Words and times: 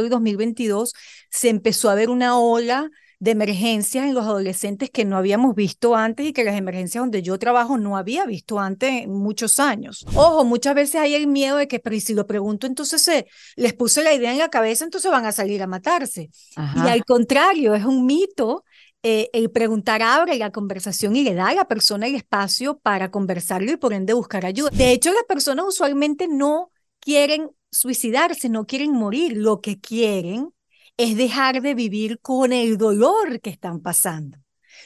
el 0.00 0.08
2022 0.08 0.94
se 1.28 1.50
empezó 1.50 1.90
a 1.90 1.94
ver 1.94 2.08
una 2.08 2.38
ola 2.38 2.90
de 3.18 3.32
emergencias 3.32 4.06
en 4.06 4.14
los 4.14 4.24
adolescentes 4.24 4.90
que 4.90 5.04
no 5.04 5.18
habíamos 5.18 5.54
visto 5.54 5.94
antes 5.94 6.26
y 6.26 6.32
que 6.32 6.44
las 6.44 6.56
emergencias 6.56 7.02
donde 7.02 7.22
yo 7.22 7.38
trabajo 7.38 7.76
no 7.76 7.96
había 7.98 8.24
visto 8.24 8.58
antes 8.58 9.02
en 9.02 9.12
muchos 9.12 9.60
años. 9.60 10.04
Ojo, 10.14 10.44
muchas 10.44 10.74
veces 10.74 10.96
hay 10.96 11.14
el 11.14 11.26
miedo 11.26 11.58
de 11.58 11.68
que, 11.68 11.78
pero 11.78 12.00
si 12.00 12.14
lo 12.14 12.26
pregunto, 12.26 12.66
entonces 12.66 13.02
se 13.02 13.26
les 13.54 13.74
puse 13.74 14.02
la 14.02 14.14
idea 14.14 14.32
en 14.32 14.38
la 14.38 14.48
cabeza, 14.48 14.84
entonces 14.84 15.10
van 15.10 15.26
a 15.26 15.30
salir 15.30 15.62
a 15.62 15.66
matarse. 15.66 16.30
Y 16.56 16.88
al 16.88 17.04
contrario, 17.04 17.74
es 17.74 17.84
un 17.84 18.06
mito. 18.06 18.64
Eh, 19.04 19.28
el 19.32 19.50
preguntar 19.50 20.00
abre 20.00 20.36
la 20.36 20.52
conversación 20.52 21.16
y 21.16 21.24
le 21.24 21.34
da 21.34 21.48
a 21.48 21.54
la 21.54 21.66
persona 21.66 22.06
el 22.06 22.14
espacio 22.14 22.78
para 22.78 23.10
conversarlo 23.10 23.72
y 23.72 23.76
por 23.76 23.92
ende 23.92 24.14
buscar 24.14 24.46
ayuda. 24.46 24.70
De 24.70 24.92
hecho, 24.92 25.12
las 25.12 25.24
personas 25.24 25.66
usualmente 25.66 26.28
no 26.28 26.70
quieren 27.00 27.50
suicidarse, 27.72 28.48
no 28.48 28.66
quieren 28.66 28.92
morir, 28.92 29.36
lo 29.36 29.60
que 29.60 29.80
quieren 29.80 30.50
es 30.96 31.16
dejar 31.16 31.62
de 31.62 31.74
vivir 31.74 32.20
con 32.20 32.52
el 32.52 32.78
dolor 32.78 33.40
que 33.40 33.50
están 33.50 33.80
pasando. 33.80 34.38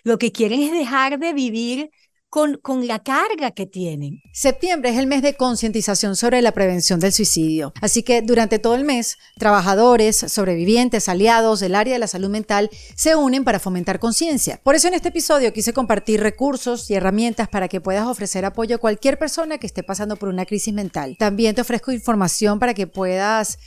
Lo 0.05 0.19
que 0.19 0.33
quieren 0.33 0.63
es 0.63 0.73
dejar 0.73 1.19
de 1.19 1.33
vivir 1.33 1.91
con, 2.29 2.59
con, 2.59 2.87
la 2.87 2.99
carga 3.03 3.51
que 3.51 3.67
tienen. 3.67 4.21
Septiembre 4.33 4.91
es 4.91 4.99
el 4.99 5.07
mes 5.07 5.23
de 5.23 5.35
concientización 5.35 6.17
sobre 6.17 6.43
la 6.43 6.53
prevención 6.53 7.01
del 7.01 7.13
suicidio. 7.13 7.73
Así 7.81 8.03
que 8.03 8.23
durante 8.23 8.59
todo 8.59 8.75
el 8.75 8.85
mes, 8.85 9.19
trabajadores, 9.39 10.17
sobrevivientes, 10.17 11.09
aliados 11.09 11.61
del 11.61 11.75
área 11.75 11.95
de 11.95 11.99
la 11.99 12.07
salud 12.07 12.29
mental 12.29 12.71
se 12.95 13.17
unen 13.17 13.45
para 13.45 13.59
fomentar 13.59 13.99
conciencia. 13.99 14.61
Por 14.63 14.75
eso 14.75 14.89
en 14.89 14.95
este 14.95 15.09
episodio 15.09 15.53
quise 15.53 15.73
compartir 15.73 16.21
recursos 16.21 16.91
y 16.91 16.95
herramientas 16.95 17.49
para 17.49 17.69
que 17.69 17.81
puedas 17.81 18.07
ofrecer 18.07 18.45
apoyo 18.45 18.77
a 18.77 18.79
cualquier 18.79 19.19
persona 19.19 19.59
que 19.59 19.67
esté 19.67 19.83
pasando 19.83 20.17
por 20.17 20.29
una 20.29 20.47
crisis 20.47 20.75
mental. 20.75 21.17
También 21.19 21.55
te 21.55 21.63
ofrezco 21.63 21.93
información 21.93 22.59
para 22.59 22.75
que 22.75 22.87
puedas 22.87 23.59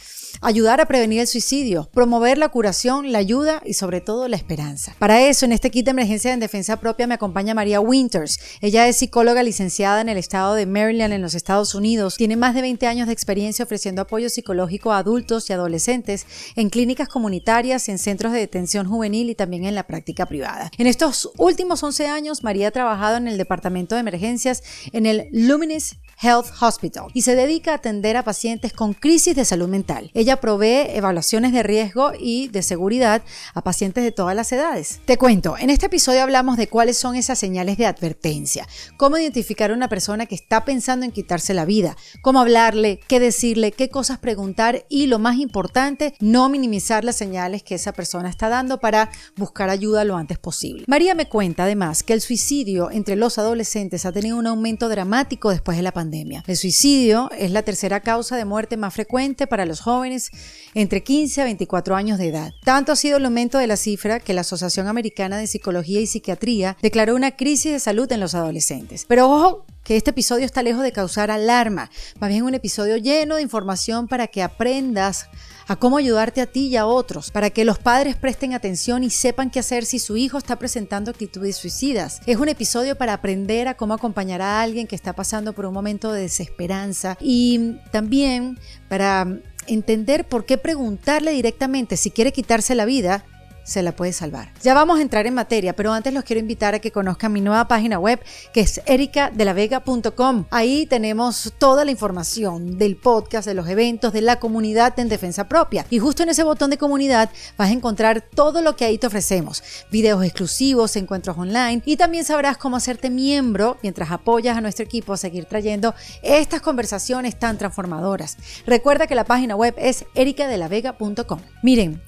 ayudar 0.41 0.81
a 0.81 0.85
prevenir 0.85 1.21
el 1.21 1.27
suicidio, 1.27 1.89
promover 1.93 2.37
la 2.37 2.49
curación, 2.49 3.11
la 3.11 3.19
ayuda 3.19 3.61
y 3.65 3.73
sobre 3.73 4.01
todo 4.01 4.27
la 4.27 4.35
esperanza. 4.35 4.95
Para 4.99 5.21
eso, 5.21 5.45
en 5.45 5.51
este 5.51 5.71
kit 5.71 5.85
de 5.85 5.91
emergencia 5.91 6.33
en 6.33 6.39
defensa 6.39 6.79
propia 6.79 7.07
me 7.07 7.15
acompaña 7.15 7.53
María 7.53 7.79
Winters. 7.79 8.39
Ella 8.61 8.87
es 8.87 8.97
psicóloga 8.97 9.43
licenciada 9.43 10.01
en 10.01 10.09
el 10.09 10.17
estado 10.17 10.55
de 10.55 10.65
Maryland 10.65 11.13
en 11.13 11.21
los 11.21 11.35
Estados 11.35 11.75
Unidos. 11.75 12.15
Tiene 12.17 12.35
más 12.35 12.55
de 12.55 12.61
20 12.61 12.87
años 12.87 13.07
de 13.07 13.13
experiencia 13.13 13.65
ofreciendo 13.65 14.01
apoyo 14.01 14.29
psicológico 14.29 14.91
a 14.91 14.99
adultos 14.99 15.49
y 15.49 15.53
adolescentes 15.53 16.25
en 16.55 16.69
clínicas 16.69 17.07
comunitarias, 17.07 17.89
en 17.89 17.97
centros 17.97 18.33
de 18.33 18.39
detención 18.39 18.87
juvenil 18.87 19.29
y 19.29 19.35
también 19.35 19.65
en 19.65 19.75
la 19.75 19.87
práctica 19.87 20.25
privada. 20.25 20.71
En 20.77 20.87
estos 20.87 21.31
últimos 21.37 21.83
11 21.83 22.07
años, 22.07 22.43
María 22.43 22.69
ha 22.69 22.71
trabajado 22.71 23.17
en 23.17 23.27
el 23.27 23.37
departamento 23.37 23.95
de 23.95 24.01
emergencias 24.01 24.63
en 24.91 25.05
el 25.05 25.27
Luminous 25.31 25.97
Health 26.21 26.47
Hospital 26.59 27.05
y 27.13 27.21
se 27.21 27.35
dedica 27.35 27.71
a 27.71 27.75
atender 27.75 28.17
a 28.17 28.23
pacientes 28.23 28.73
con 28.73 28.93
crisis 28.93 29.35
de 29.35 29.45
salud 29.45 29.69
mental. 29.69 30.11
Ella 30.13 30.41
provee 30.41 30.87
evaluaciones 30.89 31.53
de 31.53 31.63
riesgo 31.63 32.11
y 32.19 32.49
de 32.49 32.61
seguridad 32.61 33.21
a 33.53 33.61
pacientes 33.61 34.03
de 34.03 34.11
todas 34.11 34.35
las 34.35 34.51
edades. 34.51 34.99
Te 35.05 35.17
cuento, 35.17 35.57
en 35.57 35.69
este 35.69 35.85
episodio 35.85 36.21
hablamos 36.21 36.57
de 36.57 36.67
cuáles 36.67 36.97
son 36.97 37.15
esas 37.15 37.39
señales 37.39 37.77
de 37.77 37.85
advertencia, 37.85 38.67
cómo 38.97 39.17
identificar 39.17 39.71
a 39.71 39.73
una 39.73 39.87
persona 39.87 40.25
que 40.25 40.35
está 40.35 40.65
pensando 40.65 41.05
en 41.05 41.11
quitarse 41.11 41.53
la 41.53 41.63
vida, 41.63 41.95
cómo 42.21 42.41
hablarle, 42.41 42.99
qué 43.07 43.21
decirle, 43.21 43.71
qué 43.71 43.89
cosas 43.89 44.17
preguntar 44.17 44.85
y 44.89 45.07
lo 45.07 45.19
más 45.19 45.37
importante, 45.37 46.15
no 46.19 46.49
minimizar 46.49 47.05
las 47.05 47.15
señales 47.15 47.63
que 47.63 47.75
esa 47.75 47.93
persona 47.93 48.29
está 48.29 48.49
dando 48.49 48.79
para 48.79 49.09
buscar 49.37 49.69
ayuda 49.69 50.03
lo 50.03 50.17
antes 50.17 50.37
posible. 50.37 50.83
María 50.87 51.15
me 51.15 51.29
cuenta 51.29 51.63
además 51.63 52.03
que 52.03 52.13
el 52.13 52.21
suicidio 52.21 52.91
entre 52.91 53.15
los 53.15 53.37
adolescentes 53.37 54.05
ha 54.05 54.11
tenido 54.11 54.37
un 54.37 54.47
aumento 54.47 54.89
dramático 54.89 55.49
después 55.49 55.77
de 55.77 55.83
la 55.83 55.93
pandemia 55.93 56.08
el 56.11 56.57
suicidio 56.57 57.29
es 57.37 57.51
la 57.51 57.63
tercera 57.63 57.99
causa 57.99 58.35
de 58.35 58.45
muerte 58.45 58.77
más 58.77 58.93
frecuente 58.93 59.47
para 59.47 59.65
los 59.65 59.81
jóvenes 59.81 60.31
entre 60.73 61.03
15 61.03 61.41
a 61.41 61.43
24 61.45 61.95
años 61.95 62.17
de 62.17 62.27
edad. 62.27 62.53
Tanto 62.63 62.91
ha 62.91 62.95
sido 62.95 63.17
el 63.17 63.25
aumento 63.25 63.57
de 63.57 63.67
la 63.67 63.77
cifra 63.77 64.19
que 64.19 64.33
la 64.33 64.41
Asociación 64.41 64.87
Americana 64.87 65.37
de 65.37 65.47
Psicología 65.47 65.99
y 65.99 66.07
Psiquiatría 66.07 66.77
declaró 66.81 67.15
una 67.15 67.35
crisis 67.35 67.71
de 67.71 67.79
salud 67.79 68.11
en 68.11 68.19
los 68.19 68.35
adolescentes. 68.35 69.05
Pero 69.07 69.29
ojo, 69.29 69.65
que 69.83 69.97
este 69.97 70.11
episodio 70.11 70.45
está 70.45 70.61
lejos 70.61 70.83
de 70.83 70.91
causar 70.91 71.31
alarma, 71.31 71.89
más 72.19 72.29
bien 72.29 72.43
un 72.43 72.53
episodio 72.53 72.97
lleno 72.97 73.35
de 73.35 73.41
información 73.41 74.07
para 74.07 74.27
que 74.27 74.43
aprendas 74.43 75.29
a 75.69 75.75
cómo 75.75 75.97
ayudarte 75.97 76.41
a 76.41 76.47
ti 76.47 76.67
y 76.67 76.77
a 76.77 76.87
otros, 76.87 77.29
para 77.29 77.51
que 77.51 77.63
los 77.63 77.77
padres 77.77 78.15
presten 78.15 78.53
atención 78.53 79.03
y 79.03 79.11
sepan 79.11 79.51
qué 79.51 79.59
hacer 79.59 79.85
si 79.85 79.99
su 79.99 80.17
hijo 80.17 80.39
está 80.39 80.57
presentando 80.57 81.11
actitudes 81.11 81.57
suicidas. 81.57 82.21
Es 82.25 82.37
un 82.37 82.49
episodio 82.49 82.97
para 82.97 83.13
aprender 83.13 83.67
a 83.67 83.77
cómo 83.77 83.93
acompañar 83.93 84.41
a 84.41 84.61
alguien 84.61 84.87
que 84.87 84.95
está 84.95 85.13
pasando 85.13 85.53
por 85.53 85.67
un 85.67 85.73
momento 85.73 86.11
de 86.11 86.23
desesperanza 86.23 87.17
y 87.21 87.75
también 87.91 88.57
para 88.87 89.27
entender 89.67 90.27
por 90.27 90.45
qué 90.45 90.57
preguntarle 90.57 91.33
directamente 91.33 91.97
si 91.97 92.09
quiere 92.09 92.33
quitarse 92.33 92.73
la 92.73 92.85
vida 92.85 93.23
se 93.69 93.83
la 93.83 93.93
puede 93.93 94.13
salvar. 94.13 94.51
Ya 94.61 94.73
vamos 94.73 94.99
a 94.99 95.01
entrar 95.01 95.27
en 95.27 95.33
materia, 95.33 95.75
pero 95.75 95.93
antes 95.93 96.13
los 96.13 96.23
quiero 96.23 96.39
invitar 96.39 96.75
a 96.75 96.79
que 96.79 96.91
conozcan 96.91 97.31
mi 97.31 97.41
nueva 97.41 97.67
página 97.67 97.99
web 97.99 98.19
que 98.53 98.61
es 98.61 98.81
ericadelavega.com. 98.85 100.45
Ahí 100.49 100.85
tenemos 100.85 101.53
toda 101.57 101.85
la 101.85 101.91
información 101.91 102.77
del 102.77 102.97
podcast, 102.97 103.47
de 103.47 103.53
los 103.53 103.67
eventos, 103.67 104.11
de 104.11 104.21
la 104.21 104.39
comunidad 104.39 104.97
en 104.99 105.09
defensa 105.09 105.47
propia. 105.47 105.85
Y 105.89 105.99
justo 105.99 106.23
en 106.23 106.29
ese 106.29 106.43
botón 106.43 106.69
de 106.69 106.77
comunidad 106.77 107.29
vas 107.57 107.69
a 107.69 107.73
encontrar 107.73 108.21
todo 108.21 108.61
lo 108.61 108.75
que 108.75 108.85
ahí 108.85 108.97
te 108.97 109.07
ofrecemos. 109.07 109.63
Videos 109.91 110.23
exclusivos, 110.23 110.95
encuentros 110.95 111.37
online 111.37 111.81
y 111.85 111.97
también 111.97 112.25
sabrás 112.25 112.57
cómo 112.57 112.77
hacerte 112.77 113.09
miembro 113.09 113.77
mientras 113.83 114.11
apoyas 114.11 114.57
a 114.57 114.61
nuestro 114.61 114.85
equipo 114.85 115.13
a 115.13 115.17
seguir 115.17 115.45
trayendo 115.45 115.93
estas 116.23 116.61
conversaciones 116.61 117.37
tan 117.37 117.57
transformadoras. 117.57 118.37
Recuerda 118.65 119.07
que 119.07 119.15
la 119.15 119.25
página 119.25 119.55
web 119.55 119.75
es 119.77 120.05
ericadelavega.com. 120.15 121.39
Miren, 121.61 122.01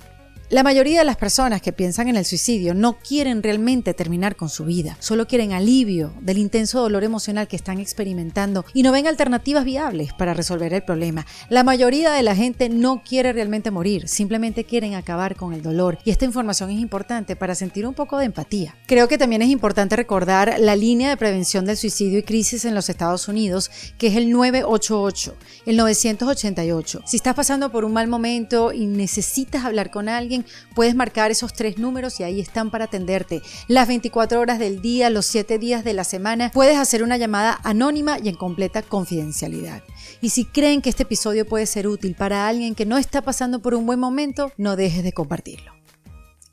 la 0.51 0.63
mayoría 0.63 0.99
de 0.99 1.05
las 1.05 1.15
personas 1.15 1.61
que 1.61 1.71
piensan 1.71 2.09
en 2.09 2.17
el 2.17 2.25
suicidio 2.25 2.73
no 2.73 2.99
quieren 2.99 3.41
realmente 3.41 3.93
terminar 3.93 4.35
con 4.35 4.49
su 4.49 4.65
vida, 4.65 4.97
solo 4.99 5.25
quieren 5.25 5.53
alivio 5.53 6.13
del 6.19 6.37
intenso 6.37 6.81
dolor 6.81 7.05
emocional 7.05 7.47
que 7.47 7.55
están 7.55 7.79
experimentando 7.79 8.65
y 8.73 8.83
no 8.83 8.91
ven 8.91 9.07
alternativas 9.07 9.63
viables 9.63 10.11
para 10.11 10.33
resolver 10.33 10.73
el 10.73 10.83
problema. 10.83 11.25
La 11.47 11.63
mayoría 11.63 12.11
de 12.11 12.23
la 12.23 12.35
gente 12.35 12.67
no 12.67 13.01
quiere 13.01 13.31
realmente 13.31 13.71
morir, 13.71 14.09
simplemente 14.09 14.65
quieren 14.65 14.93
acabar 14.95 15.37
con 15.37 15.53
el 15.53 15.61
dolor 15.61 15.99
y 16.03 16.11
esta 16.11 16.25
información 16.25 16.69
es 16.69 16.81
importante 16.81 17.37
para 17.37 17.55
sentir 17.55 17.87
un 17.87 17.93
poco 17.93 18.17
de 18.17 18.25
empatía. 18.25 18.75
Creo 18.87 19.07
que 19.07 19.17
también 19.17 19.43
es 19.43 19.49
importante 19.49 19.95
recordar 19.95 20.55
la 20.59 20.75
línea 20.75 21.11
de 21.11 21.15
prevención 21.15 21.63
del 21.63 21.77
suicidio 21.77 22.19
y 22.19 22.23
crisis 22.23 22.65
en 22.65 22.75
los 22.75 22.89
Estados 22.89 23.29
Unidos, 23.29 23.71
que 23.97 24.07
es 24.07 24.17
el 24.17 24.29
988, 24.29 25.33
el 25.65 25.77
988. 25.77 27.03
Si 27.05 27.15
estás 27.15 27.35
pasando 27.35 27.71
por 27.71 27.85
un 27.85 27.93
mal 27.93 28.09
momento 28.09 28.73
y 28.73 28.85
necesitas 28.85 29.63
hablar 29.63 29.91
con 29.91 30.09
alguien, 30.09 30.40
puedes 30.75 30.95
marcar 30.95 31.31
esos 31.31 31.53
tres 31.53 31.77
números 31.77 32.19
y 32.19 32.23
ahí 32.23 32.39
están 32.39 32.71
para 32.71 32.85
atenderte. 32.85 33.41
Las 33.67 33.87
24 33.87 34.39
horas 34.39 34.59
del 34.59 34.81
día, 34.81 35.09
los 35.09 35.25
7 35.25 35.59
días 35.59 35.83
de 35.83 35.93
la 35.93 36.03
semana, 36.03 36.51
puedes 36.53 36.77
hacer 36.77 37.03
una 37.03 37.17
llamada 37.17 37.59
anónima 37.63 38.17
y 38.19 38.29
en 38.29 38.35
completa 38.35 38.81
confidencialidad. 38.81 39.83
Y 40.21 40.29
si 40.29 40.45
creen 40.45 40.81
que 40.81 40.89
este 40.89 41.03
episodio 41.03 41.45
puede 41.45 41.65
ser 41.65 41.87
útil 41.87 42.15
para 42.15 42.47
alguien 42.47 42.75
que 42.75 42.85
no 42.85 42.97
está 42.97 43.21
pasando 43.21 43.61
por 43.61 43.73
un 43.73 43.85
buen 43.85 43.99
momento, 43.99 44.51
no 44.57 44.75
dejes 44.75 45.03
de 45.03 45.13
compartirlo. 45.13 45.73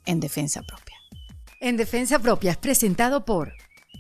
En 0.07 0.21
defensa 0.21 0.63
propia. 0.63 0.97
En 1.61 1.77
defensa 1.77 2.19
propia 2.19 2.53
es 2.53 2.57
presentado 2.57 3.25
por 3.25 3.53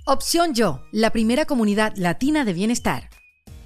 Opción 0.07 0.55
Yo, 0.55 0.81
la 0.93 1.11
primera 1.11 1.45
comunidad 1.45 1.93
latina 1.97 2.45
de 2.45 2.55
bienestar. 2.55 3.11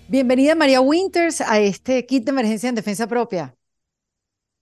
Bienvenida 0.08 0.54
María 0.54 0.80
Winters 0.80 1.40
a 1.40 1.60
este 1.60 2.04
kit 2.04 2.24
de 2.24 2.30
emergencia 2.30 2.68
en 2.68 2.74
defensa 2.74 3.06
propia. 3.06 3.54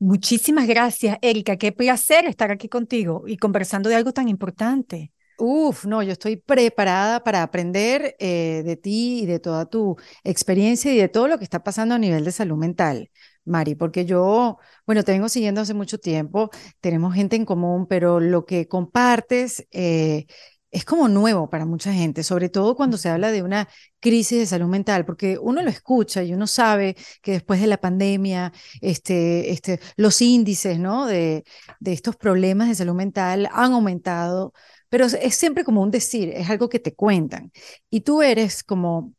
Muchísimas 0.00 0.66
gracias, 0.66 1.19
Erika. 1.21 1.56
Qué 1.56 1.72
placer 1.72 2.25
estar 2.27 2.50
aquí 2.50 2.69
contigo 2.69 3.25
y 3.27 3.37
conversando 3.37 3.88
de 3.91 3.97
algo 3.97 4.12
tan 4.12 4.28
importante. 4.28 5.12
Uf, 5.38 5.87
no, 5.87 6.03
yo 6.03 6.12
estoy 6.12 6.37
preparada 6.37 7.22
para 7.25 7.43
aprender 7.43 8.15
eh, 8.19 8.62
de 8.65 8.77
ti 8.77 9.21
y 9.22 9.27
de 9.27 9.38
toda 9.41 9.66
tu 9.66 9.97
experiencia 10.25 10.93
y 10.93 10.99
de 10.99 11.09
todo 11.09 11.28
lo 11.28 11.38
que 11.38 11.44
está 11.44 11.62
pasando 11.62 11.94
a 11.94 11.99
nivel 11.99 12.25
de 12.25 12.33
salud 12.33 12.56
mental, 12.59 13.11
Mari, 13.44 13.75
porque 13.75 14.05
yo, 14.05 14.59
bueno, 14.87 15.03
te 15.03 15.12
vengo 15.12 15.28
siguiendo 15.31 15.62
hace 15.62 15.72
mucho 15.75 15.99
tiempo, 15.99 16.50
tenemos 16.81 17.14
gente 17.14 17.37
en 17.37 17.47
común, 17.47 17.87
pero 17.87 18.20
lo 18.20 18.44
que 18.44 18.69
compartes 18.69 19.67
eh, 19.70 20.26
es 20.70 20.84
como 20.84 21.08
nuevo 21.08 21.50
para 21.50 21.67
mucha 21.67 21.93
gente, 21.93 22.22
sobre 22.22 22.49
todo 22.49 22.76
cuando 22.76 22.96
se 22.96 23.08
habla 23.08 23.32
de 23.32 23.43
una 23.43 23.69
crisis 24.00 24.38
de 24.38 24.46
salud 24.46 24.69
mental, 24.69 25.05
porque 25.05 25.38
uno 25.38 25.62
lo 25.62 25.70
escucha 25.70 26.22
y 26.22 26.32
uno 26.32 26.46
sabe 26.46 26.96
que 27.22 27.32
después 27.32 27.61
de 27.61 27.67
la 27.67 27.78
pandemia, 27.78 28.52
este, 28.81 29.50
este, 29.50 29.81
los 29.96 30.20
índices 30.22 30.78
¿no? 30.78 31.06
de, 31.06 31.44
estos 31.84 32.17
problemas 32.17 32.69
de 32.69 32.76
salud 32.76 32.94
mental 32.94 33.49
han 33.52 33.72
aumentado, 33.72 34.52
pero 34.88 35.06
es 35.06 35.34
siempre 35.34 35.64
como 35.64 35.82
un 35.82 35.90
decir, 35.90 36.31
es 36.31 36.49
algo 36.50 36.69
que 36.69 36.81
te 36.81 36.94
cuentan. 36.94 37.52
Y 37.90 38.02
tú 38.02 38.23
eres 38.23 38.62
como 38.64 39.14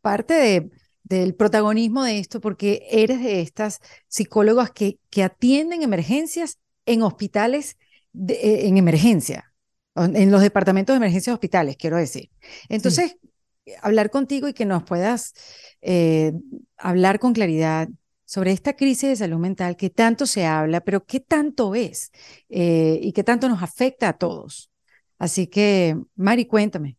parte 0.00 0.34
de, 0.34 0.70
del 1.02 1.34
protagonismo 1.34 2.04
de 2.04 2.18
esto 2.18 2.40
porque 2.40 2.86
eres 2.90 3.20
de 3.22 3.40
estas 3.40 3.80
psicólogas 4.08 4.70
que, 4.70 4.98
atienden 5.22 5.82
emergencias 5.82 6.58
en 6.86 7.02
hospitales 7.02 7.76
de, 8.12 8.66
en 8.68 8.76
emergencia 8.78 9.51
en 9.94 10.30
los 10.30 10.40
departamentos 10.40 10.94
de 10.94 10.98
emergencia 10.98 11.30
de 11.30 11.34
hospitales, 11.34 11.76
quiero 11.76 11.96
decir. 11.96 12.30
Entonces, 12.68 13.16
hablar 13.80 14.10
contigo 14.10 14.48
y 14.48 14.54
que 14.54 14.64
nos 14.64 14.82
puedas 14.84 15.34
eh, 15.80 16.32
hablar 16.76 17.18
con 17.18 17.32
claridad 17.32 17.88
sobre 18.24 18.52
esta 18.52 18.74
crisis 18.74 19.10
de 19.10 19.16
salud 19.16 19.38
mental 19.38 19.76
que 19.76 19.90
tanto 19.90 20.26
se 20.26 20.46
habla, 20.46 20.80
pero 20.80 21.04
qué 21.04 21.20
tanto 21.20 21.74
es 21.74 22.10
eh, 22.48 22.98
y 23.02 23.12
qué 23.12 23.24
tanto 23.24 23.48
nos 23.48 23.62
afecta 23.62 24.08
a 24.08 24.12
todos. 24.14 24.70
Así 25.18 25.46
que, 25.46 25.96
Mari, 26.16 26.46
cuéntame. 26.46 26.96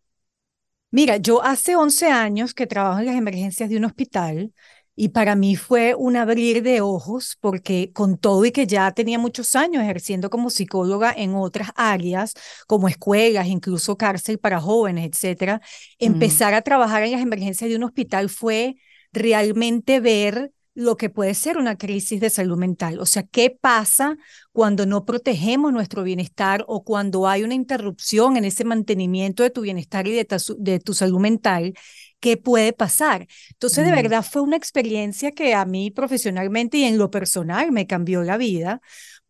Mira, 0.91 1.17
yo 1.17 1.43
hace 1.43 1.75
11 1.75 2.07
años 2.07 2.53
que 2.53 2.67
trabajo 2.67 2.99
en 2.99 3.07
las 3.07 3.15
emergencias 3.15 3.69
de 3.69 3.77
un 3.77 3.85
hospital 3.85 4.53
y 4.95 5.09
para 5.09 5.35
mí 5.35 5.55
fue 5.55 5.95
un 5.95 6.15
abrir 6.15 6.61
de 6.61 6.81
ojos 6.81 7.37
porque 7.41 7.91
con 7.93 8.17
todo 8.17 8.45
y 8.45 8.51
que 8.51 8.67
ya 8.67 8.91
tenía 8.91 9.17
muchos 9.17 9.55
años 9.55 9.83
ejerciendo 9.83 10.29
como 10.29 10.49
psicóloga 10.49 11.13
en 11.15 11.33
otras 11.35 11.69
áreas, 11.75 12.33
como 12.67 12.87
escuelas, 12.87 13.47
incluso 13.47 13.97
cárcel 13.97 14.37
para 14.37 14.59
jóvenes, 14.59 15.09
etcétera, 15.11 15.61
empezar 15.97 16.53
a 16.53 16.61
trabajar 16.61 17.03
en 17.03 17.11
las 17.11 17.21
emergencias 17.21 17.69
de 17.69 17.75
un 17.75 17.83
hospital 17.83 18.29
fue 18.29 18.75
realmente 19.11 19.99
ver 19.99 20.51
lo 20.75 20.97
que 20.97 21.09
puede 21.09 21.33
ser 21.35 21.57
una 21.57 21.77
crisis 21.77 22.19
de 22.19 22.29
salud 22.29 22.57
mental. 22.57 22.99
O 22.99 23.05
sea, 23.05 23.23
¿qué 23.23 23.51
pasa 23.51 24.17
cuando 24.51 24.85
no 24.85 25.05
protegemos 25.05 25.71
nuestro 25.71 26.03
bienestar 26.03 26.65
o 26.67 26.83
cuando 26.83 27.27
hay 27.27 27.43
una 27.43 27.53
interrupción 27.53 28.37
en 28.37 28.45
ese 28.45 28.63
mantenimiento 28.63 29.43
de 29.43 29.51
tu 29.51 29.61
bienestar 29.61 30.07
y 30.07 30.13
de 30.13 30.79
tu, 30.79 30.93
salud 30.93 31.19
mental? 31.19 31.73
¿Qué 32.23 32.37
puede 32.37 32.71
pasar? 32.71 33.27
Entonces, 33.49 33.83
de 33.83 33.91
verdad, 33.91 34.23
fue 34.23 34.41
una 34.41 34.55
experiencia 34.55 35.33
que 35.33 35.53
a 35.53 35.65
mí 35.65 35.91
profesionalmente 35.91 36.77
y 36.77 36.85
en 36.85 36.97
lo 36.97 37.11
personal 37.11 37.73
me 37.73 37.85
cambió 37.85 38.23
la 38.23 38.37
vida 38.37 38.79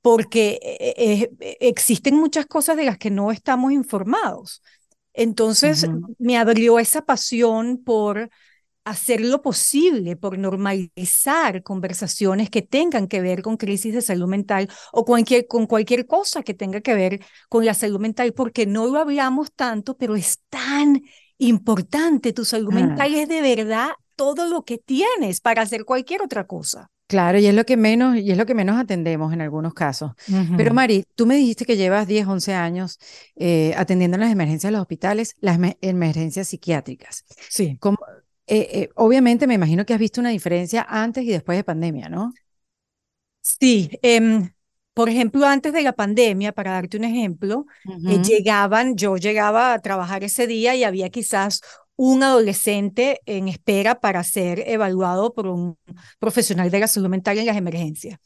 porque 0.04 0.60
eh, 0.62 1.28
eh, 1.40 1.58
existen 1.60 2.14
muchas 2.16 2.46
cosas 2.46 2.78
de 2.78 2.86
las 2.86 3.00
que 3.00 3.10
no 3.10 3.32
estamos 3.32 3.72
informados. 3.72 4.62
Entonces, 5.16 5.88
me 6.20 6.38
abrió 6.38 6.78
esa 6.78 7.02
pasión 7.02 7.82
por 7.84 8.30
hacer 8.84 9.22
lo 9.22 9.42
posible 9.42 10.16
por 10.16 10.38
normalizar 10.38 11.64
conversaciones 11.64 12.52
que 12.52 12.62
tengan 12.62 13.08
que 13.08 13.22
ver 13.22 13.42
con 13.42 13.58
crisis 13.58 13.96
de 13.96 14.02
salud 14.04 14.28
mental 14.28 14.70
o 14.92 15.04
cualquier, 15.04 15.48
con 15.48 15.66
cualquier 15.66 16.06
cosa 16.06 16.44
que 16.44 16.54
tenga 16.54 16.82
que 16.82 16.94
ver 16.94 17.26
con 17.50 17.66
la 17.66 17.74
salud 17.74 18.00
mental, 18.00 18.34
porque 18.34 18.68
no 18.68 18.86
lo 18.86 19.00
hablamos 19.00 19.52
tanto, 19.52 19.98
pero 19.98 20.16
es 20.16 20.42
tan 20.50 21.02
importante. 21.48 22.34
Tu 22.34 22.46
salud 22.46 22.74
mental 22.74 23.14
es 23.14 23.28
de 23.28 23.42
verdad 23.42 23.90
todo 24.16 24.48
lo 24.48 24.64
que 24.64 24.78
tienes 24.78 25.42
para 25.42 25.62
hacer 25.62 25.86
cualquier 25.86 26.22
otra 26.22 26.46
cosa. 26.46 26.90
Claro, 27.08 27.38
y 27.38 27.46
es 27.46 27.54
lo 27.54 27.66
que 27.66 27.78
menos, 27.78 28.18
y 28.18 28.32
es 28.32 28.38
lo 28.38 28.46
que 28.46 28.56
menos 28.56 28.80
atendemos 28.80 29.34
en 29.34 29.42
algunos 29.42 29.74
casos. 29.74 30.14
Pero 30.58 30.74
Mari, 30.74 31.06
tú 31.16 31.26
me 31.26 31.36
dijiste 31.36 31.66
que 31.66 31.78
llevas 31.78 32.08
10, 32.08 32.26
11 32.26 32.54
años 32.54 32.98
eh, 33.36 33.74
atendiendo 33.78 34.18
las 34.18 34.32
emergencias 34.32 34.70
de 34.70 34.72
los 34.72 34.82
hospitales, 34.82 35.36
las 35.40 35.60
emergencias 35.82 36.48
psiquiátricas. 36.48 37.26
Sí. 37.50 37.78
¿Cómo, 37.80 37.98
eh, 38.48 38.70
eh, 38.72 38.90
obviamente 38.96 39.48
me 39.48 39.54
imagino 39.54 39.86
que 39.86 39.94
has 39.94 40.00
visto 40.00 40.22
una 40.22 40.30
diferencia 40.30 40.86
antes 40.90 41.24
y 41.24 41.28
después 41.28 41.58
de 41.58 41.64
pandemia, 41.64 42.10
¿no? 42.10 42.34
Sí, 43.42 43.92
em, 44.02 44.50
por 44.94 45.10
ejemplo, 45.10 45.46
antes 45.48 45.74
de 45.74 45.82
la 45.82 45.94
pandemia, 45.94 46.52
para 46.52 46.74
darte 46.74 46.98
un 46.98 47.04
ejemplo, 47.04 47.66
eh, 48.08 48.22
llegaban, 48.24 48.96
yo 48.96 49.18
llegaba 49.18 49.74
a 49.74 49.80
trabajar 49.80 50.24
ese 50.24 50.46
día 50.46 50.76
y 50.76 50.84
había 50.84 51.10
quizás 51.10 51.62
un 51.96 52.24
adolescente 52.24 53.22
en 53.26 53.48
espera 53.48 54.00
para 54.00 54.24
ser 54.24 54.64
evaluado 54.68 55.34
por 55.34 55.48
un 55.48 55.78
profesional 56.20 56.70
de 56.70 56.80
la 56.80 56.88
salud 56.88 57.10
mental 57.10 57.38
en 57.38 57.46
las 57.46 57.58
emergencias. 57.58 58.20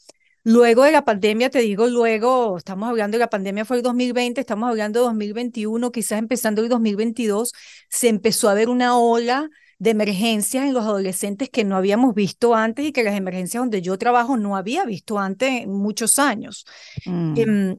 Luego 0.44 0.84
de 0.84 0.92
la 0.94 1.04
pandemia, 1.04 1.50
te 1.50 1.60
digo, 1.60 1.88
luego, 1.88 2.58
estamos 2.58 2.88
hablando 2.88 3.18
de 3.18 3.20
la 3.20 3.30
pandemia 3.30 3.66
fue 3.66 3.78
el 3.78 3.84
2020, 3.84 4.40
estamos 4.40 4.70
hablando 4.70 5.02
de 5.02 5.06
2021, 5.08 5.92
quizás 5.92 6.20
empezando 6.20 6.62
el 6.62 6.70
2022, 6.70 7.52
se 7.90 8.08
empezó 8.08 8.48
a 8.48 8.54
ver 8.54 8.70
una 8.70 8.98
ola 8.98 9.50
de 9.80 9.92
emergencias 9.92 10.66
en 10.66 10.74
los 10.74 10.84
adolescentes 10.84 11.50
que 11.50 11.64
no 11.64 11.76
habíamos 11.76 12.16
visto 12.16 12.56
antes 12.56 12.86
y 12.86 12.92
que 12.92 13.04
las 13.04 13.16
emergencias 13.16 13.62
donde 13.62 13.82
yo 13.82 13.98
trabajo 13.98 14.38
no 14.38 14.56
había 14.58 14.86
visto 14.86 15.20
antes 15.20 15.64
en 15.64 15.72
muchos 15.72 16.18
años. 16.20 16.66
Mm. 17.06 17.34
Em, 17.38 17.78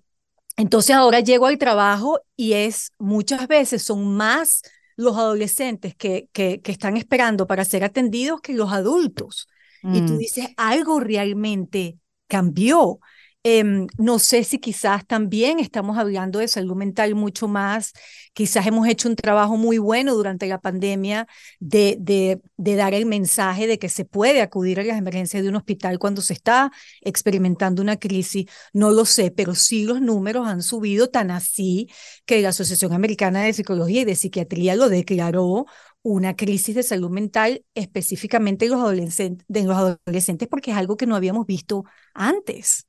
entonces 0.57 0.95
ahora 0.95 1.21
llego 1.21 1.47
al 1.47 1.59
trabajo 1.59 2.21
y 2.37 2.53
es 2.55 2.93
muchas 2.99 3.49
veces 3.49 3.83
son 3.83 4.17
más 4.17 4.63
los 4.97 5.17
adolescentes 5.17 5.95
que, 5.95 6.29
que, 6.33 6.61
que 6.61 6.73
están 6.73 6.97
esperando 6.97 7.47
para 7.47 7.65
ser 7.65 7.85
atendidos 7.85 8.41
que 8.41 8.55
los 8.55 8.73
adultos. 8.73 9.49
Y 9.83 10.05
tú 10.05 10.15
mm. 10.15 10.19
dices, 10.19 10.49
algo 10.57 10.99
realmente 10.99 11.99
cambió. 12.27 12.99
Em, 13.45 13.87
no 13.97 14.19
sé 14.19 14.43
si 14.45 14.59
quizás 14.59 15.07
también 15.07 15.59
estamos 15.61 15.97
hablando 15.97 16.41
de 16.41 16.49
salud 16.49 16.75
mental 16.77 17.15
mucho 17.15 17.49
más, 17.49 17.93
quizás 18.35 18.67
hemos 18.67 18.87
hecho 18.89 19.09
un 19.09 19.17
trabajo 19.17 19.57
muy 19.57 19.79
bueno 19.79 20.15
durante 20.15 20.47
la 20.49 20.61
pandemia 20.61 21.27
de, 21.61 21.97
de, 22.01 22.77
dar 22.77 22.95
el 22.95 23.07
mensaje 23.07 23.67
de 23.67 23.79
que 23.79 23.89
se 23.89 24.05
puede 24.05 24.43
acudir 24.43 24.81
a 24.81 24.85
las 24.85 24.99
emergencias 24.99 25.43
de 25.43 25.49
un 25.49 25.57
hospital 25.57 25.99
cuando 25.99 26.21
se 26.21 26.35
está 26.35 26.73
experimentando 27.01 27.81
una 27.81 27.97
crisis, 27.97 28.47
no 28.73 28.91
lo 28.91 29.05
sé, 29.05 29.31
pero 29.31 29.55
sí 29.55 29.85
los 29.85 30.01
números 30.01 30.47
han 30.47 30.61
subido 30.63 31.09
tan 31.09 31.31
así 31.31 31.89
que 32.27 32.43
la 32.43 32.51
Asociación 32.51 32.93
Americana 32.93 33.43
de 33.43 33.53
Psicología 33.53 34.03
y 34.03 34.05
de 34.05 34.17
Psiquiatría 34.17 34.75
lo 34.77 34.89
declaró 34.89 35.67
una 36.03 36.37
crisis 36.37 36.75
de 36.75 36.83
salud 36.83 37.11
mental 37.11 37.65
específicamente 37.75 38.67
en 38.67 39.39
de 39.49 39.65
los 39.65 39.77
adolescentes 39.77 40.49
porque 40.49 40.71
es 40.73 40.77
algo 40.77 40.97
que 40.97 41.07
no 41.07 41.17
habíamos 41.17 41.47
visto 41.47 41.85
antes. 42.15 42.88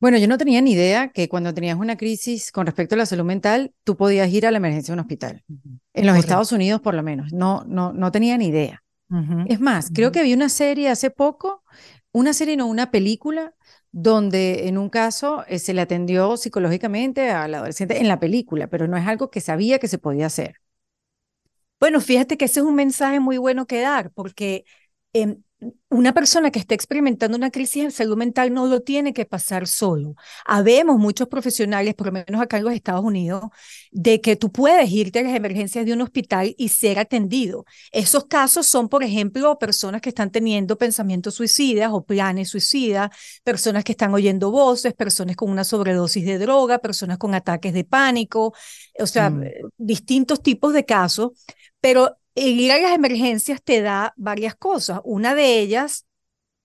Bueno, 0.00 0.16
yo 0.16 0.28
no 0.28 0.38
tenía 0.38 0.60
ni 0.62 0.72
idea 0.72 1.08
que 1.08 1.28
cuando 1.28 1.52
tenías 1.52 1.78
una 1.78 1.96
crisis 1.96 2.50
con 2.52 2.66
respecto 2.66 2.94
a 2.94 2.98
la 2.98 3.06
salud 3.06 3.24
mental, 3.24 3.74
tú 3.84 3.96
podías 3.96 4.30
ir 4.30 4.46
a 4.46 4.50
la 4.50 4.56
emergencia 4.56 4.92
de 4.92 4.94
un 4.94 5.00
hospital. 5.00 5.44
En 5.92 6.06
los 6.06 6.16
Estados 6.16 6.52
Unidos, 6.52 6.80
por 6.80 6.94
lo 6.94 7.02
menos. 7.02 7.32
No, 7.32 7.64
no, 7.66 7.92
no 7.92 8.10
tenía 8.10 8.38
ni 8.38 8.46
idea. 8.46 8.82
Es 9.44 9.60
más, 9.60 9.90
creo 9.92 10.10
que 10.12 10.20
había 10.20 10.36
una 10.36 10.48
serie 10.48 10.88
hace 10.88 11.10
poco, 11.10 11.64
una 12.12 12.32
serie, 12.32 12.56
no, 12.56 12.66
una 12.66 12.90
película, 12.90 13.54
donde 13.92 14.68
en 14.68 14.78
un 14.78 14.88
caso 14.88 15.44
eh, 15.48 15.58
se 15.58 15.74
le 15.74 15.82
atendió 15.82 16.36
psicológicamente 16.36 17.30
al 17.30 17.54
adolescente 17.54 17.98
en 17.98 18.08
la 18.08 18.20
película, 18.20 18.68
pero 18.68 18.88
no 18.88 18.96
es 18.96 19.06
algo 19.06 19.30
que 19.30 19.40
sabía 19.40 19.78
que 19.78 19.88
se 19.88 19.98
podía 19.98 20.26
hacer. 20.26 20.56
Bueno, 21.78 22.00
fíjate 22.00 22.36
que 22.36 22.44
ese 22.44 22.60
es 22.60 22.66
un 22.66 22.74
mensaje 22.74 23.20
muy 23.20 23.38
bueno 23.38 23.66
que 23.66 23.80
dar, 23.80 24.12
porque 24.12 24.64
em, 25.12 25.42
una 25.90 26.14
persona 26.14 26.52
que 26.52 26.60
está 26.60 26.74
experimentando 26.74 27.36
una 27.36 27.50
crisis 27.50 27.82
de 27.82 27.90
salud 27.90 28.16
mental 28.16 28.54
no 28.54 28.66
lo 28.66 28.80
tiene 28.80 29.12
que 29.12 29.26
pasar 29.26 29.66
solo. 29.66 30.14
Habemos 30.46 30.98
muchos 30.98 31.26
profesionales, 31.26 31.94
por 31.94 32.06
lo 32.06 32.12
menos 32.12 32.40
acá 32.40 32.58
en 32.58 32.64
los 32.64 32.72
Estados 32.72 33.04
Unidos, 33.04 33.42
de 33.90 34.20
que 34.20 34.36
tú 34.36 34.52
puedes 34.52 34.88
irte 34.90 35.18
a 35.18 35.22
las 35.24 35.34
emergencias 35.34 35.84
de 35.84 35.92
un 35.92 36.00
hospital 36.02 36.54
y 36.56 36.68
ser 36.68 37.00
atendido. 37.00 37.64
Esos 37.90 38.26
casos 38.26 38.68
son, 38.68 38.88
por 38.88 39.02
ejemplo, 39.02 39.58
personas 39.58 40.00
que 40.00 40.10
están 40.10 40.30
teniendo 40.30 40.78
pensamientos 40.78 41.34
suicidas 41.34 41.90
o 41.92 42.04
planes 42.04 42.50
suicidas, 42.50 43.10
personas 43.42 43.82
que 43.82 43.92
están 43.92 44.14
oyendo 44.14 44.52
voces, 44.52 44.94
personas 44.94 45.34
con 45.34 45.50
una 45.50 45.64
sobredosis 45.64 46.24
de 46.24 46.38
droga, 46.38 46.78
personas 46.78 47.18
con 47.18 47.34
ataques 47.34 47.74
de 47.74 47.82
pánico, 47.82 48.54
o 48.96 49.06
sea, 49.08 49.30
mm. 49.30 49.44
distintos 49.76 50.40
tipos 50.40 50.72
de 50.72 50.84
casos. 50.84 51.32
Pero 51.80 52.19
el 52.34 52.60
ir 52.60 52.72
a 52.72 52.78
las 52.80 52.92
emergencias 52.92 53.62
te 53.62 53.82
da 53.82 54.14
varias 54.16 54.54
cosas. 54.54 55.00
Una 55.04 55.34
de 55.34 55.60
ellas 55.60 56.06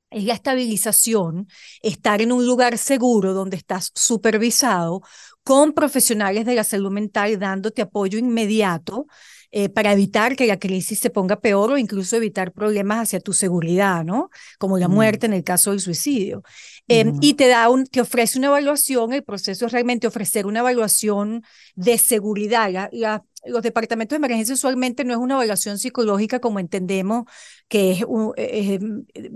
es 0.10 0.24
la 0.24 0.34
estabilización, 0.34 1.48
estar 1.82 2.22
en 2.22 2.32
un 2.32 2.46
lugar 2.46 2.78
seguro 2.78 3.34
donde 3.34 3.58
estás 3.58 3.92
supervisado 3.96 5.02
con 5.44 5.74
profesionales 5.74 6.46
de 6.46 6.56
la 6.56 6.64
salud 6.64 6.92
mental 6.92 7.38
dándote 7.40 7.82
apoyo 7.82 8.18
inmediato 8.18 9.08
eh, 9.52 9.70
para 9.70 9.94
evitar 9.94 10.36
que 10.36 10.48
la 10.48 10.60
crisis 10.60 11.00
se 11.00 11.10
ponga 11.10 11.40
peor 11.40 11.72
o 11.72 11.78
incluso 11.78 12.16
evitar 12.16 12.52
problemas 12.52 13.04
hacia 13.04 13.20
tu 13.20 13.34
seguridad, 13.34 14.04
¿no? 14.04 14.30
Como 14.60 14.78
la 14.78 14.88
muerte 14.88 15.26
en 15.26 15.34
el 15.34 15.44
caso 15.44 15.72
del 15.72 15.80
suicidio. 15.80 16.44
Em, 16.88 17.18
y 17.22 17.34
te, 17.34 17.48
da 17.48 17.70
un, 17.70 17.86
te 17.86 18.02
ofrece 18.02 18.38
una 18.38 18.48
evaluación, 18.48 19.14
el 19.14 19.24
proceso 19.24 19.66
es 19.66 19.72
realmente 19.72 20.08
ofrecer 20.08 20.46
una 20.46 20.60
evaluación 20.60 21.44
de 21.76 21.98
seguridad. 21.98 22.90
los 23.46 23.64
departamentos 23.64 24.16
de 24.16 24.18
emergencia 24.26 24.56
usualmente 24.56 25.04
no 25.04 25.14
es 25.14 25.20
una 25.20 25.36
evaluación 25.36 25.78
psicológica 25.78 26.40
como 26.40 26.60
entendemos 26.60 27.26
que 27.68 27.92
es, 27.92 28.02
eh, 28.38 28.80
eh, 29.14 29.32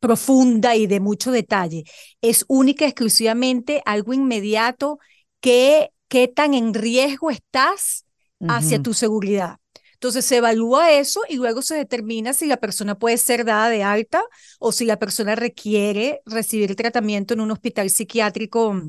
profunda 0.00 0.74
y 0.74 0.86
de 0.86 1.00
mucho 1.00 1.30
detalle. 1.30 1.84
Es 2.20 2.44
única, 2.48 2.86
exclusivamente 2.86 3.82
algo 3.84 4.12
inmediato 4.12 4.98
que 5.40 5.90
qué 6.08 6.28
tan 6.28 6.54
en 6.54 6.74
riesgo 6.74 7.30
estás 7.30 8.04
hacia 8.48 8.82
tu 8.82 8.94
seguridad. 8.94 9.58
Entonces 9.94 10.24
se 10.24 10.38
evalúa 10.38 10.90
eso 10.92 11.20
y 11.28 11.36
luego 11.36 11.62
se 11.62 11.76
determina 11.76 12.32
si 12.32 12.46
la 12.46 12.56
persona 12.56 12.98
puede 12.98 13.18
ser 13.18 13.44
dada 13.44 13.68
de 13.68 13.84
alta 13.84 14.24
o 14.58 14.72
si 14.72 14.84
la 14.84 14.98
persona 14.98 15.36
requiere 15.36 16.22
recibir 16.26 16.74
tratamiento 16.74 17.34
en 17.34 17.40
un 17.40 17.52
hospital 17.52 17.88
psiquiátrico 17.88 18.82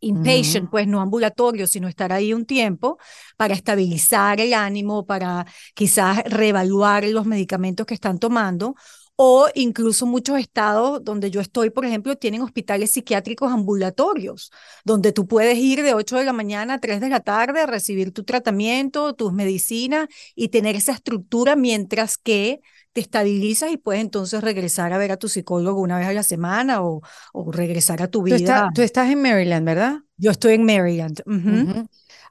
inpatient, 0.00 0.70
pues 0.70 0.86
no 0.86 1.00
ambulatorio, 1.00 1.66
sino 1.66 1.88
estar 1.88 2.12
ahí 2.12 2.32
un 2.32 2.46
tiempo 2.46 2.98
para 3.36 3.54
estabilizar 3.54 4.40
el 4.40 4.54
ánimo, 4.54 5.04
para 5.04 5.46
quizás 5.74 6.22
reevaluar 6.24 7.04
los 7.06 7.26
medicamentos 7.26 7.86
que 7.86 7.94
están 7.94 8.18
tomando 8.18 8.76
o 9.16 9.48
incluso 9.54 10.04
muchos 10.04 10.38
estados 10.38 11.02
donde 11.02 11.30
yo 11.30 11.40
estoy, 11.40 11.70
por 11.70 11.86
ejemplo, 11.86 12.16
tienen 12.16 12.42
hospitales 12.42 12.90
psiquiátricos 12.90 13.50
ambulatorios, 13.50 14.52
donde 14.84 15.12
tú 15.12 15.26
puedes 15.26 15.56
ir 15.56 15.82
de 15.82 15.94
8 15.94 16.18
de 16.18 16.24
la 16.24 16.34
mañana 16.34 16.74
a 16.74 16.80
3 16.80 17.00
de 17.00 17.08
la 17.08 17.20
tarde 17.20 17.60
a 17.60 17.66
recibir 17.66 18.12
tu 18.12 18.24
tratamiento, 18.24 19.14
tus 19.14 19.32
medicinas 19.32 20.06
y 20.34 20.48
tener 20.48 20.76
esa 20.76 20.92
estructura 20.92 21.56
mientras 21.56 22.18
que 22.18 22.60
te 22.92 23.00
estabilizas 23.00 23.70
y 23.72 23.76
puedes 23.76 24.00
entonces 24.00 24.42
regresar 24.42 24.92
a 24.92 24.98
ver 24.98 25.12
a 25.12 25.16
tu 25.16 25.28
psicólogo 25.28 25.80
una 25.80 25.98
vez 25.98 26.08
a 26.08 26.12
la 26.12 26.22
semana 26.22 26.82
o, 26.82 27.02
o 27.32 27.52
regresar 27.52 28.02
a 28.02 28.08
tu 28.08 28.22
vida. 28.22 28.70
Tú, 28.74 28.82
estás 28.82 29.10
en 29.10 29.20
Maryland, 29.20 29.66
¿verdad? 29.66 29.98
Yo 30.16 30.30
estoy 30.30 30.54
en 30.54 30.64
Maryland. 30.64 31.20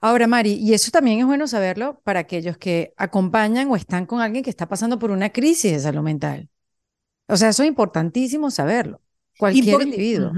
Ahora, 0.01 0.27
Mari, 0.27 0.53
y 0.53 0.73
eso 0.73 0.91
también 0.91 1.19
es 1.19 1.25
bueno 1.25 1.47
saberlo 1.47 2.01
para 2.03 2.19
aquellos 2.19 2.57
que 2.57 2.93
acompañan 2.97 3.69
o 3.69 3.75
están 3.75 4.05
con 4.05 4.21
alguien 4.21 4.43
que 4.43 4.49
está 4.49 4.67
pasando 4.67 4.99
por 4.99 5.11
una 5.11 5.31
crisis 5.31 5.71
de 5.71 5.79
salud 5.79 6.01
mental. 6.01 6.49
O 7.27 7.37
sea, 7.37 7.49
eso 7.49 7.63
es 7.63 7.69
importantísimo 7.69 8.51
saberlo. 8.51 9.01
Cualquier 9.37 9.81
individuo. 9.81 10.31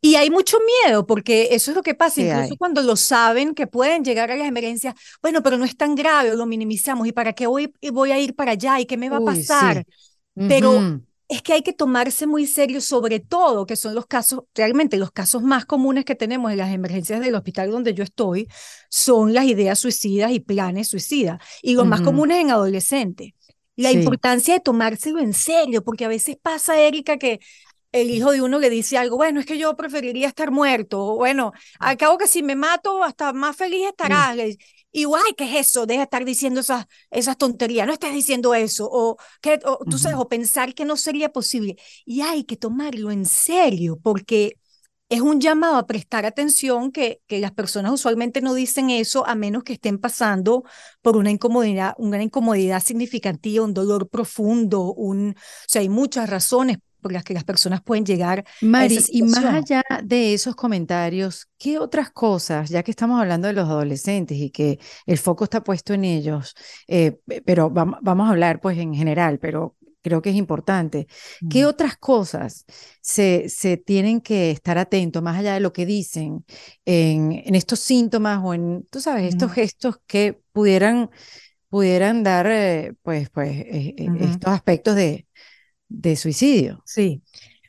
Y 0.00 0.16
hay 0.16 0.30
mucho 0.30 0.58
miedo, 0.84 1.06
porque 1.06 1.48
eso 1.52 1.70
es 1.70 1.76
lo 1.76 1.82
que 1.82 1.94
pasa, 1.94 2.20
incluso 2.20 2.56
cuando 2.56 2.82
lo 2.82 2.96
saben 2.96 3.54
que 3.54 3.66
pueden 3.66 4.04
llegar 4.04 4.30
a 4.30 4.36
las 4.36 4.46
emergencias, 4.46 4.94
bueno, 5.22 5.42
pero 5.42 5.56
no 5.56 5.64
es 5.64 5.76
tan 5.76 5.94
grave, 5.94 6.34
lo 6.36 6.44
minimizamos, 6.44 7.06
¿y 7.06 7.12
para 7.12 7.32
qué 7.32 7.46
voy, 7.46 7.72
voy 7.92 8.12
a 8.12 8.18
ir 8.18 8.34
para 8.34 8.52
allá? 8.52 8.78
¿Y 8.80 8.86
qué 8.86 8.96
me 8.96 9.08
va 9.08 9.18
a 9.18 9.24
pasar? 9.24 9.86
Pero 10.34 11.00
es 11.28 11.40
que 11.40 11.54
hay 11.54 11.62
que 11.62 11.72
tomarse 11.72 12.26
muy 12.26 12.46
serio, 12.46 12.82
sobre 12.82 13.20
todo, 13.20 13.64
que 13.64 13.76
son 13.76 13.94
los 13.94 14.06
casos, 14.06 14.40
realmente 14.54 14.98
los 14.98 15.12
casos 15.12 15.42
más 15.42 15.64
comunes 15.64 16.04
que 16.04 16.14
tenemos 16.14 16.52
en 16.52 16.58
las 16.58 16.74
emergencias 16.74 17.20
del 17.20 17.34
hospital 17.34 17.70
donde 17.70 17.94
yo 17.94 18.04
estoy, 18.04 18.48
son 18.90 19.32
las 19.32 19.46
ideas 19.46 19.78
suicidas 19.78 20.30
y 20.32 20.40
planes 20.40 20.88
suicidas, 20.88 21.40
y 21.62 21.74
los 21.74 21.86
más 21.86 22.02
comunes 22.02 22.38
en 22.38 22.50
adolescentes. 22.50 23.32
La 23.76 23.90
importancia 23.90 24.54
de 24.54 24.60
tomárselo 24.60 25.18
en 25.18 25.32
serio, 25.32 25.82
porque 25.82 26.04
a 26.04 26.08
veces 26.08 26.36
pasa, 26.40 26.78
Erika, 26.78 27.16
que 27.16 27.40
el 27.92 28.10
hijo 28.10 28.32
de 28.32 28.42
uno 28.42 28.58
le 28.58 28.70
dice 28.70 28.96
algo, 28.98 29.16
bueno, 29.16 29.40
es 29.40 29.46
que 29.46 29.58
yo 29.58 29.76
preferiría 29.76 30.26
estar 30.26 30.50
muerto, 30.50 31.04
o 31.04 31.16
bueno, 31.16 31.52
al 31.78 31.96
cabo 31.96 32.18
que 32.18 32.26
si 32.26 32.42
me 32.42 32.56
mato, 32.56 33.04
hasta 33.04 33.32
más 33.32 33.56
feliz 33.56 33.86
estarás. 33.88 34.36
Y 34.94 35.04
guay, 35.04 35.32
¿qué 35.36 35.44
es 35.44 35.68
eso? 35.68 35.86
Deja 35.86 36.00
de 36.00 36.04
estar 36.04 36.24
diciendo 36.24 36.60
esas, 36.60 36.86
esas 37.10 37.38
tonterías, 37.38 37.86
no 37.86 37.94
estás 37.94 38.12
diciendo 38.12 38.54
eso, 38.54 38.88
o, 38.90 39.16
que, 39.40 39.58
tú 39.88 39.98
sabes, 39.98 40.18
o 40.18 40.28
pensar 40.28 40.74
que 40.74 40.84
no 40.84 40.96
sería 40.96 41.30
posible. 41.30 41.76
Y 42.04 42.20
hay 42.20 42.44
que 42.44 42.56
tomarlo 42.56 43.10
en 43.10 43.24
serio, 43.24 43.98
porque 44.02 44.58
es 45.12 45.20
un 45.20 45.40
llamado 45.40 45.76
a 45.76 45.86
prestar 45.86 46.24
atención 46.24 46.90
que, 46.90 47.20
que 47.26 47.38
las 47.38 47.52
personas 47.52 47.92
usualmente 47.92 48.40
no 48.40 48.54
dicen 48.54 48.88
eso 48.88 49.26
a 49.26 49.34
menos 49.34 49.62
que 49.62 49.74
estén 49.74 49.98
pasando 49.98 50.64
por 51.02 51.18
una 51.18 51.30
incomodidad, 51.30 51.92
una 51.98 52.22
incomodidad 52.22 52.82
significativa, 52.82 53.62
un 53.62 53.74
dolor 53.74 54.08
profundo, 54.08 54.94
un, 54.94 55.34
o 55.36 55.64
sea, 55.66 55.82
hay 55.82 55.90
muchas 55.90 56.30
razones 56.30 56.78
por 57.02 57.12
las 57.12 57.24
que 57.24 57.34
las 57.34 57.44
personas 57.44 57.82
pueden 57.82 58.06
llegar. 58.06 58.46
Mari, 58.62 59.00
y 59.08 59.22
más 59.22 59.44
allá 59.44 59.82
de 60.02 60.32
esos 60.32 60.56
comentarios, 60.56 61.46
¿qué 61.58 61.78
otras 61.78 62.10
cosas, 62.10 62.70
ya 62.70 62.82
que 62.82 62.90
estamos 62.90 63.20
hablando 63.20 63.48
de 63.48 63.52
los 63.52 63.68
adolescentes 63.68 64.38
y 64.38 64.48
que 64.48 64.78
el 65.04 65.18
foco 65.18 65.44
está 65.44 65.62
puesto 65.62 65.92
en 65.92 66.04
ellos, 66.04 66.54
eh, 66.86 67.18
pero 67.44 67.68
vamos, 67.68 67.98
a 68.02 68.30
hablar 68.30 68.60
pues 68.60 68.78
en 68.78 68.94
general, 68.94 69.38
pero 69.40 69.76
creo 70.02 70.20
que 70.20 70.30
es 70.30 70.36
importante. 70.36 71.06
¿Qué 71.48 71.64
otras 71.64 71.96
cosas 71.96 72.64
se, 73.00 73.48
se, 73.48 73.76
tienen 73.76 74.20
que 74.20 74.50
estar 74.50 74.78
atentos, 74.78 75.22
más 75.22 75.38
allá 75.38 75.54
de 75.54 75.60
lo 75.60 75.72
que 75.72 75.86
dicen, 75.86 76.44
en, 76.84 77.32
en 77.44 77.54
estos 77.54 77.80
síntomas 77.80 78.40
o 78.42 78.52
en, 78.54 78.86
tú 78.90 79.00
sabes, 79.00 79.28
estos 79.28 79.52
gestos 79.52 79.98
que 80.06 80.40
pudieran, 80.52 81.10
pudieran 81.68 82.22
dar, 82.22 82.46
eh, 82.48 82.94
pues, 83.02 83.30
pues, 83.30 83.50
eh, 83.50 83.94
estos 84.20 84.52
aspectos 84.52 84.96
de, 84.96 85.26
de 85.88 86.16
suicidio. 86.16 86.82
Sí. 86.84 87.22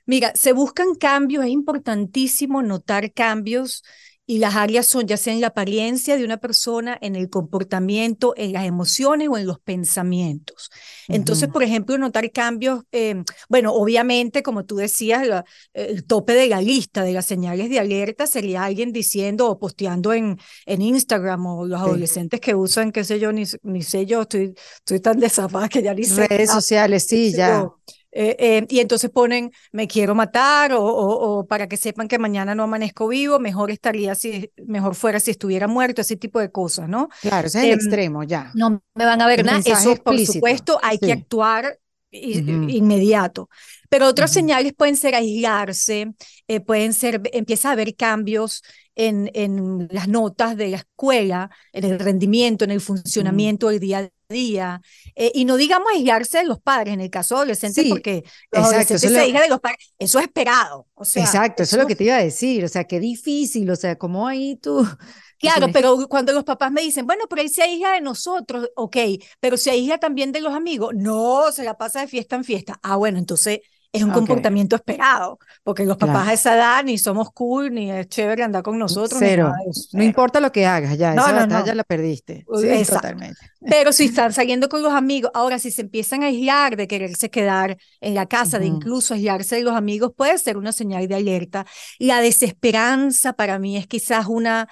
Mira, 0.06 0.34
se 0.36 0.52
buscan 0.52 0.96
cambios, 0.96 1.46
es 1.46 1.52
importantísimo 1.52 2.62
notar 2.62 3.14
cambios 3.14 3.84
y 4.26 4.38
las 4.38 4.56
áreas 4.56 4.88
son 4.88 5.06
ya 5.06 5.18
sea 5.18 5.34
en 5.34 5.42
la 5.42 5.48
apariencia 5.48 6.16
de 6.16 6.24
una 6.24 6.38
persona, 6.38 6.98
en 7.02 7.16
el 7.16 7.30
comportamiento, 7.30 8.34
en 8.38 8.54
las 8.54 8.66
emociones 8.66 9.28
o 9.30 9.38
en 9.38 9.46
los 9.46 9.60
pensamientos. 9.60 10.70
Entonces, 11.10 11.50
por 11.50 11.62
ejemplo, 11.62 11.98
notar 11.98 12.32
cambios, 12.32 12.84
em, 12.92 13.26
bueno, 13.50 13.74
obviamente, 13.74 14.42
como 14.42 14.64
tú 14.64 14.78
decías, 14.78 15.28
el 15.74 16.06
tope 16.06 16.34
de 16.34 16.48
la 16.48 16.62
lista 16.62 17.04
de 17.04 17.14
las 17.14 17.26
señales 17.26 17.70
de 17.70 17.80
alerta 17.80 18.26
sería 18.26 18.64
alguien 18.64 18.94
diciendo 18.94 19.50
o 19.50 19.60
posteando 19.60 20.14
en, 20.14 20.40
en 20.66 20.82
Instagram 20.82 21.46
o 21.46 21.66
los 21.66 21.82
adolescentes 21.82 22.40
que 22.40 22.56
usan, 22.56 22.92
qué 22.92 23.04
sé 23.04 23.20
yo, 23.20 23.34
ni, 23.34 23.44
ni 23.64 23.84
sé 23.84 24.06
yo, 24.06 24.22
estoy, 24.22 24.54
estoy 24.78 25.00
tan 25.02 25.20
desapada 25.20 25.68
que 25.68 25.84
ya 25.84 25.94
ni 25.94 26.06
sé. 26.06 26.28
Redes 26.28 26.52
sociales, 26.52 27.06
sí, 27.08 27.34
ya. 27.34 27.68
Eh, 28.16 28.36
eh, 28.38 28.66
y 28.70 28.80
entonces 28.80 29.10
ponen, 29.10 29.52
me 29.72 29.88
quiero 29.88 30.14
matar 30.14 30.74
o, 30.74 30.84
o, 30.84 31.48
para 31.48 31.68
que 31.68 31.78
sepan 31.78 32.08
que 32.08 32.20
mañana 32.20 32.54
no 32.54 32.64
amanezco 32.64 33.08
vivo, 33.08 33.40
mejor 33.40 33.72
estaría 33.72 34.14
si, 34.14 34.52
mejor 34.68 34.94
fuera 34.94 35.20
si 35.20 35.32
estuviera 35.32 35.68
muerto, 35.68 36.02
ese 36.02 36.16
tipo 36.16 36.40
de 36.40 36.52
cosas, 36.52 36.88
¿no? 36.88 37.10
Claro, 37.22 37.48
ese 37.48 37.60
es 37.60 37.64
el 37.66 37.72
em, 37.72 37.80
extremo, 37.80 38.24
ya. 38.24 38.52
No 38.54 38.84
me 38.94 39.06
van 39.06 39.20
a 39.20 39.28
ver 39.28 39.44
nada, 39.44 39.62
eso 39.66 39.96
por 39.96 40.20
supuesto 40.20 40.80
hay 40.84 41.00
que 41.00 41.12
actuar 41.12 41.80
inmediato. 42.12 43.50
Pero 43.90 44.08
otras 44.08 44.32
señales 44.32 44.74
pueden 44.74 44.96
ser 44.96 45.16
aislarse, 45.16 46.14
eh, 46.48 46.60
pueden 46.60 46.94
ser, 46.94 47.22
empieza 47.34 47.70
a 47.70 47.72
haber 47.74 47.96
cambios 47.96 48.62
en, 48.96 49.32
en 49.34 49.88
las 49.92 50.08
notas 50.08 50.56
de 50.56 50.70
la 50.70 50.78
escuela, 50.78 51.50
en 51.72 51.86
el 51.86 52.00
rendimiento, 52.00 52.64
en 52.64 52.72
el 52.72 52.82
funcionamiento 52.82 53.70
del 53.70 53.80
día 53.80 54.00
a 54.00 54.10
día. 54.34 54.82
Eh, 55.16 55.32
y 55.34 55.46
no 55.46 55.56
digamos 55.56 55.88
aislarse 55.94 56.40
de 56.40 56.44
los 56.44 56.60
padres 56.60 56.94
en 56.94 57.00
el 57.00 57.10
caso 57.10 57.36
de 57.36 57.40
adolescentes, 57.40 57.86
porque 57.88 58.24
los 58.52 58.66
adolescentes 58.66 59.10
se 59.10 59.10
de 59.10 59.50
los 59.50 59.62
padres. 59.62 59.94
Eso 59.98 60.20
es 60.20 60.26
esperado. 60.26 60.88
O 60.94 61.06
sea, 61.06 61.24
exacto, 61.24 61.64
eso, 61.64 61.78
es 61.78 61.82
lo 61.82 61.88
que 61.88 61.96
te 61.96 62.04
iba 62.04 62.16
a 62.16 62.24
decir. 62.24 62.66
O 62.66 62.68
sea, 62.68 62.84
qué 62.84 63.00
difícil. 63.00 63.70
O 63.70 63.78
sea, 63.78 63.98
como 63.98 64.28
ahí 64.28 64.58
tú. 64.58 64.86
Claro, 65.44 65.68
pero 65.74 66.08
cuando 66.08 66.32
los 66.32 66.46
papás 66.46 66.72
me 66.72 66.82
dicen, 66.82 67.06
bueno, 67.06 67.26
pero 67.30 67.42
ahí 67.42 67.50
se 67.50 67.64
aísla 67.64 67.92
de 67.92 68.00
nosotros, 68.00 68.70
ok, 68.78 68.96
pero 69.42 69.58
se 69.58 69.72
aísla 69.72 69.98
también 69.98 70.32
de 70.32 70.40
los 70.40 70.54
amigos, 70.54 70.94
no, 70.96 71.52
se 71.52 71.64
la 71.64 71.78
pasa 71.78 72.00
de 72.00 72.08
fiesta 72.08 72.38
en 72.38 72.46
fiesta. 72.46 72.80
Ah, 72.82 72.96
bueno, 72.96 73.20
entonces 73.20 73.60
es 73.94 74.02
un 74.02 74.10
comportamiento 74.10 74.76
esperado, 74.76 75.38
porque 75.64 75.86
los 75.86 75.98
papás 75.98 76.28
a 76.28 76.34
esa 76.34 76.56
edad 76.56 76.84
ni 76.84 76.98
somos 76.98 77.32
cool, 77.32 77.72
ni 77.72 77.92
es 77.92 78.08
chévere 78.08 78.42
andar 78.42 78.64
con 78.64 78.80
nosotros. 78.80 79.20
Cero. 79.20 79.54
no 79.94 80.04
importa 80.04 80.40
lo 80.40 80.52
que 80.52 80.66
hagas, 80.66 80.98
ya, 80.98 81.14
no, 81.14 81.22
esa 81.22 81.34
batalla 81.34 81.76
la 81.76 81.84
perdiste. 81.84 82.44
Sí, 82.60 82.92
totalmente. 82.92 83.38
Pero 83.62 83.94
si 83.94 84.06
están 84.06 84.34
saliendo 84.34 84.68
con 84.68 84.82
los 84.82 84.94
amigos, 84.94 85.30
ahora 85.36 85.60
si 85.60 85.70
se 85.70 85.84
empiezan 85.84 86.24
a 86.24 86.28
aislar 86.28 86.76
de 86.76 86.88
quererse 86.88 87.30
quedar 87.30 87.78
en 88.02 88.16
la 88.16 88.26
casa, 88.26 88.58
de 88.58 88.66
incluso 88.66 89.14
aislarse 89.14 89.58
de 89.58 89.62
los 89.62 89.76
amigos, 89.76 90.12
puede 90.18 90.40
ser 90.40 90.58
una 90.58 90.72
señal 90.72 91.08
de 91.08 91.16
alerta. 91.16 91.66
La 92.00 92.20
desesperanza 92.20 93.34
para 93.34 93.60
mí 93.60 93.78
es 93.78 93.86
quizás 93.86 94.26
una 94.28 94.68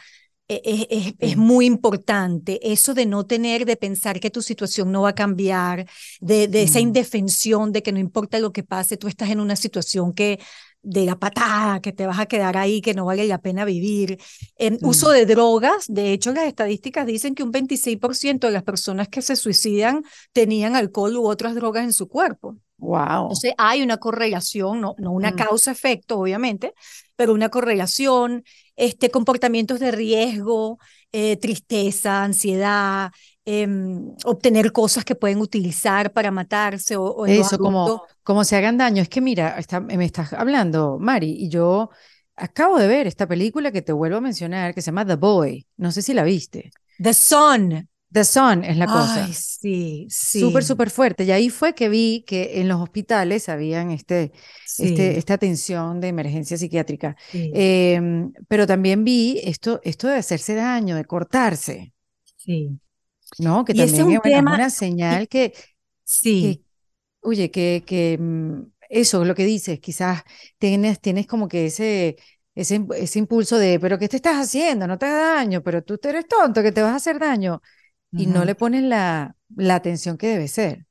e, 0.64 0.88
e, 0.90 1.16
es, 1.20 1.38
muy 1.38 1.66
importante 1.66 2.60
eso 2.74 2.94
de 2.94 3.06
no 3.06 3.26
tener, 3.26 3.66
de 3.66 3.78
pensar 3.78 4.20
que 4.20 4.30
tu 4.30 4.42
situación 4.42 4.92
no 4.92 5.04
va 5.04 5.10
a 5.10 5.16
cambiar, 5.16 5.88
de, 6.20 6.48
de 6.48 6.64
esa 6.64 6.80
indefensión 6.80 7.72
de 7.72 7.84
que 7.84 7.92
no 7.92 8.00
importa 8.00 8.40
lo 8.40 8.52
que 8.52 8.64
pase, 8.64 8.98
tú 8.98 9.08
estás 9.08 9.30
en 9.30 9.40
una 9.40 9.56
situación 9.56 10.14
que 10.14 10.40
de 10.84 11.06
la 11.06 11.18
patada, 11.18 11.80
que 11.80 11.92
te 11.92 12.08
vas 12.08 12.20
a 12.20 12.26
quedar 12.26 12.58
ahí, 12.58 12.82
que 12.82 12.94
no 12.94 13.06
vale 13.06 13.28
la 13.28 13.40
pena 13.40 13.66
vivir. 13.66 14.20
En 14.56 14.78
Uso 14.82 15.12
de 15.12 15.26
drogas, 15.26 15.86
de 15.88 16.12
hecho 16.12 16.34
las 16.34 16.46
estadísticas 16.46 17.06
dicen 17.06 17.36
que 17.36 17.44
un 17.44 17.52
26% 17.52 18.40
de 18.48 18.52
las 18.52 18.64
personas 18.64 19.08
que 19.08 19.22
se 19.22 19.36
suicidan 19.36 20.04
tenían 20.34 20.76
alcohol 20.76 21.16
u 21.18 21.28
otras 21.28 21.56
drogas 21.56 21.84
en 21.84 21.94
su 21.94 22.08
cuerpo. 22.08 22.58
Wow. 22.78 23.24
Entonces 23.24 23.54
hay 23.60 23.84
una 23.84 23.98
correlación, 23.98 24.82
no, 24.82 24.96
no 24.98 25.12
una 25.12 25.36
causa-efecto, 25.36 26.18
obviamente, 26.18 26.74
pero 27.16 27.34
una 27.34 27.50
correlación, 27.50 28.44
este, 28.76 29.10
comportamientos 29.10 29.80
de 29.80 29.92
riesgo, 29.92 30.80
eh, 31.12 31.38
tristeza, 31.38 32.24
ansiedad, 32.24 33.12
em, 33.46 34.14
obtener 34.24 34.72
cosas 34.72 35.04
que 35.04 35.16
pueden 35.16 35.40
utilizar 35.40 36.14
para 36.14 36.32
matarse 36.32 36.96
o, 36.96 37.26
eso 37.26 37.58
como 37.58 38.04
como 38.24 38.44
se 38.44 38.56
hagan 38.56 38.78
daño 38.78 39.02
es 39.02 39.10
que 39.10 39.20
mira 39.20 39.58
me 39.88 40.06
estás 40.06 40.32
hablando 40.34 41.00
Mari 41.00 41.32
y 41.32 41.50
yo 41.50 41.90
acabo 42.36 42.78
de 42.78 42.88
ver 42.88 43.08
esta 43.08 43.28
película 43.28 43.72
que 43.72 43.82
te 43.82 43.94
vuelvo 43.94 44.18
a 44.18 44.22
mencionar 44.22 44.76
que 44.76 44.82
se 44.82 44.88
llama 44.88 45.08
The 45.08 45.16
Boy 45.16 45.66
no 45.78 45.92
sé 45.92 46.04
si 46.04 46.14
la 46.14 46.24
viste 46.24 46.70
The 47.00 47.16
Son 47.16 47.90
The 48.12 48.26
Sun 48.26 48.66
es 48.66 48.76
la 48.78 48.88
cosa. 48.88 49.28
Sí, 49.32 50.08
sí. 50.10 50.42
Súper, 50.42 50.66
súper 50.66 50.90
fuerte. 50.90 51.24
Y 51.24 51.32
ahí 51.32 51.50
fue 51.50 51.74
que 51.74 51.88
vi 51.88 52.26
que 52.28 52.60
en 52.60 52.68
los 52.68 52.82
hospitales 52.82 53.48
habían 53.48 53.90
este, 53.92 54.34
este, 54.80 55.18
esta 55.18 55.34
atención 55.36 56.00
de 56.00 56.08
emergencia 56.08 56.58
psiquiátrica. 56.58 57.16
Em, 57.34 58.32
pero 58.48 58.66
también 58.66 59.04
vi 59.04 59.40
esto, 59.44 59.80
esto 59.84 60.08
de 60.08 60.16
hacerse 60.16 60.56
daño, 60.56 60.96
de 60.96 61.06
cortarse. 61.06 61.94
Sí. 62.38 62.80
¿No? 63.40 63.66
Que 63.66 63.74
también 63.74 64.22
es, 64.24 64.42
una 64.42 64.70
señal 64.70 65.28
que. 65.28 65.54
Sí. 66.04 66.64
oye, 67.22 67.50
que, 67.52 67.84
que 67.86 68.18
mm, 68.20 68.64
eso, 68.90 69.24
lo 69.24 69.36
que 69.36 69.46
dices, 69.46 69.80
quizás 69.80 70.24
tienes, 70.58 71.00
tienes 71.00 71.28
como 71.28 71.48
que 71.48 71.68
ese, 71.68 72.18
ese, 72.56 72.86
ese 72.98 73.20
impulso 73.20 73.58
de, 73.58 73.80
pero 73.80 73.98
¿qué 73.98 74.10
te 74.10 74.18
estás 74.18 74.36
haciendo? 74.36 74.88
No 74.88 74.98
te 74.98 75.06
hagas 75.06 75.38
daño, 75.38 75.64
pero 75.64 75.84
tú 75.84 75.98
eres 76.04 76.28
tonto, 76.28 76.62
que 76.62 76.72
te 76.72 76.82
vas 76.82 76.92
a 76.92 76.98
hacer 76.98 77.20
daño 77.20 77.62
y 78.12 78.26
no 78.26 78.44
le 78.44 78.56
ponen 78.56 78.90
la, 78.90 79.36
la 79.56 79.76
atención 79.76 80.18
que 80.18 80.28
debe 80.28 80.48
ser. 80.48 80.86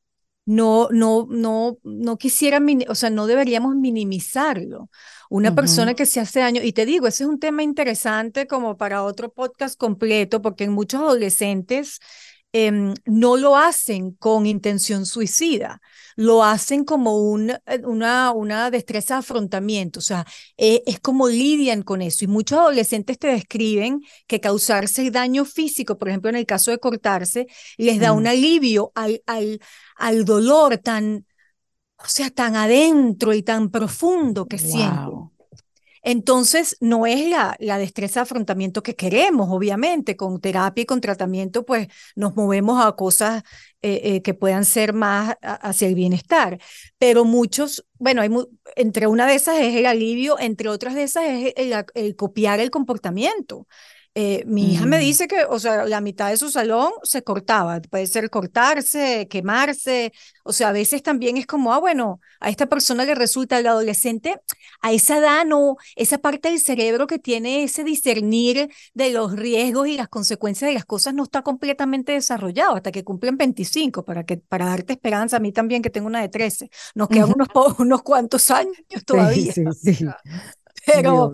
No, 0.51 0.89
no, 0.91 1.29
no, 1.31 1.79
no 1.85 2.19
quisiera, 2.19 2.61
o 2.89 2.95
sea, 2.97 3.09
no 3.09 3.29
deberíamos 3.29 3.77
minimizarlo. 3.77 4.91
Una 5.29 5.55
persona 5.55 5.95
que 5.95 6.07
se 6.07 6.19
hace 6.19 6.41
daño, 6.41 6.61
y 6.61 6.73
te 6.73 6.85
digo, 6.87 7.07
ese 7.07 7.23
es 7.23 7.31
un 7.31 7.39
tema 7.39 7.63
interesante 7.63 8.49
como 8.49 8.77
para 8.77 9.05
otro 9.05 9.33
podcast 9.33 9.79
completo, 9.79 10.43
porque 10.43 10.65
en 10.65 10.73
muchos 10.73 11.03
adolescentes 11.03 12.01
em, 12.51 12.95
no 13.05 13.37
lo 13.37 13.57
hacen 13.57 14.11
con 14.15 14.45
intención 14.45 15.07
suicida. 15.07 15.81
Lo 16.17 16.45
hacen 16.45 16.85
como 16.85 17.19
un, 17.19 17.51
eh, 17.51 17.61
una, 17.85 18.33
una 18.33 18.71
destreza 18.71 19.15
de 19.15 19.21
afrontamiento, 19.21 20.01
o 20.01 20.03
sea, 20.03 20.27
eh, 20.57 20.83
es 20.87 21.01
como 21.01 21.29
lidian 21.29 21.83
con 21.83 22.03
eso. 22.03 22.25
Y 22.25 22.29
muchos 22.29 22.59
adolescentes 22.59 23.19
te 23.19 23.29
describen 23.29 24.01
que 24.27 24.41
causarse 24.41 25.11
daño 25.11 25.45
físico, 25.45 25.99
por 25.99 26.09
ejemplo, 26.09 26.31
en 26.31 26.37
el 26.37 26.47
caso 26.47 26.71
de 26.71 26.79
cortarse, 26.79 27.47
les 27.77 28.01
da 28.01 28.13
un 28.13 28.25
mm. 28.25 28.29
alivio 28.29 28.93
al, 28.95 29.23
al, 29.27 29.61
al 29.97 30.25
dolor 30.25 30.79
tan, 30.79 31.27
o 31.97 32.07
sea, 32.07 32.31
tan 32.31 32.57
adentro 32.57 33.35
y 33.35 33.43
tan 33.43 33.71
profundo 33.71 34.47
que 34.47 34.59
sienten. 34.59 35.31
Entonces, 36.03 36.77
no 36.81 37.07
es 37.07 37.29
la, 37.29 37.57
la 37.59 37.77
destreza 37.79 38.21
de 38.21 38.23
afrontamiento 38.23 38.83
que 38.83 38.97
queremos, 38.97 39.49
obviamente. 39.51 40.17
Con 40.17 40.41
terapia 40.41 40.83
y 40.83 40.87
con 40.87 41.01
tratamiento, 41.01 41.65
pues 41.65 41.89
nos 42.17 42.35
movemos 42.37 42.85
a 42.85 42.93
cosas 42.93 43.43
eh, 43.83 44.01
eh, 44.17 44.23
que 44.23 44.35
puedan 44.35 44.65
ser 44.65 44.93
más 44.93 45.37
hacia 45.43 45.89
el 45.89 45.95
bienestar. 45.95 46.59
Pero 46.99 47.25
muchos, 47.25 47.87
bueno, 47.99 48.23
hay 48.23 48.31
entre 48.77 49.07
una 49.07 49.27
de 49.27 49.35
esas 49.35 49.59
es 49.61 49.75
el 49.75 49.87
alivio, 49.87 50.39
entre 50.39 50.69
otras 50.69 50.95
de 50.95 51.05
esas 51.05 51.25
es 51.27 51.55
el 51.95 52.17
copiar 52.17 52.61
el 52.61 52.71
comportamiento. 52.71 53.67
Eh, 54.17 54.43
mi 54.45 54.73
hija 54.73 54.87
me 54.87 54.97
mm. 54.97 55.01
dice 55.01 55.29
que, 55.29 55.45
o 55.45 55.61
sea, 55.61 55.85
la 55.85 56.01
mitad 56.01 56.31
de 56.31 56.37
su 56.37 56.51
salón 56.51 56.91
se 57.05 57.23
cortaba, 57.23 57.81
puede 57.81 58.09
ser 58.09 58.29
cortarse, 58.29 59.29
quemarse, 59.29 60.13
o 60.43 60.53
sea, 60.53 60.71
a 60.71 60.73
veces 60.73 61.05
también 61.05 61.37
es 61.37 61.47
como, 61.47 61.73
ah, 61.73 61.79
bueno, 61.79 62.21
a 62.41 62.51
esta 62.51 62.67
persona 62.67 63.05
le 63.05 63.15
resulta, 63.15 63.61
el 63.61 63.69
adolescente, 63.69 64.41
a 64.81 64.91
esa 64.93 65.19
edad 65.19 65.45
no, 65.47 65.77
esa 65.95 66.19
parte 66.19 66.49
del 66.49 66.59
cerebro 66.59 67.07
que 67.07 67.21
tiene 67.21 67.63
ese 67.63 67.85
discernir 67.85 68.69
de 68.95 69.11
los 69.11 69.37
riesgos 69.37 69.87
y 69.87 69.97
las 69.97 70.09
consecuencias 70.09 70.69
de 70.69 70.75
las 70.75 70.87
cosas 70.87 71.15
no 71.15 71.23
está 71.23 71.43
completamente 71.43 72.11
desarrollado 72.11 72.75
hasta 72.75 72.91
que 72.91 73.05
cumplen 73.05 73.37
25, 73.37 74.05
para, 74.05 74.25
que, 74.25 74.39
para 74.39 74.67
darte 74.67 74.93
esperanza, 74.93 75.37
a 75.37 75.41
mí 75.41 75.53
también 75.53 75.83
que 75.83 75.91
tengo 75.91 76.09
una 76.09 76.21
de 76.21 76.29
13, 76.29 76.69
nos 76.97 77.09
quedan 77.09 77.33
unos, 77.33 77.49
unos 77.79 78.03
cuantos 78.03 78.51
años 78.51 78.75
todavía. 79.07 79.53
Sí, 79.53 79.63
sí, 79.81 79.95
sí. 79.95 80.07
Pero... 80.85 81.33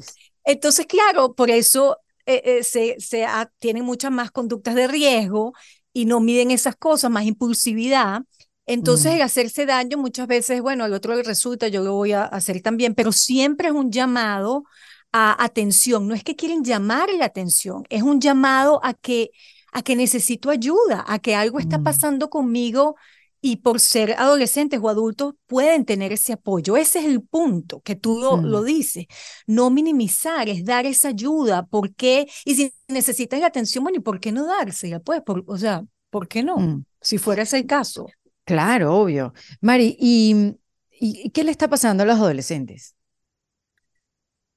Entonces, 0.48 0.86
claro, 0.86 1.34
por 1.34 1.50
eso 1.50 1.98
eh, 2.26 2.42
eh, 2.44 2.62
se, 2.62 2.96
se 2.98 3.26
tienen 3.58 3.84
muchas 3.84 4.10
más 4.10 4.30
conductas 4.30 4.74
de 4.74 4.88
riesgo 4.88 5.52
y 5.92 6.04
no 6.04 6.20
miden 6.20 6.50
esas 6.50 6.76
cosas, 6.76 7.10
más 7.10 7.24
impulsividad. 7.24 8.22
Entonces, 8.66 9.14
el 9.14 9.22
hacerse 9.22 9.64
daño 9.64 9.96
muchas 9.96 10.26
veces, 10.26 10.60
bueno, 10.60 10.84
al 10.84 10.92
otro 10.92 11.14
le 11.14 11.22
resulta, 11.22 11.68
yo 11.68 11.84
lo 11.84 11.94
voy 11.94 12.12
a 12.12 12.24
hacer 12.24 12.60
también, 12.60 12.94
pero 12.94 13.12
siempre 13.12 13.68
es 13.68 13.74
un 13.74 13.92
llamado 13.92 14.64
a 15.12 15.42
atención. 15.42 16.08
No 16.08 16.14
es 16.14 16.24
que 16.24 16.34
quieren 16.34 16.64
llamar 16.64 17.08
la 17.16 17.26
atención, 17.26 17.84
es 17.90 18.02
un 18.02 18.20
llamado 18.20 18.80
a 18.84 18.92
que, 18.92 19.30
a 19.72 19.82
que 19.82 19.94
necesito 19.94 20.50
ayuda, 20.50 21.04
a 21.06 21.20
que 21.20 21.36
algo 21.36 21.60
está 21.60 21.78
mm. 21.78 21.84
pasando 21.84 22.28
conmigo 22.28 22.96
y 23.40 23.56
por 23.56 23.80
ser 23.80 24.14
adolescentes 24.18 24.80
o 24.82 24.88
adultos 24.88 25.34
pueden 25.46 25.84
tener 25.84 26.12
ese 26.12 26.32
apoyo. 26.32 26.76
Ese 26.76 27.00
es 27.00 27.04
el 27.06 27.22
punto 27.22 27.80
que 27.80 27.96
tú 27.96 28.18
lo, 28.20 28.36
mm. 28.38 28.64
dices. 28.64 29.06
No 29.46 29.70
minimizar, 29.70 30.48
es 30.48 30.64
dar 30.64 30.86
esa 30.86 31.08
ayuda. 31.08 31.66
¿Por 31.66 31.94
qué? 31.94 32.26
Y 32.44 32.54
si 32.54 32.72
necesitas 32.88 33.40
la 33.40 33.46
atención, 33.46 33.84
bueno, 33.84 33.98
¿y 33.98 34.02
por 34.02 34.20
qué 34.20 34.32
no 34.32 34.46
dársela? 34.46 35.00
Pues, 35.00 35.22
o 35.26 35.58
sea, 35.58 35.84
¿por 36.10 36.28
qué 36.28 36.42
no? 36.42 36.56
Mm. 36.56 36.84
Si 37.00 37.18
fuera 37.18 37.42
ese 37.42 37.58
el 37.58 37.66
caso. 37.66 38.06
Claro, 38.44 38.96
obvio. 38.96 39.32
Mari, 39.60 39.96
¿y, 39.98 40.56
¿y 40.98 41.30
qué 41.30 41.44
le 41.44 41.50
está 41.50 41.68
pasando 41.68 42.02
a 42.02 42.06
los 42.06 42.16
adolescentes? 42.16 42.96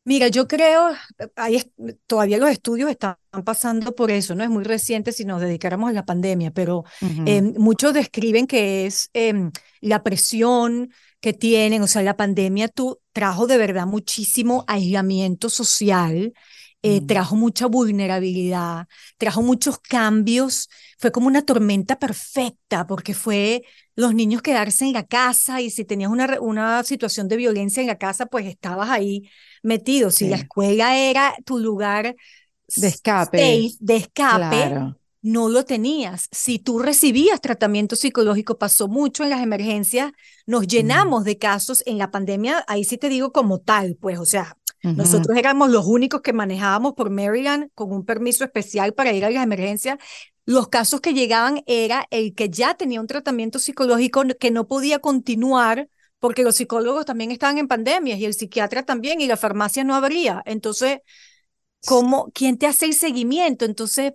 Mira, 0.09 0.27
yo 0.27 0.47
creo, 0.47 0.89
ahí 1.35 1.61
todavía 2.07 2.39
los 2.39 2.49
estudios 2.49 2.89
están 2.89 3.17
pasando 3.45 3.93
por 3.93 4.09
eso, 4.09 4.33
no 4.33 4.43
es 4.43 4.49
muy 4.49 4.63
reciente 4.63 5.11
si 5.11 5.23
nos 5.23 5.39
dedicáramos 5.39 5.87
a 5.87 5.93
la 5.93 6.03
pandemia, 6.03 6.49
pero 6.49 6.83
em, 7.27 7.53
muchos 7.59 7.93
describen 7.93 8.47
que 8.47 8.87
es 8.87 9.11
em, 9.13 9.51
la 9.81 10.01
presión 10.01 10.91
que 11.21 11.33
tienen, 11.33 11.83
o 11.83 11.87
sea, 11.87 12.01
la 12.01 12.17
pandemia 12.17 12.69
tú, 12.69 12.99
trajo 13.13 13.45
de 13.45 13.59
verdad 13.59 13.85
muchísimo 13.85 14.65
aislamiento 14.67 15.47
social, 15.47 16.33
eh, 16.81 17.01
mm. 17.01 17.05
trajo 17.05 17.35
mucha 17.35 17.67
vulnerabilidad, 17.67 18.87
trajo 19.19 19.43
muchos 19.43 19.77
cambios, 19.77 20.69
fue 20.97 21.11
como 21.11 21.27
una 21.27 21.43
tormenta 21.43 21.99
perfecta, 21.99 22.87
porque 22.87 23.13
fue 23.13 23.61
los 23.95 24.15
niños 24.15 24.41
quedarse 24.41 24.85
en 24.85 24.93
la 24.93 25.05
casa 25.05 25.61
y 25.61 25.69
si 25.69 25.85
tenías 25.85 26.09
una, 26.09 26.41
una 26.41 26.83
situación 26.83 27.27
de 27.27 27.37
violencia 27.37 27.81
en 27.81 27.87
la 27.87 27.99
casa, 27.99 28.25
pues 28.25 28.47
estabas 28.47 28.89
ahí 28.89 29.29
metido. 29.63 30.11
Si 30.11 30.27
la 30.27 30.37
escuela 30.37 30.97
era 30.97 31.35
tu 31.45 31.59
lugar 31.59 32.15
de 32.75 32.87
escape, 32.87 33.71
de 33.79 33.95
escape 33.95 34.95
no 35.21 35.49
lo 35.49 35.65
tenías. 35.65 36.27
Si 36.31 36.59
tú 36.59 36.79
recibías 36.79 37.41
tratamiento 37.41 37.95
psicológico, 37.95 38.57
pasó 38.57 38.87
mucho 38.87 39.23
en 39.23 39.29
las 39.29 39.41
emergencias, 39.41 40.11
nos 40.45 40.67
llenamos 40.67 41.23
de 41.23 41.37
casos 41.37 41.83
en 41.85 41.97
la 41.97 42.11
pandemia, 42.11 42.63
ahí 42.67 42.83
sí 42.83 42.97
te 42.97 43.09
digo 43.09 43.31
como 43.31 43.59
tal, 43.59 43.97
pues, 43.99 44.17
o 44.19 44.25
sea, 44.25 44.55
nosotros 44.81 45.37
éramos 45.37 45.69
los 45.69 45.85
únicos 45.85 46.21
que 46.21 46.31
manejábamos 46.31 46.93
por 46.93 47.09
Maryland 47.09 47.69
con 47.75 47.91
un 47.91 48.05
permiso 48.05 48.45
especial 48.45 48.93
para 48.93 49.11
ir 49.11 49.25
a 49.25 49.29
las 49.29 49.43
emergencias. 49.43 49.97
Los 50.45 50.69
casos 50.69 51.01
que 51.01 51.13
llegaban 51.13 51.63
era 51.67 52.07
el 52.11 52.33
que 52.33 52.49
ya 52.49 52.75
tenía 52.75 53.01
un 53.01 53.07
tratamiento 53.07 53.59
psicológico 53.59 54.23
que 54.39 54.51
no 54.51 54.67
podía 54.67 54.99
continuar 54.99 55.89
porque 56.19 56.43
los 56.43 56.55
psicólogos 56.55 57.05
también 57.05 57.31
estaban 57.31 57.57
en 57.57 57.67
pandemias 57.67 58.19
y 58.19 58.25
el 58.25 58.33
psiquiatra 58.33 58.83
también 58.83 59.21
y 59.21 59.27
la 59.27 59.37
farmacia 59.37 59.83
no 59.83 59.95
abría. 59.95 60.43
Entonces, 60.45 60.99
¿cómo, 61.85 62.31
¿quién 62.33 62.57
te 62.57 62.67
hace 62.67 62.85
el 62.85 62.93
seguimiento? 62.93 63.65
Entonces, 63.65 64.13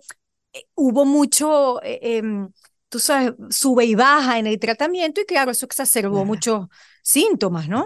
eh, 0.53 0.63
hubo 0.75 1.05
mucho, 1.05 1.81
eh, 1.83 1.99
em, 2.17 2.49
tú 2.89 2.99
sabes, 2.99 3.33
sube 3.49 3.85
y 3.85 3.95
baja 3.95 4.39
en 4.39 4.47
el 4.47 4.59
tratamiento 4.59 5.21
y 5.21 5.25
claro, 5.25 5.51
eso 5.51 5.65
exacerbó 5.65 6.25
muchos 6.25 6.67
síntomas, 7.01 7.67
¿no? 7.67 7.85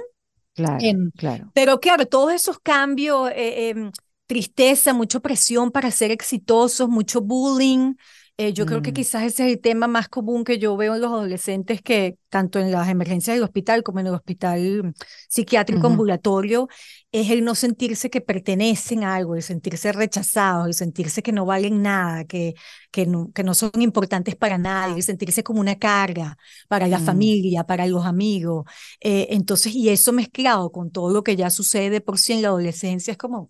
Claro, 0.53 0.77
em, 0.81 1.11
claro. 1.11 1.51
Pero 1.53 1.79
claro, 1.79 2.05
todos 2.05 2.33
esos 2.33 2.59
cambios, 2.59 3.31
eh, 3.31 3.69
em, 3.69 3.91
tristeza, 4.27 4.93
mucha 4.93 5.19
presión 5.19 5.71
para 5.71 5.89
ser 5.91 6.11
exitosos, 6.11 6.89
mucho 6.89 7.21
bullying, 7.21 7.95
eh, 8.41 8.53
yo 8.53 8.65
creo 8.65 8.81
que 8.81 8.91
mm. 8.91 8.93
quizás 8.93 9.23
ese 9.23 9.45
es 9.45 9.51
el 9.51 9.59
tema 9.59 9.87
más 9.87 10.07
común 10.07 10.45
que 10.45 10.59
yo 10.59 10.77
veo 10.77 10.95
en 10.95 11.01
los 11.01 11.11
adolescentes 11.11 11.81
que 11.81 12.17
tanto 12.29 12.57
en 12.57 12.71
las 12.71 12.87
emergencias 12.87 13.35
del 13.35 13.43
hospital 13.43 13.83
como 13.83 13.99
en 13.99 14.07
el 14.07 14.13
hospital 14.13 14.93
psiquiátrico 15.27 15.87
ambulatorio 15.87 16.69
es 17.11 17.31
el 17.31 17.43
no 17.43 17.53
sentirse 17.53 18.09
que 18.09 18.21
pertenecen 18.21 19.03
a 19.03 19.15
algo, 19.15 19.35
el 19.35 19.43
sentirse 19.43 19.91
rechazados, 19.91 20.67
el 20.67 20.73
sentirse 20.73 21.21
que 21.21 21.33
no 21.33 21.45
valen 21.45 21.81
nada, 21.81 22.23
que, 22.23 22.53
que, 22.91 23.05
no, 23.05 23.29
que 23.33 23.43
no 23.43 23.53
son 23.53 23.71
importantes 23.81 24.37
para 24.37 24.57
nadie, 24.57 24.95
el 24.95 25.03
sentirse 25.03 25.43
como 25.43 25.59
una 25.59 25.75
carga 25.75 26.37
para 26.69 26.87
la 26.87 26.99
mm. 26.99 27.05
familia, 27.05 27.63
para 27.65 27.87
los 27.87 28.05
amigos. 28.05 28.63
Eh, 29.01 29.27
entonces, 29.31 29.75
y 29.75 29.89
eso 29.89 30.13
mezclado 30.13 30.71
con 30.71 30.91
todo 30.91 31.11
lo 31.11 31.25
que 31.25 31.35
ya 31.35 31.49
sucede 31.49 31.99
por 31.99 32.17
sí 32.17 32.31
en 32.31 32.43
la 32.43 32.47
adolescencia 32.47 33.11
es 33.11 33.17
como, 33.17 33.49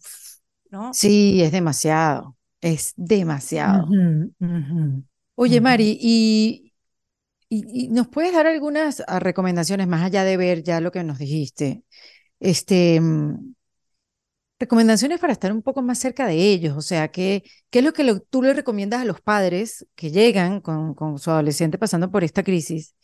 ¿no? 0.71 0.91
Sí, 0.95 1.43
es 1.43 1.52
demasiado. 1.52 2.38
Es 2.62 2.93
demasiado. 2.98 3.88
Oye, 5.36 5.62
Mari, 5.62 5.98
y, 6.02 6.74
y, 7.48 7.89
nos 7.89 8.08
puedes 8.10 8.34
dar 8.34 8.48
algunas 8.48 9.04
ah, 9.08 9.19
recomendaciones 9.19 9.88
más 9.88 10.04
allá 10.04 10.24
de 10.24 10.38
ver 10.38 10.63
ya 10.63 10.82
lo 10.82 10.91
que 10.91 11.04
nos 11.04 11.17
dijiste? 11.19 11.84
Este, 12.39 13.00
mm, 13.00 13.54
recomendaciones 14.60 15.19
para 15.19 15.34
estar 15.34 15.52
un 15.54 15.62
poco 15.62 15.82
más 15.82 16.00
cerca 16.00 16.28
de 16.28 16.36
ellos, 16.36 16.76
o 16.78 16.82
sea, 16.82 17.10
¿qué, 17.10 17.43
qué 17.69 17.80
es 17.80 17.86
lo 17.86 17.93
que 17.93 18.19
tú 18.30 18.41
le 18.43 18.54
recomiendas 18.54 19.02
a 19.02 19.06
los 19.06 19.22
padres 19.22 19.88
que 19.95 20.12
llegan 20.12 20.60
con, 20.62 20.93
con 20.95 21.17
su 21.19 21.32
adolescente 21.32 21.78
pasando 21.78 22.12
por 22.12 22.24
esta 22.24 22.43
crisis, 22.43 22.95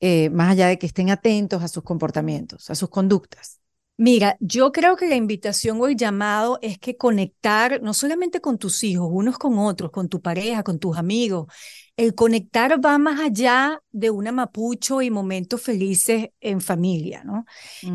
eh, 0.00 0.30
más 0.30 0.52
allá 0.52 0.68
de 0.68 0.78
que 0.78 0.86
estén 0.86 1.10
atentos 1.10 1.62
a 1.62 1.68
sus 1.68 1.82
comportamientos, 1.82 2.70
a 2.70 2.74
sus 2.74 2.90
conductas? 2.90 3.60
Mira, 4.00 4.36
yo 4.38 4.70
creo 4.70 4.94
que 4.94 5.08
la 5.08 5.16
invitación 5.16 5.80
o 5.80 5.88
el 5.88 5.96
llamado 5.96 6.60
es 6.62 6.78
que 6.78 6.96
conectar 6.96 7.82
no 7.82 7.92
solamente 7.94 8.40
con 8.40 8.56
tus 8.56 8.84
hijos, 8.84 9.08
unos 9.10 9.38
con 9.38 9.58
otros, 9.58 9.90
con 9.90 10.08
tu 10.08 10.22
pareja, 10.22 10.62
con 10.62 10.78
tus 10.78 10.96
amigos. 10.96 11.52
El 11.96 12.14
conectar 12.14 12.78
va 12.84 12.96
más 12.98 13.18
allá 13.18 13.82
de 13.90 14.10
una 14.10 14.30
mapucho 14.30 15.02
y 15.02 15.10
momentos 15.10 15.62
felices 15.62 16.28
en 16.40 16.60
familia, 16.60 17.24
¿no? 17.24 17.44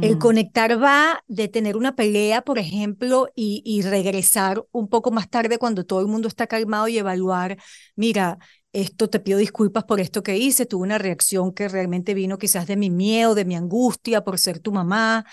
El 0.01 0.17
mm. 0.17 0.19
conectar 0.19 0.83
va 0.83 1.23
de 1.29 1.47
tener 1.47 1.77
una 1.77 1.95
pelea, 1.95 2.41
por 2.41 2.59
ejemplo, 2.59 3.29
y, 3.33 3.61
y 3.65 3.81
regresar 3.81 4.61
un 4.73 4.89
poco 4.89 5.09
más 5.09 5.29
tarde 5.29 5.57
cuando 5.57 5.85
todo 5.85 6.01
el 6.01 6.07
mundo 6.07 6.27
está 6.27 6.47
calmado 6.47 6.89
y 6.89 6.97
evaluar, 6.97 7.57
mira, 7.95 8.39
esto 8.73 9.07
te 9.09 9.19
pido 9.19 9.37
disculpas 9.37 9.83
por 9.83 9.99
esto 9.99 10.23
que 10.23 10.35
hice, 10.35 10.65
tuve 10.65 10.83
una 10.83 10.97
reacción 10.97 11.53
que 11.53 11.69
realmente 11.69 12.15
vino 12.15 12.39
quizás 12.39 12.65
de 12.65 12.75
mi 12.75 12.89
miedo, 12.89 13.35
de 13.35 13.45
mi 13.45 13.55
angustia 13.55 14.23
por 14.23 14.39
ser 14.39 14.59
tu 14.59 14.71
mamá, 14.71 15.25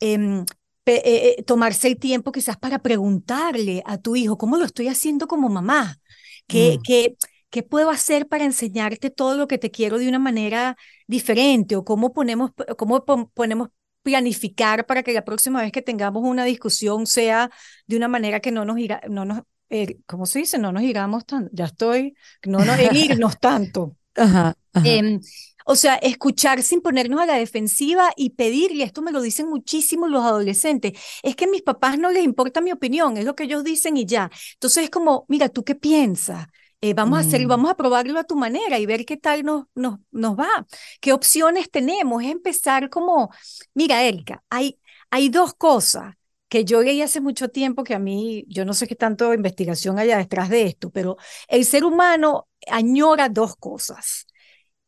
eh, 0.00 0.44
eh, 0.86 1.42
tomarse 1.44 1.88
el 1.88 1.98
tiempo 1.98 2.32
quizás 2.32 2.56
para 2.56 2.78
preguntarle 2.78 3.82
a 3.86 3.98
tu 3.98 4.16
hijo, 4.16 4.38
¿cómo 4.38 4.56
lo 4.56 4.64
estoy 4.64 4.88
haciendo 4.88 5.26
como 5.26 5.48
mamá? 5.48 5.98
¿Qué, 6.46 6.76
mm. 6.78 6.82
qué, 6.82 7.16
qué 7.50 7.62
puedo 7.62 7.90
hacer 7.90 8.28
para 8.28 8.44
enseñarte 8.44 9.10
todo 9.10 9.36
lo 9.36 9.48
que 9.48 9.58
te 9.58 9.70
quiero 9.70 9.98
de 9.98 10.08
una 10.08 10.18
manera 10.18 10.76
diferente? 11.06 11.76
¿O 11.76 11.84
cómo 11.84 12.12
ponemos, 12.12 12.52
cómo 12.76 13.04
ponemos 13.04 13.68
planificar 14.06 14.86
para 14.86 15.02
que 15.02 15.12
la 15.12 15.24
próxima 15.24 15.60
vez 15.60 15.72
que 15.72 15.82
tengamos 15.82 16.22
una 16.22 16.44
discusión 16.44 17.08
sea 17.08 17.50
de 17.88 17.96
una 17.96 18.06
manera 18.06 18.38
que 18.38 18.52
no 18.52 18.64
nos 18.64 18.78
irá, 18.78 19.00
no 19.08 19.24
nos, 19.24 19.42
eh, 19.68 19.98
¿cómo 20.06 20.26
se 20.26 20.38
dice? 20.38 20.58
No 20.58 20.70
nos 20.70 20.84
iramos 20.84 21.26
tanto, 21.26 21.50
ya 21.52 21.64
estoy, 21.64 22.14
no 22.44 22.64
nos 22.64 22.78
herirnos 22.78 23.40
tanto. 23.40 23.96
Ajá, 24.14 24.54
em, 24.84 25.20
O 25.68 25.74
sea, 25.74 25.96
escuchar 25.96 26.62
sin 26.62 26.80
ponernos 26.80 27.20
a 27.20 27.26
la 27.26 27.34
defensiva 27.34 28.12
y 28.16 28.30
pedirle, 28.30 28.84
esto 28.84 29.02
me 29.02 29.10
lo 29.10 29.20
dicen 29.20 29.48
muchísimo 29.48 30.06
los 30.06 30.22
adolescentes, 30.24 30.92
es 31.24 31.34
que 31.34 31.46
a 31.46 31.48
mis 31.48 31.62
papás 31.62 31.98
no 31.98 32.12
les 32.12 32.22
importa 32.24 32.60
mi 32.60 32.70
opinión, 32.70 33.16
es 33.16 33.24
lo 33.24 33.34
que 33.34 33.44
ellos 33.44 33.64
dicen 33.64 33.96
y 33.96 34.06
ya. 34.06 34.30
Entonces 34.54 34.84
es 34.84 34.90
como, 34.90 35.24
mira, 35.28 35.48
¿tú 35.48 35.64
qué 35.64 35.74
piensas? 35.74 36.46
Eh, 36.80 36.94
vamos 36.94 37.18
a 37.18 37.22
hacer, 37.22 37.44
mm. 37.44 37.48
vamos 37.48 37.70
a 37.72 37.76
probarlo 37.76 38.18
a 38.20 38.24
tu 38.24 38.36
manera 38.36 38.78
y 38.78 38.86
ver 38.86 39.04
qué 39.04 39.16
tal 39.16 39.42
nos, 39.44 39.64
nos, 39.74 39.98
nos 40.12 40.38
va. 40.38 40.66
¿Qué 41.00 41.12
opciones 41.12 41.68
tenemos? 41.68 42.22
Es 42.22 42.30
empezar 42.30 42.88
como, 42.88 43.30
mira, 43.74 44.04
Erika, 44.04 44.44
hay, 44.48 44.78
hay 45.10 45.30
dos 45.30 45.54
cosas 45.54 46.14
que 46.48 46.64
yo 46.64 46.80
leí 46.80 47.02
hace 47.02 47.20
mucho 47.20 47.48
tiempo 47.48 47.82
que 47.82 47.94
a 47.94 47.98
mí, 47.98 48.44
yo 48.48 48.64
no 48.64 48.72
sé 48.72 48.86
qué 48.86 48.94
tanto 48.94 49.34
investigación 49.34 49.98
haya 49.98 50.16
detrás 50.18 50.48
de 50.48 50.62
esto, 50.66 50.90
pero 50.90 51.16
el 51.48 51.64
ser 51.64 51.84
humano 51.84 52.48
añora 52.68 53.28
dos 53.28 53.56
cosas 53.56 54.26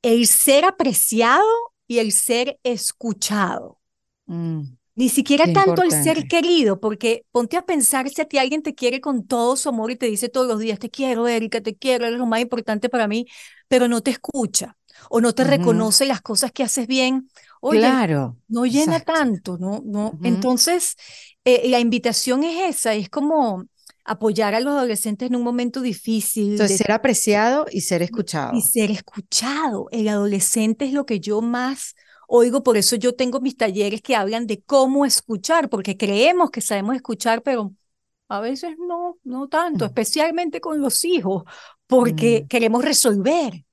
el 0.02 0.26
ser 0.26 0.64
apreciado 0.64 1.46
y 1.86 1.98
el 1.98 2.12
ser 2.12 2.58
escuchado. 2.64 3.80
Mm, 4.26 4.62
Ni 4.94 5.08
siquiera 5.08 5.46
tanto 5.52 5.82
el 5.84 5.92
ser 5.92 6.26
querido, 6.26 6.80
porque 6.80 7.24
ponte 7.30 7.56
a 7.56 7.64
pensar 7.64 8.08
si 8.08 8.20
a 8.20 8.24
ti 8.24 8.36
alguien 8.38 8.62
te 8.62 8.74
quiere 8.74 9.00
con 9.00 9.26
todo 9.28 9.56
su 9.56 9.68
amor 9.68 9.92
y 9.92 9.96
te 9.96 10.06
dice 10.06 10.28
todos 10.28 10.48
los 10.48 10.58
días, 10.58 10.78
te 10.80 10.90
quiero, 10.90 11.28
Erika, 11.28 11.60
te 11.60 11.76
quiero, 11.76 12.06
eres 12.06 12.18
lo 12.18 12.26
más 12.26 12.40
importante 12.40 12.88
para 12.88 13.06
mí, 13.06 13.26
pero 13.68 13.86
no 13.86 14.00
te 14.02 14.10
escucha 14.10 14.76
o 15.08 15.20
no 15.20 15.34
te 15.34 15.44
reconoce 15.44 16.04
las 16.04 16.20
cosas 16.20 16.50
que 16.52 16.64
haces 16.64 16.88
bien. 16.88 17.30
Oye, 17.60 17.92
claro, 17.92 18.36
no 18.48 18.66
llena 18.66 18.98
tanto, 19.00 19.56
¿no? 19.58 19.82
no 19.84 20.18
Entonces, 20.22 20.96
eh, 21.44 21.68
la 21.68 21.78
invitación 21.80 22.42
es 22.44 22.76
esa, 22.76 22.94
es 22.94 23.08
como 23.08 23.66
apoyar 24.08 24.54
a 24.54 24.60
los 24.60 24.74
adolescentes 24.74 25.28
en 25.28 25.36
un 25.36 25.42
momento 25.42 25.80
difícil. 25.80 26.52
Entonces, 26.52 26.78
ser 26.78 26.92
apreciado 26.92 27.66
y 27.70 27.82
ser 27.82 28.02
escuchado. 28.02 28.56
Y 28.56 28.62
ser 28.62 28.90
escuchado. 28.90 29.88
El 29.90 30.08
adolescente 30.08 30.86
es 30.86 30.92
lo 30.92 31.06
que 31.06 31.20
yo 31.20 31.40
más 31.40 31.94
oigo, 32.28 32.62
por 32.62 32.76
eso 32.76 32.94
yo 32.94 33.14
tengo 33.14 33.40
mis 33.40 33.56
talleres 33.56 34.02
que 34.02 34.14
hablan 34.14 34.46
de 34.46 34.60
cómo 34.62 35.06
escuchar, 35.06 35.68
porque 35.70 35.96
creemos 35.96 36.50
que 36.50 36.60
sabemos 36.60 36.94
escuchar, 36.94 37.42
pero 37.42 37.72
a 38.28 38.40
veces 38.40 38.76
no, 38.78 39.18
no 39.24 39.48
tanto, 39.48 39.84
mm. 39.84 39.88
especialmente 39.88 40.60
con 40.60 40.80
los 40.80 41.04
hijos, 41.04 41.44
porque 41.86 42.42
mm. 42.44 42.48
queremos 42.48 42.84
resolver 42.84 43.64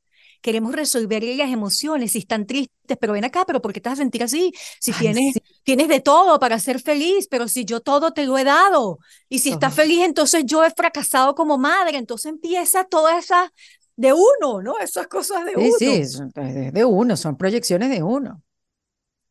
queremos 0.45 0.75
resolver 0.75 1.23
las 1.23 1.49
emociones, 1.49 2.12
si 2.12 2.19
están 2.19 2.45
tristes, 2.45 2.97
pero 3.01 3.13
ven 3.13 3.25
acá, 3.25 3.45
pero 3.47 3.63
¿por 3.63 3.73
qué 3.73 3.81
te 3.81 3.89
vas 3.89 3.97
a 3.97 4.03
sentir 4.03 4.21
así? 4.21 4.53
Si 4.79 4.93
tienes, 4.93 5.34
tienes 5.63 5.88
de 5.88 6.01
todo 6.01 6.39
para 6.39 6.60
ser 6.60 6.79
feliz, 6.79 7.27
pero 7.31 7.47
si 7.47 7.65
yo 7.65 7.79
todo 7.79 8.13
te 8.13 8.27
lo 8.27 8.38
he 8.38 8.43
dado, 8.43 8.99
y 9.27 9.39
si 9.39 9.49
estás 9.49 9.73
feliz, 9.73 10.03
entonces 10.03 10.43
yo 10.45 10.63
he 10.63 10.69
fracasado 10.69 11.34
como 11.34 11.58
madre, 11.58 11.97
entonces 11.97 12.31
empieza 12.31 12.84
toda 12.84 13.17
esa 13.17 13.51
de 13.95 14.13
uno, 14.13 14.62
¿no? 14.62 14.77
Esas 14.77 15.08
cosas 15.08 15.45
de 15.45 15.55
uno. 15.55 15.77
Sí, 15.79 16.05
sí, 16.05 16.21
de 16.36 16.86
uno, 16.86 17.17
son 17.17 17.38
proyecciones 17.38 17.89
de 17.89 18.03
uno. 18.03 18.43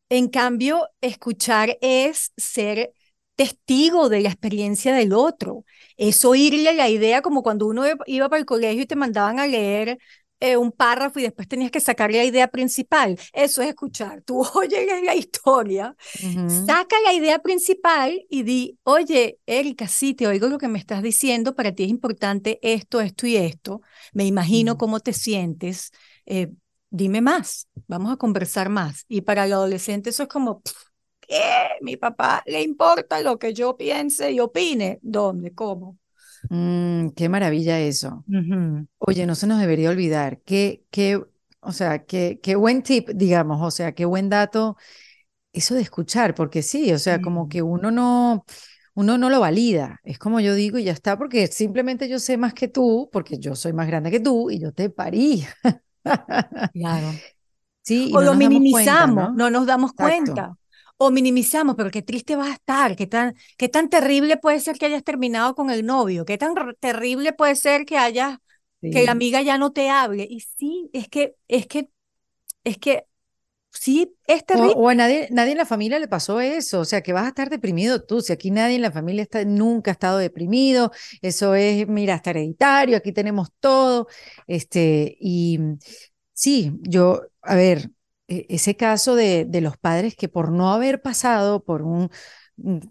En 0.08 0.28
cambio, 0.28 0.88
escuchar 1.00 1.78
es 1.80 2.32
ser 2.36 2.92
testigo 3.36 4.08
de 4.08 4.20
la 4.20 4.30
experiencia 4.30 4.92
del 4.92 5.12
otro. 5.12 5.64
Es 5.96 6.24
oírle 6.24 6.72
la 6.72 6.88
idea 6.88 7.22
como 7.22 7.44
cuando 7.44 7.68
uno 7.68 7.84
iba 8.06 8.28
para 8.28 8.40
el 8.40 8.46
colegio 8.46 8.82
y 8.82 8.86
te 8.86 8.96
mandaban 8.96 9.38
a 9.38 9.46
leer 9.46 9.98
eh, 10.44 10.58
un 10.58 10.72
párrafo 10.72 11.18
y 11.18 11.22
después 11.22 11.48
tenías 11.48 11.70
que 11.70 11.80
sacar 11.80 12.12
la 12.12 12.22
idea 12.22 12.48
principal. 12.48 13.18
Eso 13.32 13.62
es 13.62 13.68
escuchar. 13.68 14.20
Tú 14.20 14.42
oyes 14.54 14.86
la 15.02 15.14
historia, 15.14 15.96
saca 16.66 16.96
la 17.02 17.14
idea 17.14 17.38
principal 17.38 18.26
y 18.28 18.42
di, 18.42 18.78
oye, 18.82 19.38
Erika, 19.46 19.88
sí, 19.88 20.12
te 20.12 20.26
oigo 20.26 20.48
lo 20.48 20.58
que 20.58 20.68
me 20.68 20.78
estás 20.78 21.02
diciendo, 21.02 21.54
para 21.54 21.72
ti 21.72 21.84
es 21.84 21.88
importante 21.88 22.58
esto, 22.60 23.00
esto 23.00 23.26
y 23.26 23.36
esto. 23.36 23.80
Me 24.12 24.26
imagino 24.26 24.76
cómo 24.76 25.00
te 25.00 25.14
sientes. 25.14 25.92
Eh, 26.26 26.50
dime 26.90 27.22
más, 27.22 27.66
vamos 27.86 28.12
a 28.12 28.16
conversar 28.18 28.68
más. 28.68 29.06
Y 29.08 29.22
para 29.22 29.46
el 29.46 29.52
adolescente 29.54 30.10
eso 30.10 30.24
es 30.24 30.28
como, 30.28 30.60
¿qué? 31.20 31.40
Mi 31.80 31.96
papá 31.96 32.42
le 32.44 32.60
importa 32.60 33.22
lo 33.22 33.38
que 33.38 33.54
yo 33.54 33.78
piense 33.78 34.30
y 34.30 34.40
opine. 34.40 34.98
¿Dónde? 35.00 35.54
¿Cómo? 35.54 35.96
Mm, 36.48 37.10
qué 37.10 37.28
maravilla 37.28 37.80
eso. 37.80 38.24
Oye, 38.98 39.26
no 39.26 39.34
se 39.34 39.46
nos 39.46 39.60
debería 39.60 39.90
olvidar. 39.90 40.40
Qué, 40.42 40.84
qué, 40.90 41.22
o 41.60 41.72
sea, 41.72 42.04
qué, 42.04 42.40
qué 42.42 42.56
buen 42.56 42.82
tip, 42.82 43.10
digamos, 43.10 43.62
o 43.62 43.70
sea, 43.70 43.92
qué 43.94 44.04
buen 44.04 44.28
dato 44.28 44.76
eso 45.52 45.74
de 45.74 45.82
escuchar, 45.82 46.34
porque 46.34 46.62
sí, 46.62 46.92
o 46.92 46.98
sea, 46.98 47.20
como 47.20 47.48
que 47.48 47.62
uno 47.62 47.90
no, 47.90 48.44
uno 48.94 49.18
no 49.18 49.30
lo 49.30 49.40
valida. 49.40 50.00
Es 50.04 50.18
como 50.18 50.40
yo 50.40 50.54
digo 50.54 50.78
y 50.78 50.84
ya 50.84 50.92
está, 50.92 51.18
porque 51.18 51.46
simplemente 51.48 52.08
yo 52.08 52.18
sé 52.18 52.36
más 52.36 52.54
que 52.54 52.68
tú, 52.68 53.08
porque 53.12 53.38
yo 53.38 53.56
soy 53.56 53.72
más 53.72 53.86
grande 53.86 54.10
que 54.10 54.20
tú 54.20 54.50
y 54.50 54.60
yo 54.60 54.72
te 54.72 54.90
parí. 54.90 55.46
Claro. 56.72 57.22
Sí, 57.82 58.12
o 58.14 58.22
lo 58.22 58.34
minimizamos, 58.34 59.34
¿no? 59.34 59.50
nos 59.50 59.66
damos 59.66 59.92
cuenta 59.92 60.56
o 60.96 61.10
minimizamos, 61.10 61.74
pero 61.76 61.90
qué 61.90 62.02
triste 62.02 62.36
va 62.36 62.46
a 62.46 62.52
estar, 62.52 62.96
qué 62.96 63.06
tan, 63.06 63.34
qué 63.56 63.68
tan 63.68 63.88
terrible 63.88 64.36
puede 64.36 64.60
ser 64.60 64.78
que 64.78 64.86
hayas 64.86 65.04
terminado 65.04 65.54
con 65.54 65.70
el 65.70 65.84
novio, 65.84 66.24
qué 66.24 66.38
tan 66.38 66.54
terrible 66.80 67.32
puede 67.32 67.56
ser 67.56 67.84
que 67.84 67.98
hayas, 67.98 68.38
que 68.80 69.04
la 69.04 69.12
amiga 69.12 69.42
ya 69.42 69.58
no 69.58 69.72
te 69.72 69.90
hable. 69.90 70.26
Y 70.28 70.40
sí, 70.40 70.90
es 70.92 71.08
que, 71.08 71.34
es 71.48 71.66
que, 71.66 71.88
es 72.62 72.78
que 72.78 73.06
sí, 73.70 74.14
es 74.26 74.44
terrible. 74.46 74.74
O, 74.76 74.88
a 74.88 74.94
nadie, 74.94 75.28
nadie 75.30 75.52
en 75.52 75.58
la 75.58 75.66
familia 75.66 75.98
le 75.98 76.08
pasó 76.08 76.40
eso, 76.40 76.80
o 76.80 76.84
sea, 76.84 77.02
que 77.02 77.12
vas 77.12 77.24
a 77.24 77.28
estar 77.28 77.50
deprimido 77.50 78.02
tú, 78.04 78.20
si 78.20 78.32
aquí 78.32 78.50
nadie 78.50 78.76
en 78.76 78.82
la 78.82 78.92
familia 78.92 79.22
está, 79.22 79.44
nunca 79.44 79.90
ha 79.90 79.92
estado 79.92 80.18
deprimido, 80.18 80.92
eso 81.22 81.54
es, 81.54 81.88
mira, 81.88 82.14
hasta 82.14 82.30
hereditario, 82.30 82.96
aquí 82.96 83.12
tenemos 83.12 83.48
todo, 83.60 84.06
este, 84.46 85.16
y 85.20 85.58
sí, 86.32 86.72
yo, 86.82 87.22
a 87.42 87.56
ver, 87.56 87.90
ese 88.28 88.76
caso 88.76 89.14
de, 89.14 89.44
de, 89.44 89.60
los 89.60 89.76
padres 89.76 90.16
que 90.16 90.28
por 90.28 90.50
no 90.50 90.72
haber 90.72 91.02
pasado 91.02 91.62
por 91.62 91.82
un, 91.82 92.10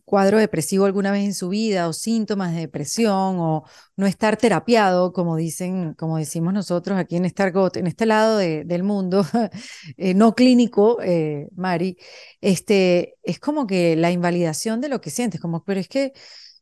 cuadro 0.05 0.37
depresivo 0.37 0.85
alguna 0.85 1.11
vez 1.11 1.23
en 1.23 1.33
su 1.33 1.49
vida 1.49 1.87
o 1.87 1.93
síntomas 1.93 2.53
de 2.53 2.61
depresión 2.61 3.37
o 3.39 3.63
no 3.95 4.07
estar 4.07 4.37
terapiado, 4.37 5.13
como 5.13 5.35
dicen, 5.37 5.93
como 5.93 6.17
decimos 6.17 6.53
nosotros 6.53 6.97
aquí 6.99 7.15
en 7.15 7.25
este, 7.25 7.43
en 7.75 7.87
este 7.87 8.05
lado 8.05 8.37
del 8.37 8.83
mundo, 8.83 9.25
eh, 9.97 10.13
no 10.13 10.35
clínico, 10.35 10.99
eh, 11.01 11.47
Mari, 11.55 11.97
este, 12.41 13.15
es 13.23 13.39
como 13.39 13.65
que 13.67 13.95
la 13.95 14.11
invalidación 14.11 14.81
de 14.81 14.89
lo 14.89 15.01
que 15.01 15.09
sientes, 15.09 15.39
como, 15.39 15.63
pero 15.63 15.79
es 15.79 15.87
que, 15.87 16.13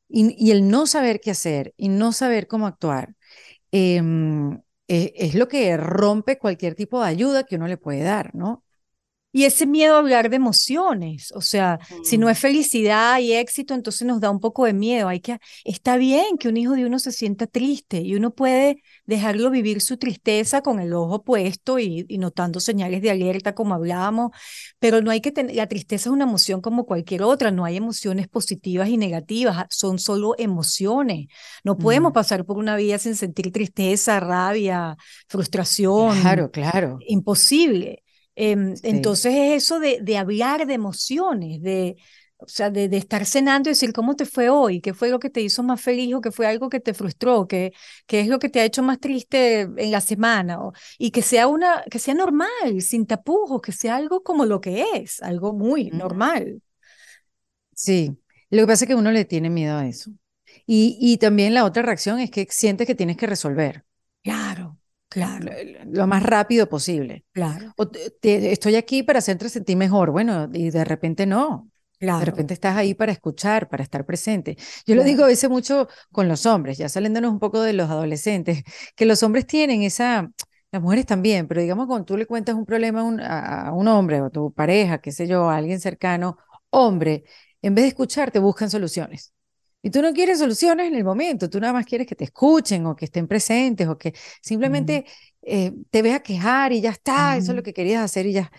y, 0.10 0.52
el 0.52 0.68
no 0.70 0.88
saber 0.88 1.22
qué 1.22 1.32
hacer 1.32 1.74
y 1.78 1.90
no 1.90 2.12
saber 2.14 2.48
cómo 2.48 2.68
actuar. 2.68 3.16
Em, 3.72 4.60
e, 4.92 5.14
es, 5.16 5.36
lo 5.36 5.48
que 5.48 5.78
rompe 5.78 6.38
cualquier 6.38 6.76
tipo 6.76 7.02
de 7.02 7.08
ayuda 7.08 7.46
que 7.46 7.56
uno 7.56 7.68
le 7.68 7.78
puede 7.78 8.04
dar, 8.04 8.36
¿no? 8.36 8.66
Y 9.34 9.46
ese 9.46 9.66
miedo 9.66 9.96
a 9.96 10.00
hablar 10.00 10.30
de 10.30 10.36
emociones, 10.36 11.32
o 11.34 11.42
sea, 11.42 11.80
si 12.04 12.18
no 12.18 12.30
es 12.30 12.38
mm. 12.38 12.42
felicidad 12.42 13.20
y 13.20 13.34
éxito, 13.34 13.74
entonces 13.74 14.06
nos 14.06 14.20
da 14.20 14.30
un 14.30 14.42
poco 14.42 14.66
de 14.66 14.74
miedo. 14.74 15.08
Hay 15.08 15.22
que, 15.22 15.40
está 15.64 15.96
bien 15.96 16.38
que 16.38 16.50
un 16.50 16.58
hijo 16.58 16.74
de 16.74 16.86
uno 16.86 17.00
se 17.00 17.14
sienta 17.14 17.48
triste 17.48 18.02
y 18.02 18.16
uno 18.16 18.32
puede 18.32 18.84
dejarlo 19.06 19.50
vivir 19.50 19.80
su 19.80 19.98
tristeza 19.98 20.62
con 20.62 20.80
el 20.82 20.94
ojo 20.94 21.24
puesto 21.24 21.80
y, 21.80 22.06
notando 22.18 22.60
señales 22.60 23.02
de 23.02 23.10
alerta 23.10 23.56
como 23.56 23.74
hablábamos, 23.74 24.32
pero 24.80 25.02
no 25.02 25.12
hay 25.12 25.22
que 25.22 25.32
tener, 25.32 25.56
la 25.56 25.68
tristeza 25.68 26.10
es 26.10 26.14
una 26.14 26.26
emoción 26.26 26.62
como 26.62 26.86
cualquier 26.86 27.24
otra, 27.24 27.52
no 27.52 27.64
hay 27.64 27.78
emociones 27.78 28.28
positivas 28.28 28.90
y 28.90 28.98
negativas, 28.98 29.66
son 29.70 29.98
solo 29.98 30.36
emociones. 30.38 31.28
No 31.64 31.78
podemos 31.78 32.12
mm. 32.12 32.14
pasar 32.14 32.46
por 32.46 32.58
una 32.58 32.76
vida 32.76 32.98
sin 32.98 33.16
sentir 33.16 33.52
tristeza, 33.52 34.20
rabia, 34.20 34.98
frustración. 35.28 36.20
Claro, 36.20 36.52
claro. 36.52 37.00
Imposible. 37.08 38.01
Em, 38.36 38.76
entonces 38.84 39.34
es 39.36 39.64
eso 39.64 39.80
de, 39.80 40.00
de, 40.02 40.18
hablar 40.18 40.66
de 40.66 40.74
emociones, 40.74 41.62
de, 41.62 41.98
o 42.38 42.48
sea, 42.48 42.70
de, 42.70 42.88
de, 42.88 42.98
estar 42.98 43.26
cenando 43.26 43.70
y 43.70 43.72
decir 43.72 43.94
cómo 43.94 44.16
te 44.16 44.26
fue 44.26 44.50
hoy, 44.50 44.82
qué 44.82 44.94
fue 44.94 45.10
lo 45.10 45.20
que 45.20 45.30
te 45.30 45.42
hizo 45.42 45.64
más 45.64 45.82
feliz 45.82 46.16
o 46.16 46.22
qué 46.22 46.32
fue 46.32 46.48
algo 46.48 46.70
que 46.70 46.80
te 46.80 46.94
frustró, 46.94 47.48
qué, 47.48 47.74
qué 48.08 48.22
es 48.22 48.28
lo 48.28 48.40
que 48.40 48.50
te 48.50 48.62
ha 48.62 48.66
hecho 48.66 48.84
más 48.84 49.00
triste 49.00 49.62
en 49.62 49.92
la 49.92 50.02
semana, 50.02 50.60
y 50.98 51.12
que 51.12 51.22
sea, 51.22 51.48
una, 51.48 51.84
que 51.92 52.00
sea 52.00 52.14
normal, 52.14 52.82
sin 52.82 53.06
tapujos, 53.06 53.62
que 53.62 53.74
sea 53.74 53.98
algo 53.98 54.24
como 54.24 54.46
lo 54.46 54.62
que 54.62 54.86
es, 54.96 55.22
algo 55.22 55.54
muy 55.54 55.90
normal. 55.92 56.62
Sí, 57.76 58.18
lo 58.50 58.62
que 58.62 58.68
pasa 58.68 58.86
es 58.86 58.88
que 58.88 58.96
uno 58.96 59.12
le 59.12 59.26
tiene 59.26 59.50
miedo 59.50 59.78
a 59.78 59.88
eso. 59.88 60.12
Y, 60.66 60.98
y 61.00 61.18
también 61.18 61.54
la 61.54 61.66
otra 61.66 61.84
reacción 61.84 62.20
es 62.20 62.32
que 62.32 62.48
sientes 62.50 62.88
que 62.88 62.96
tienes 62.96 63.18
que 63.18 63.28
resolver. 63.28 63.86
Claro. 65.12 65.52
Lo, 65.88 66.08
más 66.08 66.24
rápido 66.24 66.70
posible. 66.70 67.26
Claro. 67.34 67.76
estoy 68.22 68.76
aquí 68.78 69.04
para 69.04 69.20
hacerte 69.20 69.50
sentir 69.50 69.76
mejor. 69.76 70.12
Bueno, 70.12 70.50
y 70.54 70.70
de 70.70 70.86
repente 70.86 71.26
no. 71.26 71.70
Claro. 72.00 72.20
De 72.20 72.26
repente 72.26 72.54
estás 72.54 72.78
ahí 72.78 72.94
para 72.94 73.12
escuchar, 73.12 73.68
para 73.68 73.84
estar 73.84 74.06
presente. 74.06 74.58
Yo 74.88 74.96
lo 74.96 75.04
digo 75.04 75.26
a 75.26 75.28
veces 75.28 75.50
mucho 75.50 75.90
con 76.14 76.30
los 76.30 76.46
hombres, 76.46 76.78
ya 76.78 76.88
saliéndonos 76.88 77.30
un 77.30 77.40
poco 77.40 77.62
de 77.62 77.74
los 77.74 77.90
adolescentes, 77.90 78.64
que 78.96 79.06
los 79.06 79.22
hombres 79.22 79.46
tienen 79.46 79.84
esa, 79.84 80.32
las 80.72 80.82
mujeres 80.82 81.06
también, 81.06 81.48
pero 81.48 81.62
digamos 81.62 81.88
cuando 81.88 82.06
tú 82.06 82.18
le 82.18 82.26
cuentas 82.26 82.56
un 82.56 82.66
problema 82.66 83.02
a 83.02 83.04
un, 83.04 83.20
a 83.22 83.72
un 83.74 83.88
hombre 83.88 84.22
o 84.22 84.28
a 84.28 84.30
tu 84.32 84.52
pareja, 84.54 85.00
qué 85.00 85.12
sé 85.12 85.28
yo, 85.28 85.50
a 85.50 85.58
alguien 85.58 85.80
cercano, 85.80 86.38
hombre, 86.72 87.26
en 87.62 87.76
vez 87.76 87.84
de 87.84 87.90
escuchar, 87.90 88.32
te 88.32 88.40
buscan 88.40 88.72
soluciones. 88.72 89.34
Y 89.84 89.90
tú 89.90 90.02
no 90.02 90.14
quieres 90.14 90.40
soluciones 90.40 90.88
en 90.88 90.96
el 90.96 91.04
momento, 91.04 91.50
tú 91.50 91.60
nada 91.60 91.74
más 91.74 91.86
quieres 91.86 92.08
que 92.08 92.16
te 92.16 92.24
escuchen 92.26 92.86
o 92.86 92.96
que 92.96 93.06
estén 93.06 93.28
presentes 93.28 93.88
o 93.88 93.98
que 93.98 94.14
simplemente 94.42 95.06
eh, 95.42 95.74
te 95.90 96.02
ve 96.02 96.14
a 96.14 96.22
quejar 96.24 96.72
y 96.72 96.82
ya 96.82 96.92
está, 96.92 97.36
eso 97.38 97.52
es 97.52 97.56
lo 97.56 97.64
que 97.64 97.74
querías 97.74 98.04
hacer 98.04 98.26
y 98.28 98.34
ya. 98.34 98.52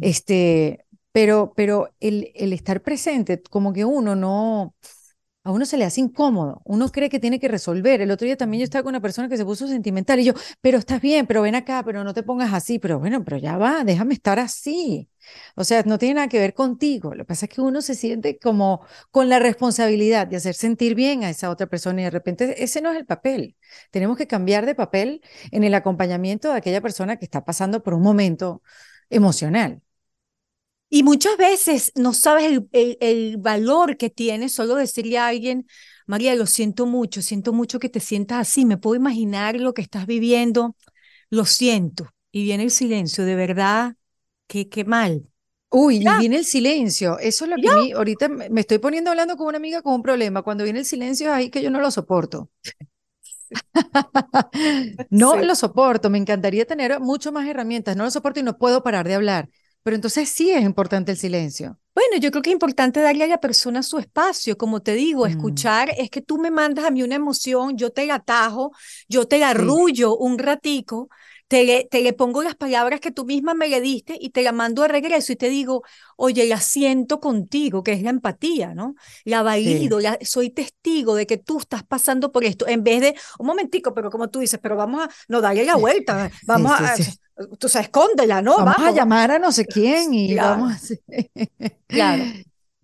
Este, 0.00 0.86
pero, 1.12 1.52
pero 1.56 1.88
el, 2.00 2.30
el 2.34 2.52
estar 2.52 2.82
presente, 2.82 3.42
como 3.42 3.72
que 3.72 3.84
uno 3.84 4.14
no, 4.16 4.74
a 5.48 5.52
uno 5.52 5.64
se 5.64 5.78
le 5.78 5.86
hace 5.86 6.02
incómodo, 6.02 6.60
uno 6.66 6.90
cree 6.90 7.08
que 7.08 7.18
tiene 7.18 7.40
que 7.40 7.48
resolver. 7.48 8.02
El 8.02 8.10
otro 8.10 8.26
día 8.26 8.36
también 8.36 8.60
yo 8.60 8.64
estaba 8.64 8.82
con 8.82 8.90
una 8.90 9.00
persona 9.00 9.30
que 9.30 9.38
se 9.38 9.46
puso 9.46 9.66
sentimental 9.66 10.20
y 10.20 10.24
yo, 10.24 10.34
pero 10.60 10.76
estás 10.76 11.00
bien, 11.00 11.26
pero 11.26 11.40
ven 11.40 11.54
acá, 11.54 11.82
pero 11.86 12.04
no 12.04 12.12
te 12.12 12.22
pongas 12.22 12.52
así, 12.52 12.78
pero 12.78 12.98
bueno, 12.98 13.24
pero 13.24 13.38
ya 13.38 13.56
va, 13.56 13.82
déjame 13.82 14.12
estar 14.12 14.38
así. 14.38 15.08
O 15.54 15.64
sea, 15.64 15.82
no 15.84 15.96
tiene 15.98 16.16
nada 16.16 16.28
que 16.28 16.38
ver 16.38 16.52
contigo. 16.52 17.14
Lo 17.14 17.24
que 17.24 17.28
pasa 17.28 17.46
es 17.46 17.50
que 17.54 17.62
uno 17.62 17.80
se 17.80 17.94
siente 17.94 18.38
como 18.38 18.82
con 19.10 19.30
la 19.30 19.38
responsabilidad 19.38 20.26
de 20.26 20.36
hacer 20.36 20.54
sentir 20.54 20.94
bien 20.94 21.24
a 21.24 21.30
esa 21.30 21.48
otra 21.48 21.66
persona 21.66 22.02
y 22.02 22.04
de 22.04 22.10
repente 22.10 22.62
ese 22.62 22.82
no 22.82 22.90
es 22.92 22.98
el 22.98 23.06
papel. 23.06 23.56
Tenemos 23.90 24.18
que 24.18 24.26
cambiar 24.26 24.66
de 24.66 24.74
papel 24.74 25.22
en 25.50 25.64
el 25.64 25.74
acompañamiento 25.74 26.50
de 26.52 26.58
aquella 26.58 26.82
persona 26.82 27.16
que 27.16 27.24
está 27.24 27.44
pasando 27.46 27.82
por 27.82 27.94
un 27.94 28.02
momento 28.02 28.62
emocional. 29.08 29.80
Y 30.90 31.02
muchas 31.02 31.36
veces 31.36 31.92
no 31.94 32.14
sabes 32.14 32.62
el, 32.72 32.96
el, 33.00 33.36
valor 33.36 33.96
que 33.96 34.08
tiene 34.08 34.48
solo 34.48 34.74
decirle 34.74 35.18
a 35.18 35.26
alguien, 35.28 35.66
María, 36.06 36.34
lo 36.34 36.46
siento 36.46 36.86
mucho, 36.86 37.20
siento 37.20 37.52
mucho 37.52 37.78
que 37.78 37.90
te 37.90 38.00
sientas 38.00 38.38
así, 38.48 38.64
me 38.64 38.78
puedo 38.78 38.96
imaginar 38.96 39.56
lo 39.56 39.74
que 39.74 39.82
estás 39.82 40.06
viviendo, 40.06 40.76
lo 41.28 41.44
siento. 41.44 42.08
Y 42.32 42.44
viene 42.44 42.64
el 42.64 42.70
silencio, 42.70 43.24
de 43.24 43.34
verdad, 43.34 43.96
qué, 44.46 44.68
qué 44.68 44.84
mal. 44.84 45.28
Uy, 45.70 45.96
y 45.96 46.18
viene 46.18 46.36
el 46.36 46.44
silencio. 46.46 47.18
Eso 47.18 47.44
es 47.44 47.50
lo 47.50 47.56
que 47.56 47.68
a 47.68 47.76
mí, 47.76 47.92
ahorita 47.92 48.28
me 48.28 48.60
estoy 48.60 48.78
poniendo 48.78 49.10
hablando 49.10 49.36
con 49.36 49.48
una 49.48 49.58
amiga 49.58 49.82
con 49.82 49.94
un 49.94 50.02
problema. 50.02 50.42
Cuando 50.42 50.64
viene 50.64 50.78
el 50.78 50.86
silencio 50.86 51.28
es 51.28 51.32
ahí 51.34 51.50
que 51.50 51.62
yo 51.62 51.70
no 51.70 51.80
lo 51.80 51.90
soporto. 51.90 52.50
no 55.10 55.36
lo 55.36 55.54
soporto. 55.54 56.08
Me 56.08 56.18
encantaría 56.18 56.64
tener 56.64 56.98
mucho 57.00 57.32
más 57.32 57.46
herramientas. 57.46 57.96
No 57.96 58.04
lo 58.04 58.10
soporto 58.10 58.40
y 58.40 58.42
no 58.42 58.56
puedo 58.56 58.82
parar 58.82 59.06
de 59.06 59.14
hablar. 59.14 59.50
Pero 59.88 59.96
entonces 59.96 60.28
sí 60.28 60.50
es 60.50 60.62
importante 60.64 61.12
el 61.12 61.16
silencio. 61.16 61.78
Bueno, 61.94 62.18
yo 62.20 62.30
creo 62.30 62.42
que 62.42 62.50
es 62.50 62.52
importante 62.52 63.00
darle 63.00 63.24
a 63.24 63.26
la 63.26 63.40
persona 63.40 63.82
su 63.82 63.96
espacio, 63.96 64.58
como 64.58 64.82
te 64.82 64.92
digo, 64.92 65.24
mm. 65.24 65.28
escuchar 65.30 65.94
es 65.96 66.10
que 66.10 66.20
tú 66.20 66.36
me 66.36 66.50
mandas 66.50 66.84
a 66.84 66.90
mí 66.90 67.02
una 67.02 67.14
emoción, 67.14 67.74
yo 67.78 67.88
te 67.88 68.04
la 68.04 68.16
atajo, 68.16 68.72
yo 69.08 69.26
te 69.26 69.38
la 69.38 69.48
arrullo 69.48 70.14
un 70.14 70.38
ratico, 70.38 71.08
te 71.48 71.64
le, 71.64 71.88
te 71.90 72.02
le 72.02 72.12
pongo 72.12 72.42
las 72.42 72.54
palabras 72.54 73.00
que 73.00 73.12
tú 73.12 73.24
misma 73.24 73.54
me 73.54 73.68
le 73.68 73.80
diste 73.80 74.18
y 74.20 74.28
te 74.28 74.42
la 74.42 74.52
mando 74.52 74.82
de 74.82 74.88
regreso 74.88 75.32
y 75.32 75.36
te 75.36 75.48
digo, 75.48 75.82
oye, 76.16 76.46
la 76.46 76.60
siento 76.60 77.18
contigo, 77.18 77.82
que 77.82 77.94
es 77.94 78.02
la 78.02 78.10
empatía, 78.10 78.74
¿no? 78.74 78.94
La 79.24 79.42
valido, 79.42 80.00
soy 80.20 80.50
testigo 80.50 81.14
de 81.14 81.26
que 81.26 81.38
tú 81.38 81.60
estás 81.60 81.82
pasando 81.82 82.30
por 82.30 82.44
esto, 82.44 82.68
en 82.68 82.84
vez 82.84 83.00
de, 83.00 83.14
un 83.38 83.46
momentico, 83.46 83.94
pero 83.94 84.10
como 84.10 84.28
tú 84.28 84.40
dices, 84.40 84.60
pero 84.62 84.76
vamos 84.76 85.04
a, 85.04 85.10
no, 85.28 85.40
darle 85.40 85.64
la 85.64 85.76
vuelta, 85.76 86.30
vamos 86.46 86.72
a, 86.72 86.94
tú 87.58 87.68
sabes, 87.68 87.86
escóndela, 87.86 88.42
¿no? 88.42 88.56
Vamos, 88.56 88.78
a 88.78 88.90
llamar 88.90 89.30
a 89.30 89.38
no 89.38 89.52
sé 89.52 89.66
quién 89.66 90.12
y 90.14 90.34
vamos 90.34 90.92
a... 90.92 90.94
Claro. 91.86 92.24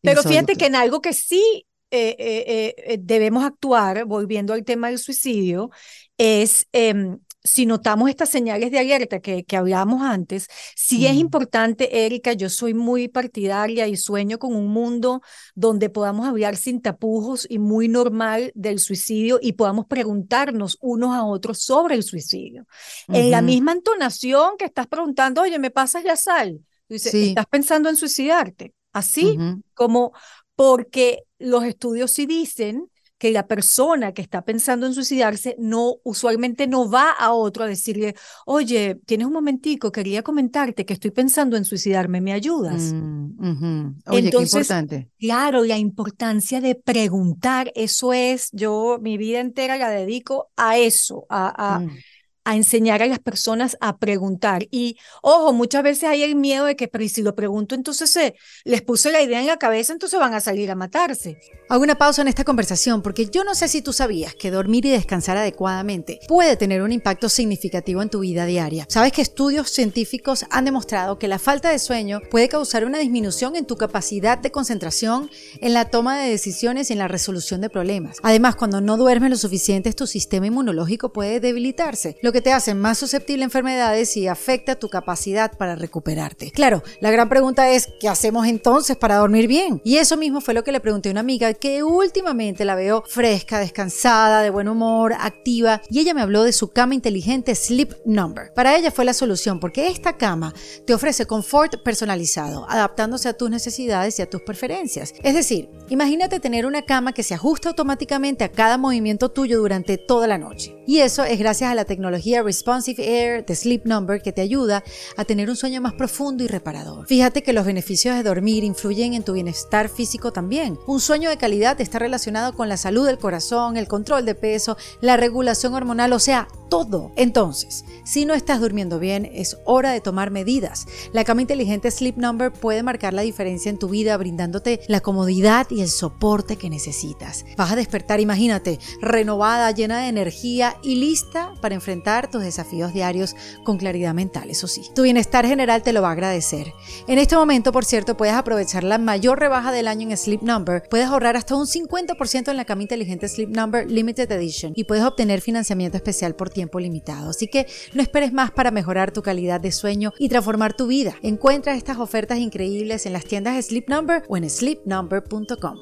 Pero 0.00 0.22
fíjate 0.22 0.56
que 0.56 0.66
en 0.66 0.76
algo 0.76 1.00
que 1.00 1.12
sí 1.12 1.66
eh, 1.90 2.16
eh, 2.18 2.74
eh, 2.76 2.98
debemos 3.00 3.44
actuar, 3.44 4.04
volviendo 4.04 4.52
al 4.52 4.64
tema 4.64 4.88
del 4.88 4.98
suicidio, 4.98 5.70
es 6.18 6.66
em, 6.72 7.18
si 7.44 7.66
notamos 7.66 8.08
estas 8.08 8.30
señales 8.30 8.70
de 8.70 8.78
alerta 8.78 9.20
que, 9.20 9.44
que 9.44 9.56
hablábamos 9.56 10.00
antes, 10.02 10.48
sí 10.74 11.06
es 11.06 11.14
importante, 11.14 12.06
Erika, 12.06 12.32
yo 12.32 12.48
soy 12.48 12.72
muy 12.72 13.08
partidaria 13.08 13.86
y 13.86 13.98
sueño 13.98 14.38
con 14.38 14.56
un 14.56 14.68
mundo 14.68 15.20
donde 15.54 15.90
podamos 15.90 16.26
hablar 16.26 16.56
sin 16.56 16.80
tapujos 16.80 17.46
y 17.48 17.58
muy 17.58 17.86
normal 17.88 18.50
del 18.54 18.78
suicidio 18.78 19.38
y 19.42 19.52
podamos 19.52 19.84
preguntarnos 19.86 20.78
unos 20.80 21.14
a 21.14 21.24
otros 21.24 21.58
sobre 21.58 21.96
el 21.96 22.02
suicidio. 22.02 22.66
En 23.08 23.30
la 23.30 23.42
misma 23.42 23.72
entonación 23.72 24.56
que 24.58 24.64
estás 24.64 24.86
preguntando, 24.86 25.42
oye, 25.42 25.58
¿me 25.58 25.70
pasas 25.70 26.04
la 26.04 26.16
sal? 26.16 26.60
Dices, 26.88 27.12
¿estás 27.12 27.46
pensando 27.46 27.90
en 27.90 27.96
suicidarte? 27.96 28.72
Así 28.92 29.38
como 29.74 30.12
porque 30.56 31.24
los 31.38 31.64
estudios 31.64 32.10
sí 32.10 32.24
dicen 32.24 32.88
que 33.24 33.30
la 33.30 33.46
persona 33.46 34.12
que 34.12 34.20
está 34.20 34.44
pensando 34.44 34.84
en 34.84 34.92
suicidarse 34.92 35.56
no 35.58 35.94
usualmente 36.04 36.66
no 36.66 36.90
va 36.90 37.10
a 37.10 37.32
otro 37.32 37.64
a 37.64 37.66
decirle, 37.66 38.14
oye, 38.44 39.00
tienes 39.06 39.26
un 39.26 39.32
momentico, 39.32 39.90
quería 39.90 40.22
comentarte 40.22 40.84
que 40.84 40.92
estoy 40.92 41.10
pensando 41.10 41.56
en 41.56 41.64
suicidarme, 41.64 42.20
¿me 42.20 42.34
ayudas? 42.34 42.92
Mm, 42.92 44.02
oye, 44.08 44.30
qué 44.30 44.42
importante. 44.42 45.08
Claro, 45.18 45.64
la 45.64 45.78
importancia 45.78 46.60
de 46.60 46.74
preguntar, 46.74 47.72
eso 47.74 48.12
es, 48.12 48.50
yo 48.52 48.98
mi 49.00 49.16
vida 49.16 49.40
entera 49.40 49.78
la 49.78 49.88
dedico 49.88 50.50
a 50.54 50.76
eso, 50.76 51.24
a, 51.30 51.78
mm 51.80 51.96
a 52.44 52.56
enseñar 52.56 53.02
a 53.02 53.06
las 53.06 53.18
personas 53.18 53.76
a 53.80 53.98
preguntar. 53.98 54.66
Y 54.70 54.96
ojo, 55.22 55.52
muchas 55.52 55.82
veces 55.82 56.04
hay 56.04 56.22
el 56.22 56.34
miedo 56.34 56.66
de 56.66 56.76
que, 56.76 56.88
pero 56.88 57.08
si 57.08 57.22
lo 57.22 57.34
pregunto, 57.34 57.74
entonces 57.74 58.10
se 58.10 58.34
les 58.64 58.82
puse 58.82 59.10
la 59.10 59.22
idea 59.22 59.40
en 59.40 59.46
la 59.46 59.56
cabeza, 59.56 59.92
entonces 59.92 60.18
van 60.18 60.34
a 60.34 60.40
salir 60.40 60.70
a 60.70 60.74
matarse. 60.74 61.38
Hago 61.68 61.82
una 61.82 61.96
pausa 61.96 62.22
en 62.22 62.28
esta 62.28 62.44
conversación 62.44 63.02
porque 63.02 63.26
yo 63.26 63.44
no 63.44 63.54
sé 63.54 63.68
si 63.68 63.82
tú 63.82 63.92
sabías 63.92 64.34
que 64.34 64.50
dormir 64.50 64.84
y 64.86 64.90
descansar 64.90 65.36
adecuadamente 65.36 66.20
puede 66.28 66.56
tener 66.56 66.82
un 66.82 66.92
impacto 66.92 67.28
significativo 67.28 68.02
en 68.02 68.10
tu 68.10 68.20
vida 68.20 68.46
diaria. 68.46 68.86
Sabes 68.88 69.12
que 69.12 69.22
estudios 69.22 69.70
científicos 69.70 70.44
han 70.50 70.64
demostrado 70.66 71.18
que 71.18 71.28
la 71.28 71.38
falta 71.38 71.70
de 71.70 71.78
sueño 71.78 72.20
puede 72.30 72.48
causar 72.48 72.84
una 72.84 72.98
disminución 72.98 73.56
en 73.56 73.66
tu 73.66 73.76
capacidad 73.76 74.38
de 74.38 74.50
concentración, 74.50 75.30
en 75.60 75.72
la 75.74 75.86
toma 75.86 76.18
de 76.18 76.30
decisiones 76.30 76.90
y 76.90 76.92
en 76.92 76.98
la 76.98 77.08
resolución 77.08 77.60
de 77.60 77.70
problemas. 77.70 78.18
Además, 78.22 78.56
cuando 78.56 78.80
no 78.80 78.96
duermes 78.96 79.30
lo 79.30 79.36
suficiente, 79.36 79.92
tu 79.92 80.06
sistema 80.06 80.46
inmunológico 80.46 81.12
puede 81.12 81.40
debilitarse, 81.40 82.18
que 82.34 82.42
te 82.42 82.52
hace 82.52 82.74
más 82.74 82.98
susceptible 82.98 83.44
a 83.44 83.46
enfermedades 83.46 84.16
y 84.16 84.26
afecta 84.26 84.74
tu 84.74 84.90
capacidad 84.90 85.56
para 85.56 85.76
recuperarte. 85.76 86.50
Claro, 86.50 86.82
la 87.00 87.10
gran 87.10 87.28
pregunta 87.28 87.70
es, 87.70 87.88
¿qué 88.00 88.08
hacemos 88.08 88.46
entonces 88.46 88.96
para 88.96 89.16
dormir 89.16 89.46
bien? 89.46 89.80
Y 89.84 89.96
eso 89.96 90.16
mismo 90.16 90.40
fue 90.40 90.52
lo 90.52 90.64
que 90.64 90.72
le 90.72 90.80
pregunté 90.80 91.08
a 91.08 91.12
una 91.12 91.20
amiga 91.20 91.54
que 91.54 91.82
últimamente 91.82 92.64
la 92.64 92.74
veo 92.74 93.04
fresca, 93.06 93.60
descansada, 93.60 94.42
de 94.42 94.50
buen 94.50 94.68
humor, 94.68 95.14
activa, 95.18 95.80
y 95.88 96.00
ella 96.00 96.12
me 96.12 96.22
habló 96.22 96.42
de 96.42 96.52
su 96.52 96.72
cama 96.72 96.94
inteligente 96.94 97.54
Sleep 97.54 97.94
Number. 98.04 98.52
Para 98.52 98.76
ella 98.76 98.90
fue 98.90 99.04
la 99.04 99.14
solución 99.14 99.60
porque 99.60 99.86
esta 99.86 100.16
cama 100.16 100.52
te 100.84 100.92
ofrece 100.92 101.26
confort 101.26 101.82
personalizado, 101.84 102.66
adaptándose 102.68 103.28
a 103.28 103.36
tus 103.36 103.48
necesidades 103.48 104.18
y 104.18 104.22
a 104.22 104.28
tus 104.28 104.42
preferencias. 104.42 105.14
Es 105.22 105.34
decir, 105.34 105.70
imagínate 105.88 106.40
tener 106.40 106.66
una 106.66 106.82
cama 106.82 107.12
que 107.12 107.22
se 107.22 107.34
ajusta 107.34 107.68
automáticamente 107.68 108.42
a 108.42 108.50
cada 108.50 108.76
movimiento 108.76 109.30
tuyo 109.30 109.60
durante 109.60 109.98
toda 109.98 110.26
la 110.26 110.36
noche. 110.36 110.74
Y 110.86 110.98
eso 110.98 111.24
es 111.24 111.38
gracias 111.38 111.70
a 111.70 111.74
la 111.74 111.86
tecnología 111.86 112.42
Responsive 112.42 113.02
Air 113.02 113.46
de 113.46 113.54
Sleep 113.54 113.86
Number 113.86 114.20
que 114.20 114.32
te 114.32 114.42
ayuda 114.42 114.84
a 115.16 115.24
tener 115.24 115.48
un 115.48 115.56
sueño 115.56 115.80
más 115.80 115.94
profundo 115.94 116.44
y 116.44 116.46
reparador. 116.46 117.06
Fíjate 117.06 117.42
que 117.42 117.54
los 117.54 117.64
beneficios 117.64 118.16
de 118.16 118.22
dormir 118.22 118.64
influyen 118.64 119.14
en 119.14 119.22
tu 119.22 119.32
bienestar 119.32 119.88
físico 119.88 120.32
también. 120.32 120.78
Un 120.86 121.00
sueño 121.00 121.30
de 121.30 121.38
calidad 121.38 121.80
está 121.80 121.98
relacionado 121.98 122.52
con 122.54 122.68
la 122.68 122.76
salud 122.76 123.06
del 123.06 123.18
corazón, 123.18 123.76
el 123.76 123.88
control 123.88 124.26
de 124.26 124.34
peso, 124.34 124.76
la 125.00 125.16
regulación 125.16 125.74
hormonal, 125.74 126.12
o 126.12 126.18
sea, 126.18 126.48
todo. 126.68 127.12
Entonces, 127.16 127.84
si 128.04 128.26
no 128.26 128.34
estás 128.34 128.60
durmiendo 128.60 128.98
bien, 128.98 129.30
es 129.32 129.58
hora 129.64 129.92
de 129.92 130.00
tomar 130.00 130.30
medidas. 130.30 130.86
La 131.12 131.24
cama 131.24 131.40
inteligente 131.40 131.90
Sleep 131.90 132.16
Number 132.16 132.52
puede 132.52 132.82
marcar 132.82 133.14
la 133.14 133.22
diferencia 133.22 133.70
en 133.70 133.78
tu 133.78 133.88
vida 133.88 134.16
brindándote 134.16 134.80
la 134.88 135.00
comodidad 135.00 135.66
y 135.70 135.80
el 135.80 135.88
soporte 135.88 136.56
que 136.56 136.70
necesitas. 136.70 137.44
Vas 137.56 137.72
a 137.72 137.76
despertar, 137.76 138.20
imagínate, 138.20 138.78
renovada, 139.00 139.70
llena 139.70 140.00
de 140.00 140.08
energía 140.08 140.73
y 140.82 140.96
lista 140.96 141.52
para 141.60 141.74
enfrentar 141.74 142.30
tus 142.30 142.42
desafíos 142.42 142.92
diarios 142.92 143.34
con 143.64 143.78
claridad 143.78 144.14
mental, 144.14 144.50
eso 144.50 144.66
sí. 144.66 144.82
Tu 144.94 145.02
bienestar 145.02 145.46
general 145.46 145.82
te 145.82 145.92
lo 145.92 146.02
va 146.02 146.08
a 146.08 146.12
agradecer. 146.12 146.72
En 147.06 147.18
este 147.18 147.36
momento, 147.36 147.72
por 147.72 147.84
cierto, 147.84 148.16
puedes 148.16 148.34
aprovechar 148.34 148.84
la 148.84 148.98
mayor 148.98 149.38
rebaja 149.38 149.72
del 149.72 149.88
año 149.88 150.08
en 150.10 150.16
Sleep 150.16 150.42
Number. 150.42 150.82
Puedes 150.88 151.06
ahorrar 151.06 151.36
hasta 151.36 151.54
un 151.54 151.66
50% 151.66 152.50
en 152.50 152.56
la 152.56 152.64
cama 152.64 152.82
inteligente 152.82 153.28
Sleep 153.28 153.50
Number 153.50 153.90
Limited 153.90 154.30
Edition 154.32 154.72
y 154.76 154.84
puedes 154.84 155.04
obtener 155.04 155.40
financiamiento 155.40 155.96
especial 155.96 156.34
por 156.34 156.50
tiempo 156.50 156.80
limitado. 156.80 157.30
Así 157.30 157.48
que 157.48 157.66
no 157.92 158.02
esperes 158.02 158.32
más 158.32 158.50
para 158.50 158.70
mejorar 158.70 159.12
tu 159.12 159.22
calidad 159.22 159.60
de 159.60 159.72
sueño 159.72 160.12
y 160.18 160.28
transformar 160.28 160.74
tu 160.74 160.86
vida. 160.86 161.16
Encuentra 161.22 161.74
estas 161.74 161.98
ofertas 161.98 162.38
increíbles 162.38 163.06
en 163.06 163.12
las 163.12 163.24
tiendas 163.24 163.56
de 163.56 163.62
Sleep 163.62 163.88
Number 163.88 164.22
o 164.28 164.36
en 164.36 164.48
sleepnumber.com. 164.48 165.78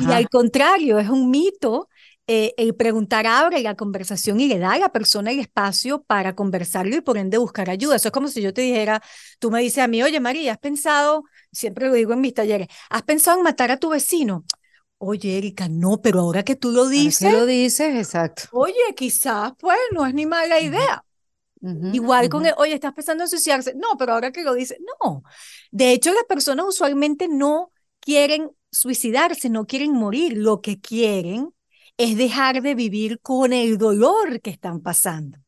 Y 0.00 0.12
al 0.12 0.28
contrario, 0.28 0.98
es 0.98 1.08
un 1.08 1.30
mito 1.30 1.88
eh, 2.26 2.54
el 2.56 2.74
preguntar 2.74 3.26
abre 3.26 3.60
la 3.60 3.74
conversación 3.74 4.40
y 4.40 4.46
le 4.46 4.58
da 4.58 4.72
a 4.72 4.78
la 4.78 4.92
persona 4.92 5.32
el 5.32 5.40
espacio 5.40 6.02
para 6.02 6.34
conversarlo 6.34 6.94
y 6.96 7.00
por 7.00 7.18
ende 7.18 7.36
buscar 7.38 7.68
ayuda. 7.68 7.96
Eso 7.96 8.08
es 8.08 8.12
como 8.12 8.28
si 8.28 8.40
yo 8.40 8.54
te 8.54 8.62
dijera, 8.62 9.02
tú 9.38 9.50
me 9.50 9.60
dices 9.60 9.82
a 9.82 9.88
mí, 9.88 10.02
oye 10.02 10.20
María, 10.20 10.52
¿has 10.52 10.58
pensado, 10.58 11.24
siempre 11.50 11.88
lo 11.88 11.94
digo 11.94 12.12
en 12.12 12.20
mis 12.20 12.34
talleres, 12.34 12.68
¿has 12.90 13.02
pensado 13.02 13.38
en 13.38 13.44
matar 13.44 13.70
a 13.70 13.76
tu 13.76 13.90
vecino? 13.90 14.44
Oye, 14.98 15.36
Erika, 15.36 15.68
no, 15.68 16.00
pero 16.00 16.20
ahora 16.20 16.44
que 16.44 16.54
tú 16.54 16.70
lo 16.70 16.86
dices. 16.86 17.32
lo 17.32 17.44
dices, 17.44 17.96
exacto. 17.96 18.44
Oye, 18.52 18.74
quizás, 18.96 19.52
pues, 19.58 19.76
no 19.90 20.06
es 20.06 20.14
ni 20.14 20.26
mala 20.26 20.60
idea. 20.60 21.04
Igual 21.92 22.28
con 22.28 22.46
el, 22.46 22.54
oye, 22.56 22.74
estás 22.74 22.92
pensando 22.92 23.24
en 23.24 23.28
suicidarse. 23.28 23.74
No, 23.74 23.96
pero 23.98 24.12
ahora 24.12 24.30
que 24.30 24.44
lo 24.44 24.54
dices, 24.54 24.78
no. 25.02 25.24
De 25.72 25.90
hecho, 25.90 26.12
las 26.12 26.22
personas 26.24 26.66
usualmente 26.68 27.26
no 27.26 27.72
quieren 27.98 28.52
suicidarse, 28.70 29.48
no 29.50 29.66
quieren 29.66 29.92
morir. 29.92 30.36
Lo 30.36 30.60
que 30.60 30.80
quieren 30.80 31.52
es 31.96 32.16
dejar 32.16 32.62
de 32.62 32.74
vivir 32.74 33.20
con 33.20 33.52
el 33.52 33.78
dolor 33.78 34.40
que 34.40 34.50
están 34.50 34.80
pasando. 34.80 35.38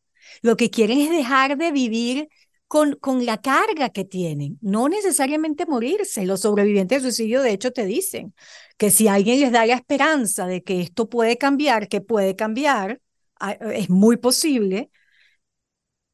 Lo 0.43 0.57
que 0.57 0.71
quieren 0.71 1.01
es 1.01 1.11
dejar 1.11 1.57
de 1.57 1.73
vivir 1.73 2.29
con, 2.67 2.95
con 2.97 3.25
la 3.25 3.41
carga 3.41 3.91
que 3.91 4.05
tienen, 4.05 4.59
no 4.61 4.89
necesariamente 4.89 5.67
morirse. 5.67 6.27
Los 6.27 6.41
sobrevivientes 6.41 7.03
de 7.03 7.13
suicidio, 7.13 7.43
de 7.43 7.53
hecho, 7.53 7.73
te 7.73 7.85
dicen 7.85 8.35
que 8.77 8.91
si 8.91 9.09
alguien 9.09 9.41
les 9.41 9.53
da 9.53 9.67
la 9.67 9.75
esperanza 9.75 10.47
de 10.47 10.63
que 10.63 10.81
esto 10.81 11.09
puede 11.09 11.39
cambiar, 11.39 11.89
que 11.89 12.01
puede 12.01 12.37
cambiar, 12.37 13.01
es 13.61 13.91
muy 13.91 14.17
posible, 14.17 14.91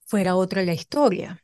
fuera 0.07 0.37
otra 0.37 0.63
la 0.63 0.75
historia. 0.75 1.43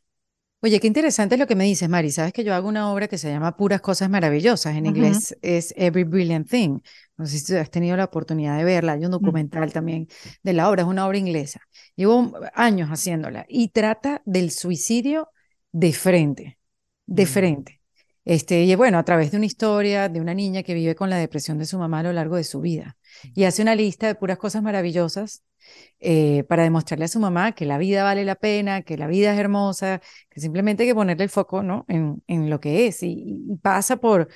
Oye, 0.60 0.80
qué 0.80 0.86
interesante 0.88 1.36
lo 1.36 1.46
que 1.46 1.54
me 1.54 1.64
dices, 1.64 1.88
Mari. 1.88 2.10
Sabes 2.10 2.32
que 2.32 2.42
yo 2.42 2.52
hago 2.54 2.68
una 2.68 2.92
obra 2.92 3.06
que 3.06 3.18
se 3.18 3.30
llama 3.30 3.56
Puras 3.56 3.80
Cosas 3.80 4.10
Maravillosas. 4.10 4.74
En 4.74 4.86
inglés 4.86 5.36
es 5.42 5.72
Every 5.76 6.04
Brilliant 6.04 6.48
Thing. 6.50 6.80
No 7.16 7.26
sé 7.26 7.38
si 7.38 7.54
has 7.56 7.70
tenido 7.70 7.96
la 7.96 8.04
oportunidad 8.04 8.58
de 8.58 8.64
verla. 8.64 8.92
Hay 8.92 9.04
un 9.04 9.10
documental 9.10 9.72
también 9.72 10.08
de 10.42 10.52
la 10.52 10.68
obra. 10.68 10.82
Es 10.82 10.88
una 10.88 11.06
obra 11.06 11.18
inglesa. 11.18 11.60
Llevo 11.94 12.32
años 12.54 12.90
haciéndola 12.90 13.46
y 13.48 13.68
trata 13.68 14.22
del 14.26 14.50
suicidio 14.50 15.30
de 15.72 15.92
frente, 15.92 16.58
de 17.06 17.24
mm. 17.24 17.28
frente. 17.28 17.80
Este, 18.26 18.64
y 18.64 18.74
bueno, 18.74 18.98
a 18.98 19.04
través 19.04 19.30
de 19.30 19.36
una 19.36 19.46
historia 19.46 20.08
de 20.08 20.20
una 20.20 20.34
niña 20.34 20.64
que 20.64 20.74
vive 20.74 20.96
con 20.96 21.08
la 21.08 21.16
depresión 21.16 21.58
de 21.58 21.64
su 21.64 21.78
mamá 21.78 22.00
a 22.00 22.02
lo 22.02 22.12
largo 22.12 22.36
de 22.36 22.44
su 22.44 22.60
vida. 22.60 22.96
Y 23.34 23.44
hace 23.44 23.62
una 23.62 23.76
lista 23.76 24.08
de 24.08 24.16
puras 24.16 24.36
cosas 24.36 24.62
maravillosas 24.62 25.44
eh, 26.00 26.44
para 26.48 26.64
demostrarle 26.64 27.04
a 27.06 27.08
su 27.08 27.20
mamá 27.20 27.52
que 27.52 27.66
la 27.66 27.78
vida 27.78 28.02
vale 28.02 28.24
la 28.24 28.34
pena, 28.34 28.82
que 28.82 28.96
la 28.98 29.06
vida 29.06 29.32
es 29.32 29.38
hermosa, 29.38 30.00
que 30.28 30.40
simplemente 30.40 30.82
hay 30.82 30.88
que 30.88 30.94
ponerle 30.94 31.24
el 31.24 31.30
foco 31.30 31.62
¿no? 31.62 31.84
en, 31.88 32.22
en 32.26 32.50
lo 32.50 32.60
que 32.60 32.88
es. 32.88 33.02
Y, 33.02 33.44
pasa 33.62 33.96
por, 33.96 34.28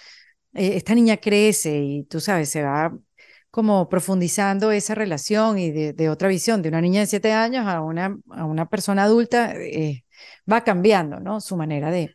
eh, 0.55 0.77
esta 0.77 0.95
niña 0.95 1.17
crece 1.19 1.79
y 1.79 2.05
tú 2.05 2.21
sabes, 2.21 2.49
se 2.51 2.63
va 2.63 2.97
como 3.51 3.89
profundizando 3.89 4.71
esa 4.73 4.95
relación 4.95 5.59
y 5.59 5.71
de, 5.71 6.09
otra 6.09 6.29
visión, 6.29 6.63
de 6.63 6.69
una 6.69 6.81
niña 6.81 7.01
de 7.01 7.07
siete 7.07 7.33
años 7.33 7.67
a 7.67 7.81
una, 7.83 8.17
a 8.31 8.45
una 8.45 8.69
persona 8.69 9.05
adulta, 9.05 9.55
eh, 9.57 10.05
va 10.51 10.63
cambiando 10.65 11.21
¿no? 11.21 11.41
su 11.41 11.57
manera 11.57 11.91
de... 11.91 12.15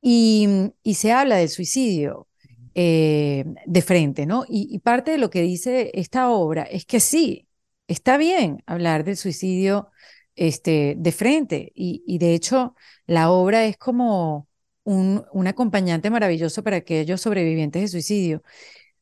Y, 0.00 0.48
y 0.82 0.94
se 0.94 1.12
habla 1.12 1.36
del 1.36 1.48
suicidio 1.48 2.28
de 2.74 3.82
frente, 3.86 4.24
¿no? 4.24 4.44
Y, 4.48 4.74
y, 4.74 4.78
parte 4.78 5.10
de 5.10 5.18
lo 5.18 5.28
que 5.28 5.42
dice 5.42 5.90
esta 5.94 6.30
obra 6.30 6.62
es 6.62 6.86
que 6.86 7.00
sí, 7.00 7.46
está 7.86 8.16
bien 8.16 8.62
hablar 8.66 9.04
del 9.04 9.16
suicidio 9.18 9.90
este, 10.36 10.94
de 10.98 11.12
frente 11.12 11.72
y, 11.74 12.18
de 12.18 12.34
hecho 12.34 12.74
la 13.06 13.30
obra 13.30 13.64
es 13.66 13.76
como 13.76 14.48
un, 14.84 15.24
un 15.32 15.46
acompañante 15.46 16.10
maravilloso 16.10 16.62
para 16.62 16.78
aquellos 16.78 17.20
sobrevivientes 17.20 17.82
de 17.82 17.88
suicidio. 17.88 18.42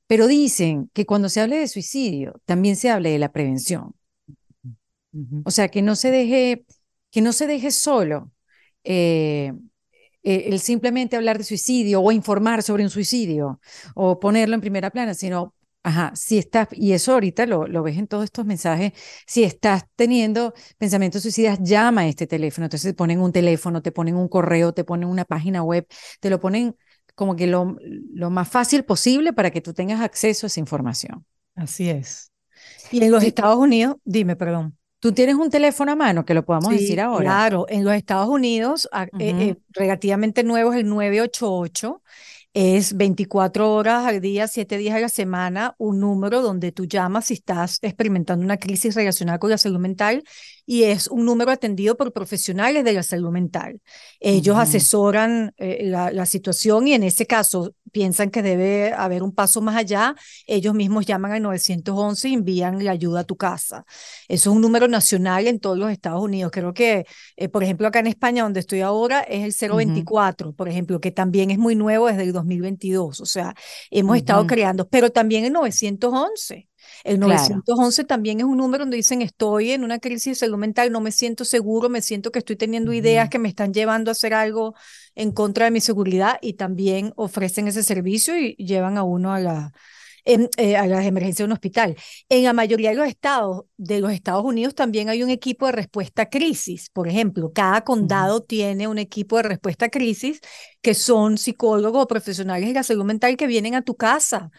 Pero 0.06 0.26
dicen 0.26 0.90
que 0.92 1.06
cuando 1.06 1.28
se 1.28 1.40
hable 1.40 1.58
de 1.58 1.68
suicidio, 1.68 2.40
también 2.44 2.76
se 2.76 2.90
hable 2.90 3.10
de 3.10 3.18
la 3.18 3.32
prevención. 3.32 3.94
O 5.44 5.50
sea, 5.50 5.68
que 5.68 5.82
no 5.82 5.96
se 5.96 6.10
deje, 6.10 6.64
que 7.10 7.20
no 7.20 7.32
se 7.32 7.46
deje 7.46 7.70
solo 7.70 8.30
eh, 8.84 9.52
eh, 10.22 10.44
el 10.48 10.60
simplemente 10.60 11.16
hablar 11.16 11.38
de 11.38 11.44
suicidio 11.44 12.00
o 12.00 12.12
informar 12.12 12.62
sobre 12.62 12.84
un 12.84 12.90
suicidio 12.90 13.60
o 13.94 14.20
ponerlo 14.20 14.54
en 14.54 14.60
primera 14.60 14.90
plana, 14.90 15.14
sino 15.14 15.54
Ajá, 15.82 16.12
si 16.14 16.36
estás, 16.36 16.68
y 16.72 16.92
eso 16.92 17.14
ahorita 17.14 17.46
lo, 17.46 17.66
lo, 17.66 17.82
ves 17.82 17.96
en 17.96 18.06
todos 18.06 18.24
estos 18.24 18.44
mensajes, 18.44 18.92
si 19.26 19.44
estás 19.44 19.84
teniendo 19.96 20.52
pensamientos 20.76 21.22
suicidas, 21.22 21.58
llama 21.62 22.02
a 22.02 22.08
este 22.08 22.26
teléfono. 22.26 22.66
Entonces 22.66 22.92
te 22.92 22.94
ponen 22.94 23.20
un 23.20 23.32
teléfono, 23.32 23.80
te 23.80 23.90
ponen 23.90 24.16
un 24.16 24.28
correo, 24.28 24.74
te 24.74 24.84
ponen 24.84 25.08
una 25.08 25.24
página 25.24 25.62
web, 25.62 25.86
te 26.20 26.28
lo 26.28 26.38
ponen 26.38 26.76
como 27.14 27.34
que 27.34 27.46
lo, 27.46 27.76
lo 28.14 28.30
más 28.30 28.48
fácil 28.48 28.84
posible 28.84 29.32
para 29.32 29.50
que 29.50 29.62
tú 29.62 29.72
tengas 29.72 30.00
acceso 30.02 30.46
a 30.46 30.48
esa 30.48 30.60
información. 30.60 31.24
Así 31.54 31.88
es. 31.88 32.30
Y 32.90 33.02
en 33.02 33.10
los 33.10 33.24
Estados 33.24 33.56
Unidos, 33.56 33.96
dime, 34.04 34.36
perdón. 34.36 34.76
Tú 34.98 35.12
tienes 35.12 35.36
un 35.36 35.48
teléfono 35.48 35.92
a 35.92 35.96
mano 35.96 36.26
que 36.26 36.34
lo 36.34 36.44
podamos 36.44 36.72
decir 36.72 37.00
ahora. 37.00 37.24
Claro, 37.24 37.64
en 37.70 37.84
los 37.84 37.94
Estados 37.94 38.28
Unidos, 38.28 38.86
eh, 38.92 39.08
eh, 39.18 39.56
relativamente 39.70 40.44
nuevo 40.44 40.74
es 40.74 40.80
el 40.80 40.88
988 40.88 42.02
es 42.54 42.96
24 42.96 43.72
horas 43.72 44.06
al 44.06 44.20
día, 44.20 44.48
7 44.48 44.76
días 44.76 44.96
a 44.96 45.00
la 45.00 45.08
semana, 45.08 45.74
un 45.78 46.00
número 46.00 46.42
donde 46.42 46.72
tú 46.72 46.86
llamas 46.86 47.26
si 47.26 47.34
estás 47.34 47.78
experimentando 47.82 48.44
una 48.44 48.56
crisis 48.56 48.94
relacionada 48.94 49.38
con 49.38 49.50
la 49.50 49.58
salud 49.58 49.78
mental 49.78 50.24
y 50.70 50.84
es 50.84 51.08
un 51.08 51.24
número 51.24 51.50
atendido 51.50 51.96
por 51.96 52.12
profesionales 52.12 52.84
de 52.84 52.92
la 52.92 53.02
salud 53.02 53.32
mental. 53.32 53.80
Ellos 54.20 54.56
asesoran 54.56 55.52
eh, 55.56 55.80
la, 55.82 56.26
situación 56.26 56.86
y 56.86 56.94
en 56.94 57.02
ese 57.02 57.26
caso 57.26 57.74
piensan 57.90 58.30
que 58.30 58.40
debe 58.40 58.92
haber 58.92 59.24
un 59.24 59.34
paso 59.34 59.60
más 59.60 59.74
allá. 59.74 60.14
Ellos 60.46 60.72
mismos 60.72 61.06
llaman 61.06 61.32
al 61.32 61.42
911 61.42 62.28
y 62.28 62.34
envían 62.34 62.84
la 62.84 62.92
ayuda 62.92 63.22
a 63.22 63.24
tu 63.24 63.34
casa. 63.34 63.84
Eso 64.28 64.50
es 64.50 64.54
un 64.54 64.62
número 64.62 64.86
nacional 64.86 65.48
en 65.48 65.58
todos 65.58 65.76
los 65.76 65.90
Estados 65.90 66.22
Unidos. 66.22 66.52
Creo 66.52 66.72
que, 66.72 67.04
eh, 67.34 67.48
por 67.48 67.64
ejemplo, 67.64 67.88
acá 67.88 67.98
en 67.98 68.06
España, 68.06 68.44
donde 68.44 68.60
estoy 68.60 68.80
ahora, 68.80 69.22
es 69.22 69.60
el 69.60 69.72
024, 69.72 70.52
por 70.52 70.68
ejemplo, 70.68 71.00
que 71.00 71.10
también 71.10 71.50
es 71.50 71.58
muy 71.58 71.74
nuevo 71.74 72.06
desde 72.06 72.22
el 72.22 72.32
2022. 72.32 73.20
O 73.20 73.26
sea, 73.26 73.56
hemos 73.90 74.16
estado 74.16 74.46
creando, 74.46 74.88
pero 74.88 75.10
también 75.10 75.44
el 75.44 75.52
911. 75.52 76.69
El 77.04 77.18
911 77.20 78.04
también 78.04 78.40
es 78.40 78.44
un 78.44 78.56
número 78.56 78.82
donde 78.84 78.96
dicen 78.96 79.22
estoy 79.22 79.72
en 79.72 79.84
una 79.84 79.98
crisis 79.98 80.32
de 80.32 80.34
salud 80.46 80.58
mental, 80.58 80.92
no 80.92 81.00
me 81.00 81.12
siento 81.12 81.44
seguro, 81.44 81.88
me 81.88 82.02
siento 82.02 82.30
que 82.32 82.38
estoy 82.40 82.56
teniendo 82.56 82.92
ideas 82.92 83.28
que 83.30 83.38
me 83.38 83.48
están 83.48 83.72
llevando 83.72 84.10
a 84.10 84.12
hacer 84.12 84.34
algo 84.34 84.74
en 85.14 85.32
contra 85.32 85.66
de 85.66 85.70
mi 85.70 85.80
seguridad 85.80 86.38
y 86.42 86.54
también 86.54 87.12
ofrecen 87.16 87.68
ese 87.68 87.82
servicio 87.82 88.36
y 88.38 88.54
llevan 88.56 88.98
a 88.98 89.02
uno 89.02 89.32
a 89.32 89.40
la, 89.40 89.72
eh, 90.24 90.76
a 90.76 90.86
las 90.86 91.06
emergencias 91.06 91.38
de 91.38 91.44
un 91.44 91.52
hospital. 91.52 91.96
En 92.28 92.44
la 92.44 92.52
mayoría 92.52 92.90
de 92.90 92.96
los 92.96 93.08
estados 93.08 93.64
de 93.76 94.00
los 94.00 94.12
Estados 94.12 94.44
Unidos 94.44 94.74
también 94.74 95.08
hay 95.08 95.22
un 95.22 95.30
equipo 95.30 95.66
de 95.66 95.72
respuesta 95.72 96.22
a 96.22 96.28
crisis. 96.28 96.90
Por 96.90 97.08
ejemplo, 97.08 97.52
cada 97.52 97.82
condado 97.82 98.42
tiene 98.42 98.86
un 98.86 98.98
equipo 98.98 99.36
de 99.38 99.44
respuesta 99.44 99.86
a 99.86 99.88
crisis 99.88 100.40
que 100.82 100.94
son 100.94 101.38
psicólogos 101.38 102.04
o 102.04 102.06
profesionales 102.06 102.68
de 102.68 102.74
la 102.74 102.82
salud 102.82 103.04
mental 103.04 103.36
que 103.36 103.46
vienen 103.46 103.74
a 103.74 103.82
tu 103.82 103.96
casa 103.96 104.50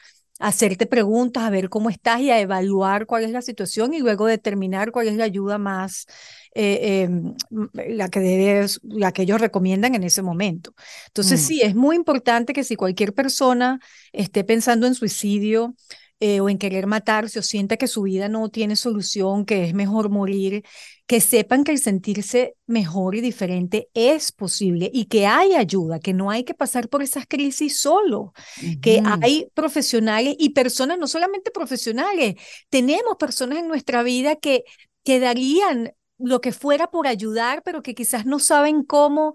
hacerte 0.41 0.88
preguntas, 0.88 1.43
a 1.43 1.49
ver 1.49 1.69
cómo 1.69 1.89
estás 1.89 2.19
y 2.21 2.32
a 2.32 2.39
evaluar 2.39 3.06
cuál 3.06 3.23
es 3.23 3.32
la 3.32 3.41
situación 3.41 3.93
y 3.93 3.99
luego 3.99 4.25
determinar 4.25 4.91
cuál 4.91 5.08
es 5.08 5.15
la 5.15 5.23
ayuda 5.23 5.58
más, 5.58 6.08
eh, 6.56 7.04
em, 7.04 7.36
la, 7.73 8.10
que 8.10 8.19
debes, 8.19 8.80
la 8.84 9.12
que 9.12 9.21
ellos 9.21 9.39
recomiendan 9.39 9.95
en 9.95 10.04
ese 10.04 10.21
momento. 10.21 10.73
Entonces, 11.08 11.41
mm. 11.41 11.43
sí, 11.43 11.62
es 11.62 11.75
muy 11.75 11.95
importante 11.95 12.54
que 12.54 12.63
si 12.63 12.75
cualquier 12.75 13.13
persona 13.13 13.80
esté 14.12 14.43
pensando 14.43 14.88
en 14.88 14.95
suicidio, 14.95 15.75
eh, 16.21 16.39
o 16.39 16.49
en 16.49 16.60
querer 16.60 16.86
matarse 16.86 17.39
o 17.39 17.41
sienta 17.41 17.77
que 17.77 17.88
su 17.88 18.03
vida 18.03 18.29
no 18.29 18.49
tiene 18.49 18.75
solución, 18.75 19.43
que 19.43 19.65
es 19.65 19.73
mejor 19.73 20.10
morir, 20.10 20.63
que 21.07 21.19
sepan 21.19 21.63
que 21.63 21.71
el 21.71 21.79
sentirse 21.79 22.55
mejor 22.67 23.15
y 23.15 23.21
diferente 23.21 23.89
es 23.95 24.31
posible 24.31 24.91
y 24.93 25.05
que 25.05 25.25
hay 25.25 25.55
ayuda, 25.55 25.99
que 25.99 26.13
no 26.13 26.29
hay 26.29 26.43
que 26.43 26.53
pasar 26.53 26.89
por 26.89 27.01
esas 27.01 27.25
crisis 27.27 27.81
solo, 27.81 28.34
que 28.81 29.01
hay 29.21 29.47
profesionales 29.55 30.36
y 30.38 30.51
personas, 30.51 30.99
no 30.99 31.07
solamente 31.07 31.49
profesionales, 31.51 32.36
tenemos 32.69 33.17
personas 33.17 33.57
en 33.57 33.67
nuestra 33.67 34.03
vida 34.03 34.36
que, 34.36 34.63
que 35.03 35.19
darían 35.19 35.91
lo 36.19 36.39
que 36.39 36.51
fuera 36.51 36.91
por 36.91 37.07
ayudar, 37.07 37.63
pero 37.65 37.81
que 37.81 37.95
quizás 37.95 38.27
no 38.27 38.38
saben 38.39 38.84
cómo. 38.84 39.34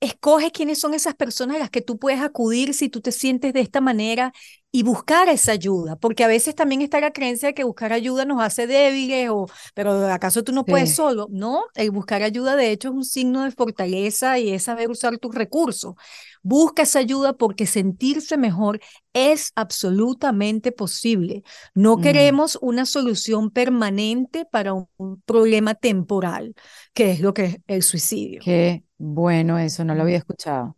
Escoge 0.00 0.52
quiénes 0.52 0.78
son 0.78 0.94
esas 0.94 1.16
personas 1.16 1.56
a 1.56 1.60
las 1.60 1.70
que 1.70 1.80
tú 1.80 1.98
puedes 1.98 2.20
acudir 2.20 2.74
si 2.74 2.88
tú 2.88 3.00
te 3.00 3.10
sientes 3.10 3.52
de 3.52 3.60
esta 3.60 3.80
manera 3.80 4.32
y 4.70 4.82
buscar 4.82 5.28
esa 5.28 5.52
ayuda, 5.52 5.96
porque 5.96 6.24
a 6.24 6.28
veces 6.28 6.54
también 6.54 6.82
está 6.82 7.00
la 7.00 7.12
creencia 7.12 7.48
de 7.48 7.54
que 7.54 7.64
buscar 7.64 7.92
ayuda 7.92 8.26
nos 8.26 8.42
hace 8.42 8.66
débiles 8.66 9.30
o, 9.30 9.46
pero 9.74 9.92
¿acaso 10.08 10.44
tú 10.44 10.52
no 10.52 10.66
puedes 10.66 10.94
solo? 10.94 11.26
No, 11.30 11.64
el 11.74 11.90
buscar 11.90 12.22
ayuda 12.22 12.54
de 12.54 12.70
hecho 12.70 12.88
es 12.88 12.94
un 12.94 13.04
signo 13.04 13.44
de 13.44 13.50
fortaleza 13.50 14.38
y 14.38 14.50
es 14.50 14.64
saber 14.64 14.90
usar 14.90 15.16
tus 15.18 15.34
recursos. 15.34 15.94
Busca 16.42 16.82
esa 16.82 16.98
ayuda 16.98 17.32
porque 17.32 17.66
sentirse 17.66 18.36
mejor 18.36 18.80
es 19.14 19.52
absolutamente 19.54 20.70
posible. 20.70 21.42
No 21.74 21.96
mm. 21.96 22.02
queremos 22.02 22.58
una 22.60 22.84
solución 22.84 23.50
permanente 23.50 24.44
para 24.44 24.74
un, 24.74 24.86
problema 25.24 25.74
temporal, 25.74 26.54
que 26.92 27.12
es 27.12 27.20
lo 27.20 27.32
que 27.32 27.44
es 27.44 27.56
el 27.66 27.82
suicidio. 27.82 28.40
Qué 28.44 28.84
bueno 28.98 29.58
eso, 29.58 29.82
no 29.84 29.94
lo 29.94 30.02
había 30.02 30.18
escuchado. 30.18 30.77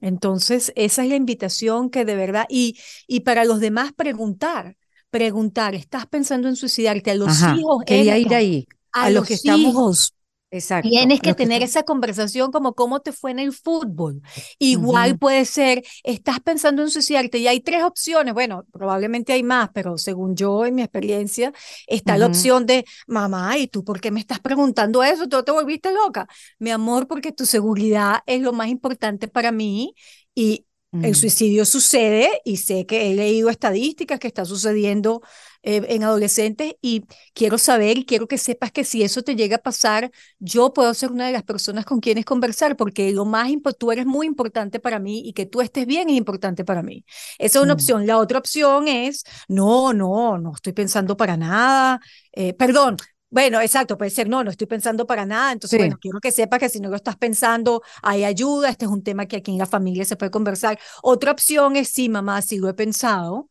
Entonces, 0.00 0.72
esa 0.76 1.02
es 1.02 1.08
la 1.08 1.16
invitación 1.16 1.90
que 1.90 2.04
de 2.04 2.14
verdad, 2.16 2.46
y, 2.48 2.78
y 3.06 3.20
para 3.20 3.44
los 3.44 3.60
demás 3.60 3.92
preguntar, 3.92 4.76
preguntar, 5.10 5.74
¿estás 5.74 6.06
pensando 6.06 6.48
en 6.48 6.56
suicidarte? 6.56 7.12
A 7.12 7.14
los 7.14 7.40
hijos. 7.42 7.84
Quería 7.86 8.18
ir 8.18 8.34
ahí. 8.34 8.66
A, 8.92 9.10
los, 9.10 9.26
que 9.26 9.38
hijos. 9.44 10.14
Exacto. 10.50 10.88
Tienes 10.88 11.20
que 11.20 11.34
tener 11.34 11.62
esa 11.62 11.82
conversación 11.82 12.52
como 12.52 12.74
cómo 12.74 13.00
te 13.00 13.12
fue 13.12 13.32
en 13.32 13.40
el 13.40 13.52
fútbol. 13.52 14.22
Igual 14.58 15.18
puede 15.18 15.44
ser, 15.44 15.82
estás 16.04 16.40
pensando 16.40 16.82
en 16.82 16.90
suicidarte 16.90 17.38
y 17.38 17.48
hay 17.48 17.60
tres 17.60 17.82
opciones. 17.82 18.32
Bueno, 18.32 18.64
probablemente 18.72 19.32
hay 19.32 19.42
más, 19.42 19.70
pero 19.74 19.98
según 19.98 20.36
yo, 20.36 20.64
en 20.64 20.76
mi 20.76 20.82
experiencia, 20.82 21.52
está 21.88 22.16
la 22.16 22.26
opción 22.26 22.64
de, 22.64 22.84
mamá, 23.08 23.58
¿y 23.58 23.66
tú 23.66 23.84
por 23.84 24.00
qué 24.00 24.10
me 24.12 24.20
estás 24.20 24.38
preguntando 24.40 25.02
eso? 25.02 25.28
¿Tú 25.28 25.42
te 25.42 25.50
volviste 25.50 25.92
loca? 25.92 26.28
Mi 26.58 26.70
amor, 26.70 27.08
porque 27.08 27.32
tu 27.32 27.44
seguridad 27.44 28.20
es 28.26 28.40
lo 28.40 28.52
más 28.52 28.68
importante 28.68 29.28
para 29.28 29.50
mí 29.52 29.94
y 30.34 30.64
El 31.02 31.14
suicidio 31.14 31.66
sucede 31.66 32.40
y 32.44 32.56
sé 32.56 32.86
que 32.86 33.10
he 33.10 33.14
leído 33.14 33.50
estadísticas 33.50 34.18
que 34.18 34.28
está 34.28 34.46
sucediendo 34.46 35.20
eh, 35.68 35.84
en 35.88 36.04
adolescentes 36.04 36.74
y 36.80 37.06
quiero 37.34 37.58
saber 37.58 37.98
y 37.98 38.04
quiero 38.04 38.28
que 38.28 38.38
sepas 38.38 38.70
que 38.70 38.84
si 38.84 39.02
eso 39.02 39.22
te 39.22 39.34
llega 39.34 39.56
a 39.56 39.58
pasar, 39.58 40.12
yo 40.38 40.72
puedo 40.72 40.94
ser 40.94 41.10
una 41.10 41.26
de 41.26 41.32
las 41.32 41.42
personas 41.42 41.84
con 41.84 41.98
quienes 41.98 42.24
conversar 42.24 42.76
porque 42.76 43.10
lo 43.10 43.24
más 43.24 43.50
tú 43.76 43.90
eres 43.90 44.06
muy 44.06 44.28
importante 44.28 44.78
para 44.78 45.00
mí 45.00 45.22
y 45.24 45.32
que 45.32 45.44
tú 45.44 45.60
estés 45.60 45.84
bien 45.84 46.08
es 46.08 46.16
importante 46.16 46.64
para 46.64 46.84
mí. 46.84 47.04
Esa 47.38 47.58
es 47.58 47.64
una 47.64 47.74
mm. 47.74 47.78
opción. 47.78 48.06
La 48.06 48.18
otra 48.18 48.38
opción 48.38 48.86
es, 48.86 49.24
no, 49.48 49.92
no, 49.92 50.38
no 50.38 50.52
estoy 50.54 50.72
pensando 50.72 51.16
para 51.16 51.36
nada. 51.36 52.00
Eh, 52.30 52.54
perdón, 52.54 52.96
bueno, 53.28 53.60
exacto, 53.60 53.98
puede 53.98 54.12
ser, 54.12 54.28
no, 54.28 54.44
no 54.44 54.50
estoy 54.52 54.68
pensando 54.68 55.04
para 55.04 55.26
nada. 55.26 55.50
Entonces, 55.50 55.80
bueno, 55.80 55.98
quiero 56.00 56.20
que 56.20 56.30
sepas 56.30 56.60
que 56.60 56.68
si 56.68 56.78
no 56.78 56.90
lo 56.90 56.96
estás 56.96 57.16
pensando, 57.16 57.82
hay 58.02 58.22
ayuda. 58.22 58.70
Este 58.70 58.84
es 58.84 58.90
un 58.90 59.02
tema 59.02 59.26
que 59.26 59.38
aquí 59.38 59.50
en 59.50 59.58
la 59.58 59.66
familia 59.66 60.04
se 60.04 60.16
puede 60.16 60.30
conversar. 60.30 60.78
Otra 61.02 61.32
opción 61.32 61.74
es, 61.74 61.88
sí, 61.88 62.08
mamá, 62.08 62.40
sí 62.40 62.58
lo 62.58 62.68
he 62.68 62.74
pensado. 62.74 63.48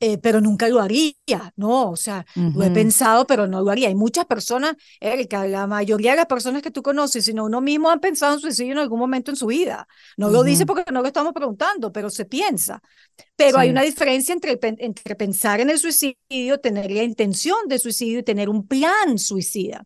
Eh, 0.00 0.16
pero 0.18 0.40
nunca 0.40 0.68
lo 0.68 0.80
haría, 0.80 1.14
¿no? 1.56 1.90
O 1.90 1.96
sea, 1.96 2.24
lo 2.36 2.62
he 2.62 2.70
pensado, 2.70 3.26
pero 3.26 3.48
no 3.48 3.62
lo 3.62 3.70
haría. 3.70 3.88
Hay 3.88 3.96
muchas 3.96 4.26
personas, 4.26 4.76
Erika, 5.00 5.44
la 5.48 5.66
mayoría 5.66 6.12
de 6.12 6.18
las 6.18 6.26
personas 6.26 6.62
que 6.62 6.70
tú 6.70 6.82
conoces, 6.82 7.24
sino 7.24 7.44
uno 7.46 7.60
mismo 7.60 7.90
han 7.90 7.98
pensado 7.98 8.34
en 8.34 8.40
suicidio 8.40 8.72
en 8.72 8.78
algún 8.78 9.00
momento 9.00 9.32
en 9.32 9.36
su 9.36 9.46
vida. 9.46 9.88
No 10.16 10.30
lo 10.30 10.44
dice 10.44 10.66
porque 10.66 10.84
no 10.92 11.02
lo 11.02 11.08
estamos 11.08 11.32
preguntando, 11.32 11.90
pero 11.90 12.10
se 12.10 12.26
piensa. 12.26 12.80
Pero 13.34 13.58
hay 13.58 13.70
una 13.70 13.82
diferencia 13.82 14.32
entre, 14.32 14.56
entre 14.62 15.16
pensar 15.16 15.60
en 15.60 15.70
el 15.70 15.80
suicidio, 15.80 16.60
tener 16.62 16.92
la 16.92 17.02
intención 17.02 17.58
de 17.66 17.80
suicidio 17.80 18.20
y 18.20 18.22
tener 18.22 18.48
un 18.48 18.68
plan 18.68 19.18
suicida. 19.18 19.82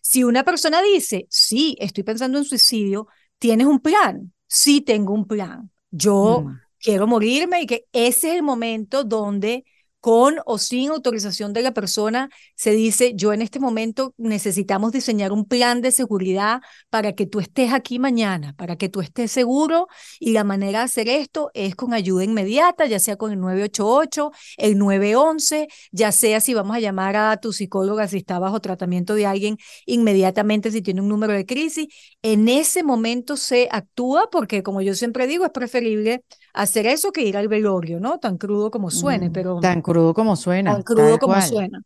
Si 0.00 0.24
una 0.24 0.42
persona 0.42 0.80
dice, 0.80 1.26
sí, 1.28 1.76
estoy 1.78 2.02
pensando 2.02 2.38
en 2.38 2.46
suicidio, 2.46 3.08
¿tienes 3.38 3.66
un 3.66 3.80
plan? 3.80 4.32
Sí, 4.46 4.80
tengo 4.80 5.12
un 5.12 5.26
plan. 5.26 5.70
Yo 5.90 6.44
mm 6.46 6.69
quiero 6.80 7.06
morirme 7.06 7.62
y 7.62 7.66
que 7.66 7.86
ese 7.92 8.28
es 8.30 8.34
el 8.36 8.42
momento 8.42 9.04
donde 9.04 9.64
con 10.00 10.36
o 10.46 10.58
sin 10.58 10.90
autorización 10.90 11.52
de 11.52 11.62
la 11.62 11.72
persona, 11.72 12.30
se 12.54 12.72
dice, 12.72 13.12
yo 13.14 13.32
en 13.32 13.42
este 13.42 13.60
momento 13.60 14.14
necesitamos 14.16 14.92
diseñar 14.92 15.32
un 15.32 15.44
plan 15.44 15.80
de 15.82 15.92
seguridad 15.92 16.60
para 16.88 17.12
que 17.12 17.26
tú 17.26 17.40
estés 17.40 17.72
aquí 17.72 17.98
mañana, 17.98 18.54
para 18.56 18.76
que 18.76 18.88
tú 18.88 19.00
estés 19.00 19.30
seguro 19.30 19.88
y 20.18 20.32
la 20.32 20.44
manera 20.44 20.80
de 20.80 20.84
hacer 20.86 21.08
esto 21.08 21.50
es 21.54 21.74
con 21.76 21.92
ayuda 21.92 22.24
inmediata, 22.24 22.86
ya 22.86 22.98
sea 22.98 23.16
con 23.16 23.32
el 23.32 23.40
988, 23.40 24.30
el 24.56 24.78
911, 24.78 25.68
ya 25.92 26.12
sea 26.12 26.40
si 26.40 26.54
vamos 26.54 26.76
a 26.76 26.80
llamar 26.80 27.16
a 27.16 27.36
tu 27.36 27.52
psicóloga 27.52 28.08
si 28.08 28.18
está 28.18 28.38
bajo 28.38 28.60
tratamiento 28.60 29.14
de 29.14 29.26
alguien 29.26 29.58
inmediatamente 29.86 30.70
si 30.70 30.82
tiene 30.82 31.00
un 31.00 31.08
número 31.08 31.32
de 31.32 31.46
crisis. 31.46 31.88
En 32.22 32.48
ese 32.48 32.82
momento 32.82 33.36
se 33.36 33.68
actúa 33.70 34.28
porque, 34.30 34.62
como 34.62 34.80
yo 34.80 34.94
siempre 34.94 35.26
digo, 35.26 35.44
es 35.44 35.50
preferible 35.50 36.24
hacer 36.52 36.86
eso 36.86 37.12
que 37.12 37.22
ir 37.22 37.36
al 37.36 37.48
velorio, 37.48 38.00
¿no? 38.00 38.18
Tan 38.18 38.36
crudo 38.38 38.70
como 38.70 38.90
suene, 38.90 39.28
mm, 39.28 39.32
pero... 39.32 39.60
Tan 39.60 39.82
crudo 39.92 40.14
como 40.14 40.36
suena. 40.36 40.72
Tan 40.72 40.82
crudo 40.82 41.18
como 41.18 41.40
suena. 41.42 41.82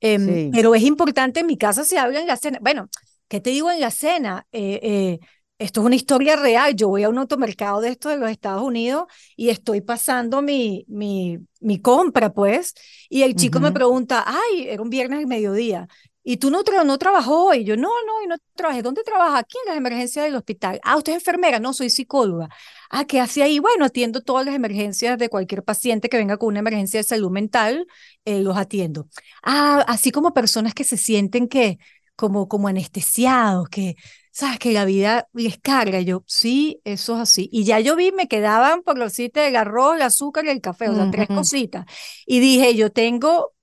Em, 0.00 0.50
pero 0.50 0.74
es 0.74 0.82
importante, 0.82 1.40
en 1.40 1.46
mi 1.46 1.56
casa 1.56 1.84
se 1.84 1.98
habla 1.98 2.20
en 2.20 2.26
la 2.26 2.36
cena. 2.36 2.58
Bueno, 2.60 2.88
¿qué 3.28 3.40
te 3.40 3.50
digo 3.50 3.70
en 3.70 3.80
la 3.80 3.90
cena? 3.90 4.46
Eh, 4.52 4.80
eh, 4.82 5.18
esto 5.58 5.80
es 5.80 5.86
una 5.86 5.94
historia 5.94 6.36
real. 6.36 6.74
Yo 6.74 6.88
voy 6.88 7.04
a 7.04 7.08
un 7.08 7.18
automercado 7.18 7.80
de 7.80 7.88
estos 7.90 8.12
de 8.12 8.18
los 8.18 8.30
Estados 8.30 8.62
Unidos 8.62 9.04
y 9.36 9.48
estoy 9.48 9.80
pasando 9.80 10.42
mi, 10.42 10.84
mi, 10.88 11.38
mi 11.60 11.80
compra, 11.80 12.32
pues, 12.32 12.74
y 13.08 13.22
el 13.22 13.34
chico 13.34 13.60
me 13.60 13.72
pregunta, 13.72 14.24
ay, 14.26 14.66
era 14.68 14.82
un 14.82 14.90
viernes 14.90 15.20
al 15.20 15.26
mediodía, 15.26 15.88
y 16.26 16.38
tú 16.38 16.50
no, 16.50 16.62
no 16.84 16.98
trabajó 16.98 17.48
hoy. 17.48 17.64
Yo, 17.64 17.76
no, 17.76 17.90
no, 18.06 18.22
y 18.22 18.26
no 18.26 18.36
trabajé. 18.54 18.80
¿Dónde 18.80 19.02
trabaja? 19.04 19.38
Aquí 19.38 19.58
en 19.62 19.68
las 19.68 19.76
emergencias 19.76 20.24
del 20.24 20.34
hospital. 20.34 20.80
Ah, 20.82 20.96
usted 20.96 21.12
es 21.12 21.18
enfermera. 21.18 21.60
No, 21.60 21.74
soy 21.74 21.90
psicóloga. 21.90 22.48
Ah, 22.96 23.06
¿qué 23.06 23.20
hace 23.20 23.42
ahí? 23.42 23.58
Bueno, 23.58 23.84
atiendo 23.86 24.20
todas 24.20 24.46
las 24.46 24.54
emergencias 24.54 25.18
de 25.18 25.28
cualquier 25.28 25.64
paciente 25.64 26.08
que 26.08 26.16
venga 26.16 26.36
con 26.36 26.50
una 26.50 26.60
emergencia 26.60 27.00
de 27.00 27.04
salud 27.04 27.28
mental, 27.28 27.88
eh, 28.24 28.40
los 28.40 28.56
atiendo. 28.56 29.08
Ah, 29.42 29.84
así 29.88 30.12
como 30.12 30.32
personas 30.32 30.74
que 30.74 30.84
se 30.84 30.96
sienten 30.96 31.48
que, 31.48 31.78
como, 32.14 32.46
como 32.46 32.68
anestesiados, 32.68 33.68
que, 33.68 33.96
sabes, 34.30 34.60
que 34.60 34.72
la 34.72 34.84
vida 34.84 35.28
les 35.32 35.58
carga. 35.58 36.00
Yo, 36.02 36.22
sí, 36.28 36.80
eso 36.84 37.16
es 37.16 37.22
así. 37.22 37.48
Y 37.50 37.64
ya 37.64 37.80
yo 37.80 37.96
vi, 37.96 38.12
me 38.12 38.28
quedaban 38.28 38.82
por 38.82 38.96
los 38.96 39.12
sitios 39.12 39.44
del 39.44 39.56
arroz, 39.56 39.96
el 39.96 40.02
azúcar 40.02 40.44
y 40.44 40.50
el 40.50 40.60
café, 40.60 40.88
o 40.88 40.94
sea, 40.94 41.10
tres 41.10 41.26
cositas. 41.26 41.86
Y 42.26 42.38
dije, 42.38 42.76
yo 42.76 42.90
tengo 42.92 43.54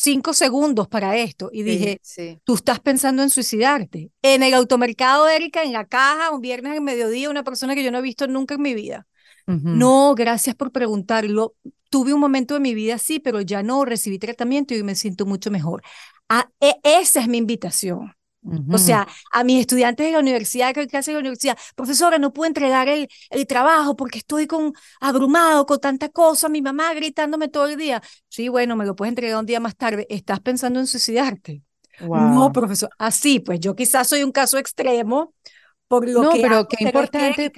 cinco 0.00 0.32
segundos 0.32 0.88
para 0.88 1.16
esto 1.16 1.50
y 1.52 1.62
dije, 1.62 2.00
tú 2.44 2.54
estás 2.54 2.80
pensando 2.80 3.22
en 3.22 3.28
suicidarte. 3.28 4.10
En 4.22 4.42
el 4.42 4.54
automercado, 4.54 5.28
Erika, 5.28 5.62
en 5.62 5.72
la 5.72 5.84
caja, 5.84 6.30
un 6.30 6.40
viernes 6.40 6.76
en 6.76 6.84
mediodía, 6.84 7.28
una 7.28 7.44
persona 7.44 7.74
que 7.74 7.84
yo 7.84 7.90
no 7.90 7.98
he 7.98 8.02
visto 8.02 8.26
nunca 8.26 8.54
en 8.54 8.62
mi 8.62 8.74
vida. 8.74 9.06
No, 9.46 10.14
gracias 10.14 10.54
por 10.54 10.72
preguntarlo. 10.72 11.54
Tuve 11.90 12.14
un 12.14 12.20
momento 12.20 12.54
de 12.54 12.60
mi 12.60 12.74
vida 12.74 12.94
así, 12.94 13.18
pero 13.18 13.40
ya 13.40 13.62
no 13.62 13.84
recibí 13.84 14.18
tratamiento 14.18 14.74
y 14.74 14.82
me 14.82 14.94
siento 14.94 15.26
mucho 15.26 15.50
mejor. 15.50 15.82
Ah, 16.28 16.48
e, 16.60 16.76
esa 16.82 17.20
es 17.20 17.28
mi 17.28 17.38
invitación. 17.38 18.14
O 18.72 18.78
sea, 18.78 19.06
a 19.32 19.44
mis 19.44 19.60
estudiantes 19.60 20.06
de 20.06 20.12
la 20.12 20.18
universidad, 20.18 20.72
que 20.72 20.96
hace 20.96 21.12
la 21.12 21.18
universidad, 21.18 21.58
profesora, 21.74 22.18
no 22.18 22.32
puedo 22.32 22.48
entregar 22.48 22.88
el, 22.88 23.06
el 23.28 23.46
trabajo 23.46 23.96
porque 23.96 24.18
estoy 24.18 24.46
con, 24.46 24.72
abrumado 25.00 25.66
con 25.66 25.78
tanta 25.78 26.08
cosa, 26.08 26.48
mi 26.48 26.62
mamá 26.62 26.94
gritándome 26.94 27.48
todo 27.48 27.66
el 27.66 27.76
día. 27.76 28.02
Sí, 28.28 28.48
bueno, 28.48 28.76
me 28.76 28.86
lo 28.86 28.96
puedes 28.96 29.10
entregar 29.10 29.38
un 29.38 29.46
día 29.46 29.60
más 29.60 29.76
tarde. 29.76 30.06
¿Estás 30.08 30.40
pensando 30.40 30.80
en 30.80 30.86
suicidarte? 30.86 31.62
No, 32.00 32.50
profesor. 32.52 32.90
Así, 32.98 33.40
pues 33.40 33.60
yo 33.60 33.76
quizás 33.76 34.08
soy 34.08 34.22
un 34.22 34.32
caso 34.32 34.56
extremo, 34.56 35.34
por 35.86 36.08
lo 36.08 36.22
no, 36.22 36.30
que 36.30 36.40
pero 36.40 36.66
qué 36.66 36.84
importante, 36.84 37.52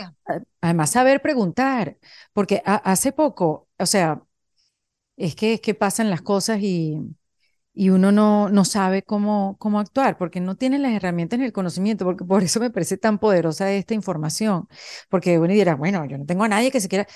además 0.61 0.91
saber 0.91 1.22
preguntar, 1.22 1.97
porque 2.33 2.62
hace 2.64 3.12
poco, 3.12 3.68
o 3.78 3.87
sea, 3.87 4.22
es 5.16 5.37
que, 5.37 5.55
es 5.55 5.61
que 5.61 5.74
pasan 5.74 6.11
las 6.11 6.22
cosas 6.22 6.59
y, 6.61 6.99
y 7.75 7.91
uno 7.91 8.12
no, 8.12 8.49
no 8.49 8.64
sabe 8.64 9.03
cómo, 9.03 9.57
cómo 9.59 9.81
actuar, 9.81 10.18
porque 10.18 10.41
no 10.41 10.57
tiene 10.57 10.79
las 10.79 10.93
herramientas 10.93 11.39
ni 11.39 11.47
el 11.47 11.53
conocimiento, 11.53 12.05
porque 12.05 12.25
por 12.25 12.43
eso 12.43 12.61
me 12.61 12.70
parece 12.70 12.97
tan 12.99 13.18
poderosa 13.18 13.70
esta 13.73 13.95
información, 13.95 14.68
porque 15.09 15.39
uno 15.39 15.53
dirá, 15.53 15.75
bueno, 15.77 16.05
yo 16.07 16.18
no 16.18 16.27
tengo 16.27 16.45
a 16.45 16.49
nadie 16.49 16.70
que 16.70 16.81
se 16.81 16.89
quiera, 16.89 17.07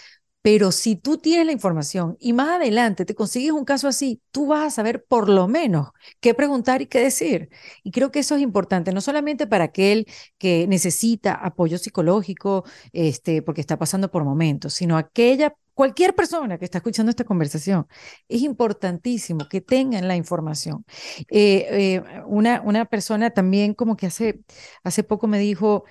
pero 0.42 0.70
si 0.70 0.94
tú 0.94 1.18
tienes 1.18 1.44
la 1.46 1.52
información 1.52 2.16
y 2.20 2.32
más 2.32 2.48
adelante 2.50 3.04
te 3.04 3.16
consigues 3.16 3.50
un 3.50 3.64
caso 3.64 3.88
así, 3.88 4.22
tú 4.30 4.46
vas 4.46 4.64
a 4.66 4.70
saber 4.70 5.04
por 5.04 5.28
lo 5.28 5.48
menos 5.48 5.88
qué 6.20 6.34
preguntar 6.34 6.82
y 6.82 6.86
qué 6.86 7.00
decir. 7.00 7.48
Y 7.82 7.90
creo 7.90 8.12
que 8.12 8.20
eso 8.20 8.36
es 8.36 8.42
importante, 8.42 8.92
no 8.92 9.00
solamente 9.00 9.48
para 9.48 9.64
aquel 9.64 10.06
que 10.38 10.66
necesita 10.68 11.34
apoyo 11.34 11.78
psicológico, 11.78 12.64
este, 12.92 13.42
porque 13.42 13.60
está 13.60 13.76
pasando 13.78 14.08
por 14.10 14.22
momentos, 14.24 14.74
sino 14.74 14.96
aquella 14.96 15.52
cualquier 15.76 16.14
persona 16.14 16.56
que 16.58 16.64
está 16.64 16.78
escuchando 16.78 17.10
esta 17.10 17.24
conversación, 17.24 17.86
es 18.28 18.40
importantísimo 18.40 19.46
que 19.46 19.60
tengan 19.60 20.08
la 20.08 20.16
información. 20.16 20.86
Eh, 21.28 21.66
eh, 21.70 22.02
una, 22.26 22.62
una 22.62 22.86
persona 22.86 23.30
también 23.30 23.74
como 23.74 23.94
que 23.94 24.06
hace, 24.06 24.40
hace 24.84 25.04
poco 25.04 25.26
me 25.26 25.38
dijo, 25.38 25.84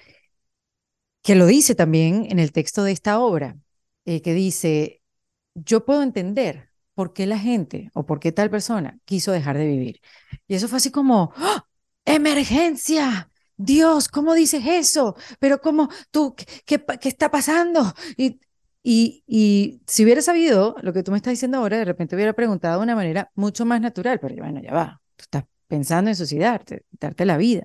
que 1.21 1.35
lo 1.35 1.45
dice 1.45 1.75
también 1.75 2.27
en 2.31 2.39
el 2.39 2.51
texto 2.51 2.83
de 2.83 2.93
esta 2.93 3.19
obra, 3.19 3.57
eh, 4.05 4.21
que 4.23 4.33
dice, 4.33 5.03
yo 5.53 5.85
puedo 5.85 6.01
entender 6.01 6.71
por 6.95 7.13
qué 7.13 7.27
la 7.27 7.37
gente 7.37 7.91
o 7.93 8.07
por 8.07 8.19
qué 8.19 8.31
tal 8.31 8.49
persona 8.49 8.99
quiso 9.05 9.31
dejar 9.31 9.57
de 9.57 9.67
vivir. 9.67 10.01
Y 10.47 10.55
eso 10.55 10.67
fue 10.67 10.77
así 10.77 10.89
como, 10.91 11.31
¡Ah! 11.35 11.67
emergencia. 12.05 13.29
Dios, 13.57 14.09
¿cómo 14.09 14.33
dices 14.33 14.63
eso? 14.65 15.15
Pero 15.39 15.61
¿cómo 15.61 15.89
tú, 16.11 16.35
qué, 16.35 16.83
qué, 16.99 17.09
está 17.09 17.31
pasando? 17.31 17.93
Y 18.17 18.39
y, 18.87 19.81
si 19.87 20.03
hubiera 20.03 20.21
sabido 20.21 20.75
lo 20.83 20.93
que 20.93 21.01
tú 21.01 21.09
me 21.09 21.17
estás 21.17 21.31
diciendo 21.31 21.57
ahora, 21.57 21.79
de 21.79 21.85
repente 21.85 22.15
hubiera 22.15 22.33
preguntado 22.33 22.77
de 22.77 22.83
una 22.83 22.95
manera 22.95 23.31
mucho 23.33 23.65
más 23.65 23.81
natural, 23.81 24.19
pero 24.19 24.35
bueno, 24.35 24.61
ya 24.61 24.73
va, 24.73 25.01
tú 25.15 25.23
estás 25.23 25.45
pensando 25.67 26.11
en 26.11 26.15
suicidarte, 26.15 26.85
darte 26.91 27.25
la 27.25 27.37
vida. 27.37 27.63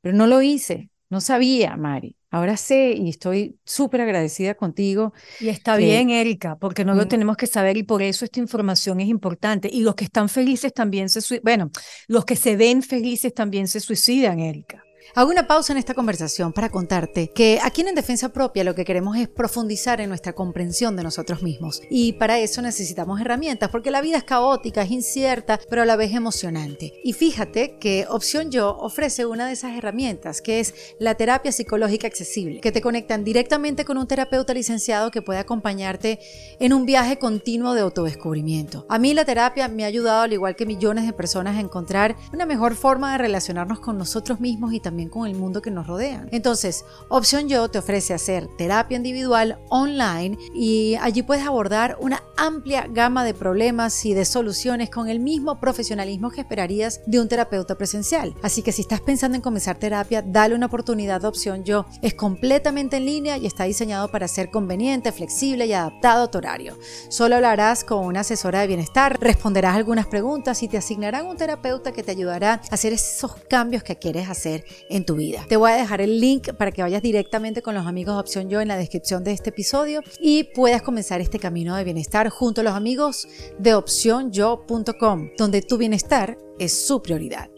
Pero 0.00 0.16
no 0.16 0.26
lo 0.26 0.42
hice, 0.42 0.90
no 1.08 1.20
sabía, 1.20 1.76
Mari. 1.76 2.16
Ahora 2.30 2.56
sé 2.56 2.94
y 2.98 3.08
estoy 3.08 3.60
súper 3.64 4.00
agradecida 4.00 4.54
contigo. 4.54 5.12
Y 5.38 5.48
está 5.48 5.76
bien, 5.76 6.10
Erika, 6.10 6.56
porque 6.56 6.84
no 6.84 6.94
lo 6.94 7.04
mm. 7.04 7.08
tenemos 7.08 7.36
que 7.36 7.46
saber 7.46 7.76
y 7.76 7.84
por 7.84 8.02
eso 8.02 8.24
esta 8.24 8.40
información 8.40 8.98
es 8.98 9.06
importante. 9.06 9.70
Y 9.72 9.82
los 9.82 9.94
que 9.94 10.04
están 10.04 10.28
felices 10.28 10.74
también 10.74 11.08
se 11.08 11.20
suicidan. 11.20 11.44
Bueno, 11.44 11.70
los 12.08 12.24
que 12.24 12.34
se 12.34 12.56
ven 12.56 12.82
felices 12.82 13.32
también 13.32 13.68
se 13.68 13.78
suicidan, 13.78 14.40
Erika. 14.40 14.85
Hago 15.14 15.30
una 15.30 15.46
pausa 15.46 15.72
en 15.72 15.78
esta 15.78 15.94
conversación 15.94 16.52
para 16.52 16.68
contarte 16.68 17.30
que 17.30 17.58
aquí 17.62 17.80
en 17.80 17.94
Defensa 17.94 18.30
Propia 18.30 18.64
lo 18.64 18.74
que 18.74 18.84
queremos 18.84 19.16
es 19.16 19.28
profundizar 19.28 20.00
en 20.00 20.08
nuestra 20.08 20.34
comprensión 20.34 20.96
de 20.96 21.02
nosotros 21.02 21.42
mismos. 21.42 21.80
Y 21.88 22.14
para 22.14 22.38
eso 22.38 22.60
necesitamos 22.60 23.20
herramientas, 23.20 23.70
porque 23.70 23.90
la 23.90 24.02
vida 24.02 24.18
es 24.18 24.24
caótica, 24.24 24.82
es 24.82 24.90
incierta, 24.90 25.58
pero 25.70 25.82
a 25.82 25.86
la 25.86 25.96
vez 25.96 26.12
emocionante. 26.12 26.92
Y 27.02 27.12
fíjate 27.12 27.78
que 27.78 28.06
Opción 28.10 28.50
Yo 28.50 28.76
ofrece 28.76 29.24
una 29.24 29.46
de 29.46 29.52
esas 29.52 29.76
herramientas, 29.76 30.42
que 30.42 30.60
es 30.60 30.74
la 30.98 31.14
terapia 31.14 31.52
psicológica 31.52 32.06
accesible, 32.06 32.60
que 32.60 32.72
te 32.72 32.82
conectan 32.82 33.24
directamente 33.24 33.84
con 33.84 33.96
un 33.96 34.06
terapeuta 34.06 34.52
licenciado 34.52 35.10
que 35.10 35.22
puede 35.22 35.38
acompañarte 35.38 36.18
en 36.58 36.72
un 36.72 36.84
viaje 36.84 37.18
continuo 37.18 37.74
de 37.74 37.80
autodescubrimiento. 37.80 38.84
A 38.88 38.98
mí 38.98 39.14
la 39.14 39.24
terapia 39.24 39.68
me 39.68 39.84
ha 39.84 39.86
ayudado, 39.86 40.22
al 40.22 40.32
igual 40.32 40.56
que 40.56 40.66
millones 40.66 41.06
de 41.06 41.12
personas, 41.12 41.56
a 41.56 41.60
encontrar 41.60 42.16
una 42.32 42.44
mejor 42.44 42.74
forma 42.74 43.12
de 43.12 43.18
relacionarnos 43.18 43.80
con 43.80 43.96
nosotros 43.96 44.40
mismos 44.40 44.74
y 44.74 44.80
también 44.80 44.95
con 45.04 45.28
el 45.28 45.36
mundo 45.36 45.60
que 45.60 45.70
nos 45.70 45.86
rodea. 45.86 46.26
Entonces, 46.32 46.84
Opción 47.08 47.48
Yo 47.48 47.68
te 47.68 47.78
ofrece 47.78 48.14
hacer 48.14 48.48
terapia 48.56 48.96
individual 48.96 49.58
online 49.68 50.38
y 50.54 50.96
allí 51.00 51.22
puedes 51.22 51.46
abordar 51.46 51.98
una 52.00 52.22
amplia 52.36 52.86
gama 52.88 53.24
de 53.24 53.34
problemas 53.34 54.04
y 54.04 54.14
de 54.14 54.24
soluciones 54.24 54.90
con 54.90 55.08
el 55.08 55.20
mismo 55.20 55.60
profesionalismo 55.60 56.30
que 56.30 56.40
esperarías 56.40 57.00
de 57.06 57.20
un 57.20 57.28
terapeuta 57.28 57.76
presencial. 57.76 58.34
Así 58.42 58.62
que 58.62 58.72
si 58.72 58.82
estás 58.82 59.00
pensando 59.00 59.36
en 59.36 59.42
comenzar 59.42 59.76
terapia, 59.78 60.22
dale 60.22 60.54
una 60.54 60.66
oportunidad 60.66 61.20
de 61.20 61.28
Opción 61.28 61.64
Yo. 61.64 61.86
Es 62.02 62.14
completamente 62.14 62.96
en 62.96 63.06
línea 63.06 63.36
y 63.36 63.46
está 63.46 63.64
diseñado 63.64 64.10
para 64.10 64.28
ser 64.28 64.50
conveniente, 64.50 65.12
flexible 65.12 65.66
y 65.66 65.72
adaptado 65.72 66.24
a 66.24 66.30
tu 66.30 66.38
horario. 66.38 66.78
Solo 67.08 67.36
hablarás 67.36 67.84
con 67.84 68.04
una 68.04 68.20
asesora 68.20 68.60
de 68.60 68.66
bienestar, 68.66 69.18
responderás 69.20 69.76
algunas 69.76 70.06
preguntas 70.06 70.62
y 70.62 70.68
te 70.68 70.78
asignarán 70.78 71.26
un 71.26 71.36
terapeuta 71.36 71.92
que 71.92 72.02
te 72.02 72.12
ayudará 72.12 72.54
a 72.54 72.74
hacer 72.74 72.92
esos 72.92 73.34
cambios 73.48 73.82
que 73.82 73.96
quieres 73.96 74.28
hacer 74.28 74.64
en 74.88 75.04
tu 75.04 75.16
vida. 75.16 75.44
Te 75.48 75.56
voy 75.56 75.70
a 75.70 75.76
dejar 75.76 76.00
el 76.00 76.20
link 76.20 76.52
para 76.54 76.72
que 76.72 76.82
vayas 76.82 77.02
directamente 77.02 77.62
con 77.62 77.74
los 77.74 77.86
amigos 77.86 78.14
de 78.14 78.20
Opción 78.20 78.48
Yo 78.48 78.60
en 78.60 78.68
la 78.68 78.76
descripción 78.76 79.24
de 79.24 79.32
este 79.32 79.50
episodio 79.50 80.02
y 80.20 80.44
puedas 80.54 80.82
comenzar 80.82 81.20
este 81.20 81.38
camino 81.38 81.76
de 81.76 81.84
bienestar 81.84 82.28
junto 82.28 82.60
a 82.60 82.64
los 82.64 82.74
amigos 82.74 83.26
de 83.58 83.74
opcionyo.com, 83.74 85.30
donde 85.36 85.62
tu 85.62 85.78
bienestar 85.78 86.38
es 86.58 86.86
su 86.86 87.02
prioridad. 87.02 87.48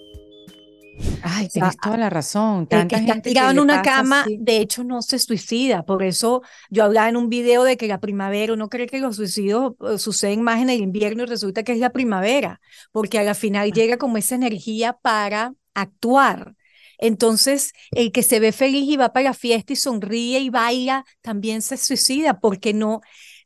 Ay, 1.22 1.48
tienes 1.48 1.76
toda 1.76 1.96
la 1.96 2.10
razón. 2.10 2.66
Tanta 2.66 2.96
que 2.96 3.04
está 3.04 3.22
tirado 3.22 3.50
en 3.50 3.60
una 3.60 3.82
cama, 3.82 4.24
de 4.26 4.58
hecho, 4.58 4.84
no 4.84 5.02
se 5.02 5.18
suicida. 5.18 5.84
Por 5.84 6.02
eso 6.02 6.42
yo 6.70 6.84
hablaba 6.84 7.08
en 7.08 7.16
un 7.16 7.28
video 7.28 7.64
de 7.64 7.76
que 7.76 7.86
la 7.86 8.00
primavera, 8.00 8.52
uno 8.52 8.68
cree 8.68 8.86
que 8.86 8.98
los 8.98 9.16
suicidios 9.16 9.74
eh, 9.80 9.98
suceden 9.98 10.42
más 10.42 10.60
en 10.60 10.70
el 10.70 10.80
invierno 10.80 11.22
y 11.22 11.26
resulta 11.26 11.62
que 11.62 11.72
es 11.72 11.78
la 11.78 11.90
primavera, 11.90 12.60
porque 12.92 13.18
a 13.18 13.22
la 13.22 13.34
final 13.34 13.72
llega 13.72 13.96
como 13.96 14.16
esa 14.16 14.34
energía 14.34 14.94
para 14.94 15.54
actuar. 15.74 16.54
Entonces, 16.98 17.72
el 17.92 18.12
que 18.12 18.22
se 18.22 18.40
ve 18.40 18.52
feliz 18.52 18.88
y 18.88 18.96
va 18.96 19.12
para 19.12 19.30
la 19.30 19.34
fiesta 19.34 19.72
y 19.72 19.76
sonríe 19.76 20.40
y 20.40 20.50
baila, 20.50 21.04
también 21.20 21.62
se 21.62 21.76
suicida 21.76 22.40
porque 22.40 22.74
no, 22.74 23.00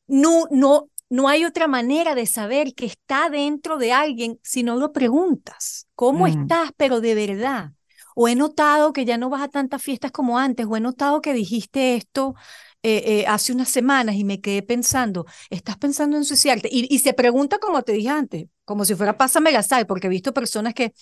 no, 0.07 0.47
no, 0.51 0.89
no 1.09 1.29
hay 1.29 1.45
otra 1.45 1.69
manera 1.69 2.15
de 2.15 2.27
saber 2.27 2.75
que 2.75 2.87
está 2.87 3.29
dentro 3.29 3.79
de 3.79 3.93
alguien 3.93 4.39
si 4.43 4.63
no 4.63 4.77
lo 4.77 4.93
preguntas. 4.93 5.87
¿Cómo 5.95 6.25
mm. 6.25 6.29
estás? 6.29 6.71
Pero 6.77 7.01
de 7.01 7.15
verdad. 7.15 7.73
O 8.15 8.29
he 8.29 8.35
notado 8.35 8.93
que 8.93 9.05
ya 9.05 9.17
no 9.17 9.31
vas 9.31 9.43
a 9.43 9.49
tantas 9.49 9.83
fiestas 9.83 10.11
como 10.11 10.39
antes, 10.39 10.67
o 10.67 10.77
he 10.77 10.81
notado 10.81 11.21
que 11.21 11.33
dijiste 11.33 11.95
esto 11.97 12.35
eh, 12.83 13.21
eh, 13.21 13.25
hace 13.29 13.53
unas 13.53 13.69
semanas 13.69 14.17
y 14.17 14.25
me 14.25 14.41
quedé 14.41 14.63
pensando, 14.63 15.27
¿estás 15.51 15.77
pensando 15.79 16.17
en 16.17 16.25
suicidarte? 16.25 16.69
Y, 16.71 16.93
y 16.95 16.99
se 16.99 17.15
pregunta 17.15 17.59
como 17.59 17.83
te 17.83 17.93
dije 17.93 18.09
antes, 18.09 18.47
como 18.65 18.85
si 18.85 18.95
fuera 18.95 19.17
pásame 19.17 19.53
la 19.53 19.63
sal, 19.63 19.87
porque 19.87 20.07
he 20.07 20.11
visto 20.11 20.33
personas 20.33 20.75
que, 20.75 20.93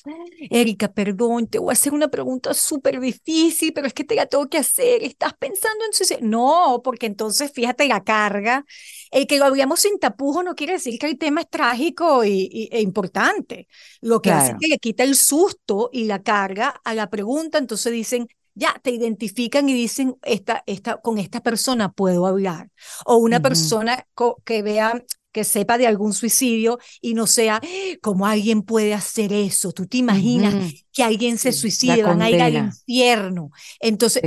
Erika, 0.51 0.93
perdón, 0.93 1.47
te 1.47 1.59
voy 1.59 1.71
a 1.71 1.73
hacer 1.73 1.93
una 1.93 2.09
pregunta 2.09 2.55
súper 2.55 3.01
difícil, 3.01 3.73
pero 3.73 3.87
es 3.87 3.95
que 3.95 4.05
te 4.05 4.15
la 4.15 4.27
tengo 4.27 4.49
que 4.49 4.59
hacer, 4.59 5.03
¿estás 5.03 5.35
pensando 5.35 5.85
en 5.85 5.93
suicidio? 5.93 6.27
No, 6.27 6.81
porque 6.83 7.07
entonces 7.07 7.53
fíjate 7.53 7.87
la 7.87 8.03
carga, 8.03 8.65
el 9.11 9.27
que 9.27 9.39
lo 9.39 9.45
hablamos 9.45 9.81
sin 9.81 9.99
tapujo 9.99 10.43
no 10.43 10.55
quiere 10.55 10.75
decir 10.75 10.99
que 10.99 11.07
el 11.07 11.19
tema 11.19 11.43
es 11.43 11.51
trágico 11.51 12.25
y, 12.25 12.69
e 12.73 12.81
importante, 12.81 13.69
lo 14.01 14.21
que 14.23 14.33
hace 14.33 14.53
es 14.53 14.59
que 14.59 14.69
le 14.69 14.79
quita 14.79 15.05
el 15.05 15.15
susto 15.17 15.91
y 15.93 16.05
la 16.05 16.23
carga 16.23 16.81
a 16.85 16.95
la 16.95 17.11
pregunta, 17.11 17.59
entonces 17.59 17.93
dicen, 17.93 18.29
ya 18.55 18.75
te 18.83 18.91
identifican 18.91 19.69
y 19.69 19.75
dicen, 19.75 20.17
esta, 20.23 20.63
esta, 20.67 21.01
con 21.01 21.19
esta 21.19 21.41
persona 21.43 21.93
puedo 21.93 22.27
hablar. 22.27 22.71
O 23.05 23.17
una 23.17 23.41
persona 23.41 24.07
que 24.45 24.63
vea 24.63 25.03
que 25.33 25.45
sepa 25.45 25.79
de 25.79 25.87
algún 25.87 26.13
suicidio 26.13 26.79
y 27.01 27.15
no 27.15 27.27
sea 27.27 27.61
como 28.03 28.27
alguien 28.27 28.63
puede 28.63 28.95
hacer 28.95 29.33
eso. 29.33 29.73
Tú 29.73 29.87
te 29.87 29.99
imaginas 29.99 30.55
que 30.93 31.03
alguien 31.03 31.39
se 31.39 31.53
suicida, 31.53 32.07
van 32.07 32.23
a 32.23 32.31
ir 32.31 32.43
al 32.43 32.55
infierno. 32.57 33.51
Entonces, 33.79 34.23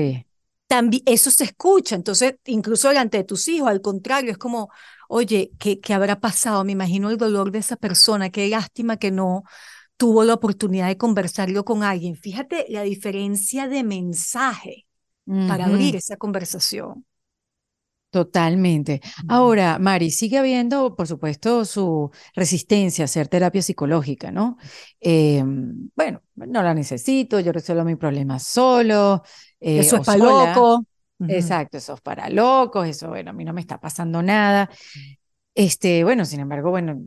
también 0.68 1.04
eso 1.06 1.30
se 1.30 1.44
escucha. 1.44 1.96
Entonces, 1.96 2.36
incluso 2.46 2.88
delante 2.88 3.18
de 3.18 3.24
tus 3.24 3.48
hijos, 3.48 3.70
al 3.70 3.82
contrario, 3.82 4.32
es 4.32 4.38
como, 4.38 4.70
oye, 5.08 5.52
¿qué, 5.60 5.80
¿qué 5.80 5.94
habrá 5.94 6.20
pasado? 6.20 6.64
Me 6.64 6.72
imagino 6.72 7.10
el 7.10 7.18
dolor 7.18 7.52
de 7.52 7.60
esa 7.60 7.76
persona, 7.76 8.30
qué 8.30 8.48
lástima 8.48 8.98
que 8.98 9.12
no 9.12 9.44
tuvo 9.98 10.24
la 10.24 10.34
oportunidad 10.36 10.88
de 10.88 10.98
conversarlo 10.98 11.66
con 11.66 11.84
alguien. 11.84 12.16
Fíjate 12.16 12.66
la 12.70 12.84
diferencia 12.84 13.68
de 13.68 13.84
mensaje 13.84 14.86
para 15.46 15.66
abrir 15.66 15.96
esa 15.96 16.18
conversación. 16.18 17.06
Totalmente. 18.14 19.02
Ahora, 19.28 19.80
Mari, 19.80 20.12
sigue 20.12 20.38
habiendo, 20.38 20.96
por 20.96 21.08
supuesto, 21.08 21.66
su 21.66 22.12
resistencia 22.36 23.04
a 23.04 23.06
hacer 23.06 23.28
terapia 23.28 23.64
psicológica, 23.64 24.32
¿no? 24.32 24.58
Em, 25.00 25.90
bueno, 25.96 26.22
no 26.36 26.62
la 26.62 26.76
necesito, 26.76 27.40
yo 27.40 27.52
resuelvo 27.52 27.84
mi 27.84 27.96
problema 27.96 28.38
solo. 28.38 29.24
Eh, 29.60 29.80
eso 29.80 29.96
es 29.96 30.06
para 30.06 30.20
loco. 30.20 30.86
Exacto, 31.28 31.78
eso 31.78 31.96
es 31.96 32.02
para 32.02 32.30
locos, 32.30 32.88
eso, 32.88 33.10
bueno, 33.10 33.32
a 33.32 33.34
mí 33.34 33.46
no 33.46 33.54
me 33.54 33.62
está 33.62 33.80
pasando 33.80 34.22
nada. 34.22 34.70
Este, 35.56 36.04
bueno, 36.04 36.26
sin 36.26 36.40
embargo, 36.40 36.72
bueno, 36.72 37.00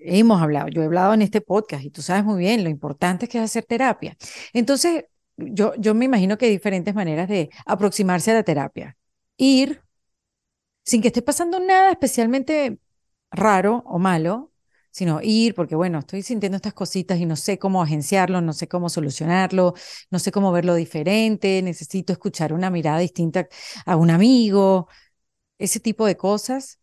hemos 0.00 0.40
hablado, 0.40 0.68
yo 0.68 0.82
he 0.82 0.86
hablado 0.86 1.12
en 1.12 1.22
este 1.22 1.42
podcast 1.42 1.84
y 1.84 1.90
tú 1.90 2.00
sabes 2.00 2.24
muy 2.24 2.38
bien 2.38 2.64
lo 2.64 2.70
importante 2.70 3.28
que 3.28 3.38
es 3.38 3.44
hacer 3.44 3.64
terapia. 3.64 4.16
Entonces, 4.54 5.04
yo, 5.36 5.74
yo 5.76 5.94
me 5.94 6.06
imagino 6.06 6.38
que 6.38 6.46
hay 6.46 6.52
diferentes 6.52 6.94
maneras 6.94 7.28
de 7.28 7.50
aproximarse 7.66 8.30
a 8.30 8.34
la 8.34 8.42
terapia. 8.44 8.96
Ir 9.36 9.82
sin 10.84 11.02
que 11.02 11.08
esté 11.08 11.22
pasando 11.22 11.60
nada 11.60 11.90
especialmente 11.90 12.78
raro 13.30 13.82
o 13.86 13.98
malo, 13.98 14.52
sino 14.90 15.20
ir 15.22 15.54
porque, 15.54 15.74
bueno, 15.76 16.00
estoy 16.00 16.22
sintiendo 16.22 16.56
estas 16.56 16.74
cositas 16.74 17.18
y 17.18 17.26
no 17.26 17.36
sé 17.36 17.58
cómo 17.58 17.82
agenciarlo, 17.82 18.40
no 18.40 18.52
sé 18.52 18.68
cómo 18.68 18.88
solucionarlo, 18.90 19.74
no 20.10 20.18
sé 20.18 20.32
cómo 20.32 20.52
verlo 20.52 20.74
diferente, 20.74 21.62
necesito 21.62 22.12
escuchar 22.12 22.52
una 22.52 22.70
mirada 22.70 22.98
distinta 22.98 23.48
a 23.86 23.96
un 23.96 24.10
amigo, 24.10 24.88
ese 25.58 25.80
tipo 25.80 26.06
de 26.06 26.16
cosas 26.16 26.81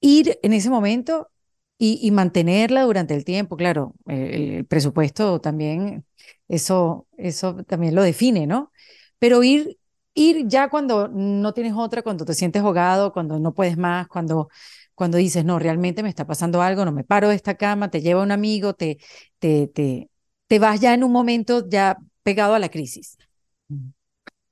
ir 0.00 0.38
en 0.42 0.52
ese 0.52 0.70
momento 0.70 1.30
y, 1.78 2.10
mantenerla 2.10 2.82
durante 2.82 3.14
el 3.14 3.24
tiempo. 3.24 3.56
Claro, 3.56 3.94
el, 4.06 4.64
presupuesto 4.66 5.40
también, 5.40 6.06
eso, 6.48 7.06
eso 7.18 7.56
también 7.64 7.94
lo 7.94 8.02
define, 8.02 8.46
¿no? 8.46 8.72
Pero 9.18 9.42
ir, 9.42 9.78
ir 10.14 10.46
ya 10.48 10.68
cuando 10.70 11.08
no 11.08 11.52
tienes 11.52 11.74
otra, 11.76 12.02
cuando 12.02 12.24
te 12.24 12.34
sientes 12.34 12.62
ahogado, 12.62 13.12
cuando 13.12 13.38
no 13.38 13.54
puedes 13.54 13.76
más, 13.76 14.08
cuando, 14.08 14.48
cuando 14.94 15.18
dices, 15.18 15.44
no, 15.44 15.58
realmente 15.58 16.02
me 16.02 16.08
está 16.08 16.26
pasando 16.26 16.62
algo, 16.62 16.84
no 16.84 16.92
me 16.92 17.04
paro 17.04 17.28
de 17.28 17.34
esta 17.36 17.56
cama, 17.56 17.90
te 17.90 18.00
lleva 18.00 18.22
un 18.22 18.32
amigo, 18.32 18.74
te, 18.74 18.98
te, 19.38 19.68
te, 19.68 20.10
te 20.46 20.58
vas 20.58 20.80
ya 20.80 20.94
en 20.94 21.04
un 21.04 21.12
momento 21.12 21.68
ya 21.68 21.98
pegado 22.22 22.54
a 22.54 22.58
la 22.58 22.70
crisis. 22.70 23.18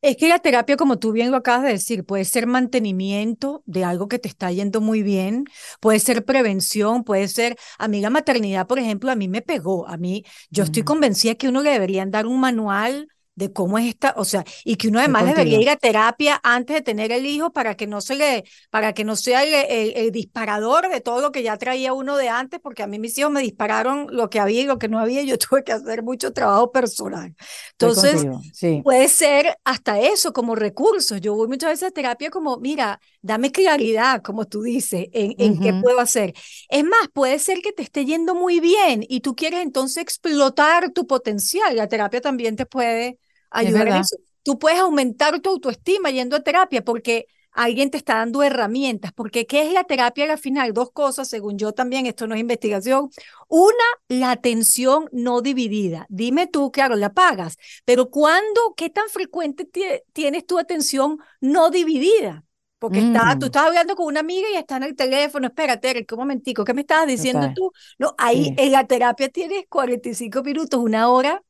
Es 0.05 0.18
que 0.18 0.28
la 0.28 0.38
terapia, 0.38 0.76
como 0.76 0.98
tú 0.98 1.12
bien 1.12 1.30
lo 1.30 1.38
acabas 1.38 1.62
de 1.62 1.70
decir, 1.70 2.05
puede 2.05 2.26
ser 2.26 2.46
mantenimiento 2.46 3.62
de 3.64 3.84
algo 3.84 4.07
que 4.07 4.18
te 4.18 4.28
está 4.28 4.52
yendo 4.52 4.82
muy 4.82 5.02
bien, 5.02 5.46
puede 5.80 5.98
ser 5.98 6.26
prevención, 6.26 7.05
puede 7.05 7.26
ser, 7.26 7.57
a 7.78 7.88
mí 7.88 8.02
la 8.02 8.11
maternidad, 8.11 8.66
por 8.66 8.78
ejemplo, 8.78 9.11
a 9.11 9.14
mí 9.14 9.28
me 9.28 9.40
pegó, 9.40 9.88
a 9.88 9.96
mí, 9.96 10.22
yo 10.50 10.64
estoy 10.64 10.82
convencida 10.82 11.36
que 11.36 11.48
uno 11.48 11.62
le 11.62 11.70
deberían 11.70 12.11
dar 12.11 12.26
un 12.26 12.38
manual 12.38 13.09
de 13.37 13.53
cómo 13.53 13.78
es 13.78 13.87
esta, 13.87 14.14
o 14.16 14.24
sea, 14.24 14.45
y 14.64 14.76
que 14.76 14.89
uno 14.89 15.01
además 15.01 15.26
debería 15.26 15.61
ir 15.61 15.68
a 15.68 15.76
terapia 15.76 16.41
antes 16.45 16.76
de 16.76 16.82
tener 16.82 17.11
el 17.11 17.26
hijo 17.26 17.53
para 17.53 17.76
que 17.76 17.87
no 17.87 18.01
se 18.01 18.14
le, 18.14 18.45
para 18.70 18.93
que 18.93 19.05
no 19.05 19.16
sea 19.16 19.43
el, 19.43 20.12
disparador 20.12 20.89
de 20.89 21.01
todo 21.01 21.20
lo 21.20 21.32
que 21.32 21.43
ya 21.43 21.57
traía 21.57 21.93
uno 21.93 22.16
de 22.16 22.28
antes, 22.28 22.61
porque 22.61 22.82
a 22.82 22.87
mí 22.87 22.99
mis 22.99 23.18
hijos 23.18 23.32
me 23.32 23.41
dispararon 23.41 24.07
lo 24.11 24.30
que 24.30 24.39
había 24.39 24.61
y 24.61 24.66
lo 24.66 24.78
que 24.78 24.89
no 24.89 25.01
había, 25.01 25.22
y 25.22 25.26
yo 25.26 25.39
tuve 25.39 25.64
que 25.64 25.72
hacer 25.72 26.03
mucho 26.03 26.32
trabajo 26.32 26.70
personal. 26.70 27.35
Entonces, 27.72 28.24
puede 28.85 29.09
ser 29.09 29.59
hasta 29.64 29.99
eso 29.99 30.32
como 30.32 30.55
recursos. 30.55 31.20
Yo 31.20 31.35
voy 31.35 31.49
muchas 31.49 31.70
veces 31.70 31.89
a 31.89 31.91
terapia 31.91 32.30
como, 32.30 32.59
mira, 32.59 33.01
dame 33.20 33.51
claridad, 33.51 34.22
como 34.22 34.47
tú 34.47 34.62
dices, 34.62 35.09
en, 35.12 35.35
en 35.39 35.61
qué 35.61 35.74
puedo 35.74 35.99
hacer. 35.99 36.35
Es 36.68 36.85
más, 36.85 37.09
puede 37.12 37.39
ser 37.41 37.61
que 37.62 37.72
te 37.72 37.82
esté 37.82 38.05
yendo 38.05 38.35
muy 38.35 38.61
bien 38.61 39.05
y 39.09 39.20
tú 39.20 39.35
quieres 39.35 39.61
entonces 39.61 40.03
explotar 40.03 40.91
tu 40.93 41.07
potencial. 41.07 41.74
La 41.74 41.89
terapia 41.89 42.20
también 42.20 42.55
te 42.55 42.66
puede 42.66 43.18
ayudar 43.55 43.88
en 43.88 43.96
eso. 43.96 44.16
Tú 44.42 44.59
puedes 44.59 44.78
aumentar 44.78 45.40
tu 45.40 45.50
autoestima 45.50 46.11
yendo 46.11 46.36
a 46.36 46.40
terapia 46.40 46.84
porque 46.84 47.26
alguien 47.55 47.90
te 47.90 47.96
está 47.96 48.16
dando 48.16 48.42
herramientas, 48.42 49.12
porque 49.12 49.46
¿qué 49.46 49.66
es 49.66 49.72
la 49.72 49.84
terapia 49.84 50.30
al 50.30 50.38
final? 50.38 50.72
Dos 50.74 50.90
cosas, 50.90 51.28
según 51.28 51.57
yo 51.57 51.72
también, 51.72 52.05
esto 52.07 52.26
no 52.26 52.34
es 52.34 52.40
investigación. 52.40 53.11
Una, 53.48 53.84
la 54.09 54.32
atención 54.32 55.09
no 55.12 55.40
dividida. 55.40 56.07
Dime 56.11 56.46
tú, 56.46 56.70
claro, 56.72 56.96
la 56.96 57.12
pagas, 57.12 57.57
pero 57.84 58.11
¿cuándo, 58.11 58.74
qué 58.76 58.90
tan 58.90 59.09
frecuente 59.09 59.68
tienes 60.12 60.46
tu 60.46 60.59
atención 60.59 61.18
no 61.40 61.70
dividida? 61.70 62.44
Porque 62.80 62.98
está, 62.98 63.38
tú 63.38 63.46
mm. 63.46 63.48
estás 63.48 63.62
hablando 63.62 63.94
con 63.94 64.07
una 64.07 64.20
amiga 64.20 64.46
y 64.52 64.57
está 64.57 64.76
en 64.76 64.82
el 64.82 64.94
teléfono, 64.94 65.46
espérate, 65.46 65.88
Eric, 65.88 66.12
un 66.12 66.18
momentico, 66.18 66.64
¿qué 66.64 66.74
me 66.74 66.82
estabas 66.82 67.07
diciendo 67.07 67.50
tú? 67.55 67.72
No, 67.98 68.14
ahí 68.18 68.52
en 68.59 68.72
la 68.72 68.86
terapia 68.86 69.30
tienes 69.30 69.64
45 69.70 70.42
minutos, 70.42 70.78
una 70.80 71.09
hora 71.09 71.42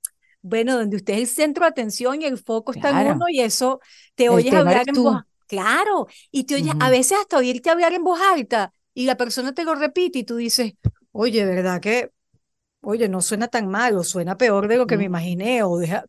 bueno, 0.45 0.76
donde 0.76 0.97
usted 0.97 1.14
es 1.14 1.20
el 1.20 1.26
centro 1.26 1.64
de 1.64 1.70
atención 1.70 2.20
y 2.20 2.26
el 2.26 2.36
foco 2.38 2.72
está 2.72 2.90
en 2.90 3.14
uno 3.14 3.24
y 3.28 3.40
eso 3.40 3.80
te 4.14 4.28
oyes 4.28 4.55
hablar 4.55 4.84
en 4.86 5.03
voz 5.03 5.22
Claro, 5.47 6.07
y 6.30 6.45
te 6.45 6.55
oyes, 6.55 6.74
a 6.80 6.90
veces 6.90 7.18
hasta 7.20 7.36
oírte 7.36 7.70
hablar 7.70 7.92
en 7.92 8.03
voz 8.03 8.18
alta 8.20 8.72
y 8.95 9.07
la 9.07 9.16
persona 9.16 9.53
te 9.53 9.64
lo 9.64 9.74
repite 9.74 10.20
y 10.20 10.24
tú 10.24 10.36
dices, 10.36 10.72
oye, 11.12 11.45
¿verdad 11.45 11.80
que? 11.80 12.11
Oye, 12.80 13.09
no 13.09 13.20
suena 13.22 13.49
tan 13.49 13.68
mal 13.68 13.97
o 13.97 14.05
suena 14.05 14.36
peor 14.36 14.68
de 14.68 14.76
lo 14.76 14.86
que 14.86 14.97
me 14.97 15.05
imaginé 15.05 15.62
o 15.62 15.78
deja, 15.78 16.05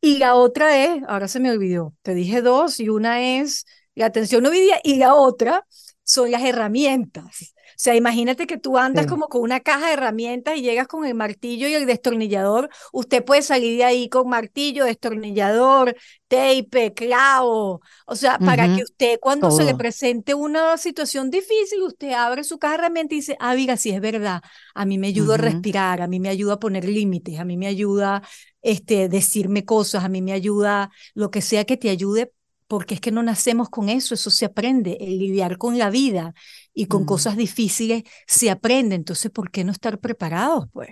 Y 0.00 0.18
la 0.18 0.34
otra 0.34 0.84
es, 0.84 1.02
ahora 1.06 1.28
se 1.28 1.40
me 1.40 1.50
olvidó, 1.50 1.94
te 2.02 2.14
dije 2.14 2.42
dos 2.42 2.80
y 2.80 2.88
una 2.88 3.38
es 3.38 3.66
la 3.94 4.06
atención 4.06 4.42
no 4.42 4.50
vivía 4.50 4.80
y 4.82 4.96
la 4.96 5.14
otra 5.14 5.66
son 6.02 6.30
las 6.30 6.42
herramientas. 6.42 7.54
O 7.80 7.82
sea, 7.82 7.94
imagínate 7.96 8.46
que 8.46 8.58
tú 8.58 8.76
andas 8.76 9.06
como 9.06 9.28
con 9.28 9.40
una 9.40 9.60
caja 9.60 9.86
de 9.86 9.94
herramientas 9.94 10.54
y 10.54 10.60
llegas 10.60 10.86
con 10.86 11.06
el 11.06 11.14
martillo 11.14 11.66
y 11.66 11.72
el 11.72 11.86
destornillador. 11.86 12.68
Usted 12.92 13.24
puede 13.24 13.40
salir 13.40 13.78
de 13.78 13.84
ahí 13.84 14.10
con 14.10 14.28
martillo, 14.28 14.84
destornillador, 14.84 15.96
tape, 16.28 16.92
clavo. 16.92 17.80
O 18.06 18.16
sea, 18.16 18.38
para 18.40 18.68
que 18.68 18.82
usted 18.82 19.18
cuando 19.18 19.50
se 19.50 19.64
le 19.64 19.74
presente 19.74 20.34
una 20.34 20.76
situación 20.76 21.30
difícil, 21.30 21.80
usted 21.82 22.12
abre 22.12 22.44
su 22.44 22.58
caja 22.58 22.74
de 22.74 22.78
herramientas 22.80 23.12
y 23.14 23.16
dice, 23.16 23.36
ah, 23.40 23.54
mira, 23.54 23.78
sí 23.78 23.88
es 23.92 24.00
verdad, 24.02 24.42
a 24.74 24.84
mí 24.84 24.98
me 24.98 25.06
ayuda 25.06 25.36
a 25.36 25.38
respirar, 25.38 26.02
a 26.02 26.06
mí 26.06 26.20
me 26.20 26.28
ayuda 26.28 26.54
a 26.54 26.60
poner 26.60 26.84
límites, 26.84 27.38
a 27.38 27.46
mí 27.46 27.56
me 27.56 27.66
ayuda 27.66 28.22
este, 28.60 29.08
decirme 29.08 29.64
cosas, 29.64 30.04
a 30.04 30.10
mí 30.10 30.20
me 30.20 30.32
ayuda 30.34 30.90
lo 31.14 31.30
que 31.30 31.40
sea 31.40 31.64
que 31.64 31.78
te 31.78 31.88
ayude 31.88 32.30
porque 32.70 32.94
es 32.94 33.00
que 33.00 33.10
no 33.10 33.24
nacemos 33.24 33.68
con 33.68 33.88
eso, 33.88 34.14
eso 34.14 34.30
se 34.30 34.44
aprende, 34.44 34.96
el 35.00 35.18
lidiar 35.18 35.58
con 35.58 35.76
la 35.76 35.90
vida 35.90 36.34
y 36.72 36.86
con 36.86 37.04
cosas 37.04 37.36
difíciles 37.36 38.04
se 38.28 38.48
aprende, 38.48 38.94
entonces, 38.94 39.32
¿por 39.32 39.50
qué 39.50 39.64
no 39.64 39.72
estar 39.72 39.98
preparados, 39.98 40.68
pues? 40.72 40.90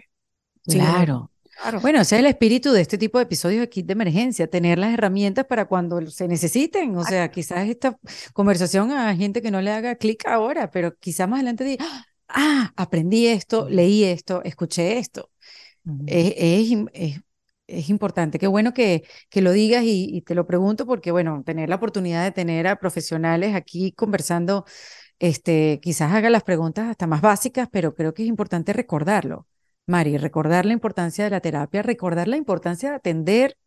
Claro. 0.64 1.30
Bueno, 1.80 2.00
ese 2.00 2.16
es 2.16 2.20
el 2.20 2.26
espíritu 2.26 2.72
de 2.72 2.80
este 2.80 2.98
tipo 2.98 3.18
de 3.18 3.24
episodios 3.24 3.60
de 3.60 3.68
kit 3.68 3.86
de 3.86 3.92
emergencia, 3.92 4.48
tener 4.48 4.76
las 4.76 4.92
herramientas 4.92 5.44
para 5.46 5.66
cuando 5.66 6.04
se 6.10 6.26
necesiten. 6.26 6.96
O 6.96 7.04
sea, 7.04 7.30
quizás 7.30 7.68
esta 7.68 7.96
conversación 8.32 8.90
a 8.90 9.14
gente 9.14 9.40
que 9.40 9.52
no 9.52 9.60
le 9.60 9.70
haga 9.70 9.94
clic 9.94 10.26
ahora, 10.26 10.72
pero 10.72 10.96
quizás 10.96 11.28
más 11.28 11.36
adelante 11.36 11.62
diga, 11.62 11.84
ah, 12.26 12.72
aprendí 12.74 13.28
esto, 13.28 13.68
leí 13.68 14.02
esto, 14.02 14.42
escuché 14.42 14.98
esto. 14.98 15.30
es, 16.08 16.34
es, 16.36 16.78
es 16.92 17.20
importante. 17.68 18.38
Qué 18.38 18.46
bueno 18.46 18.72
que, 18.74 19.04
que 19.30 19.42
lo 19.42 19.52
digas 19.52 19.84
y, 19.84 20.22
te 20.22 20.34
lo 20.34 20.46
pregunto 20.46 20.86
porque, 20.86 21.10
bueno, 21.12 21.42
tener 21.44 21.68
la 21.68 21.76
oportunidad 21.76 22.24
de 22.24 22.32
tener 22.32 22.66
a 22.66 22.76
profesionales 22.76 23.54
aquí 23.54 23.92
conversando, 23.92 24.64
este, 25.18 25.80
quizás 25.82 26.12
haga 26.12 26.30
las 26.30 26.44
preguntas 26.44 26.88
hasta 26.88 27.06
más 27.06 27.20
básicas, 27.20 27.68
pero 27.70 27.94
creo 27.94 28.14
que 28.14 28.22
es 28.22 28.28
importante 28.28 28.72
recordarlo. 28.72 29.46
Mari, 29.86 30.18
recordar 30.18 30.66
la 30.66 30.72
importancia 30.72 31.24
de 31.24 31.30
la 31.30 31.40
terapia, 31.40 31.82
recordar 31.82 32.28
la 32.28 32.36
importancia 32.36 32.90
de 32.90 32.96
atender 32.96 33.58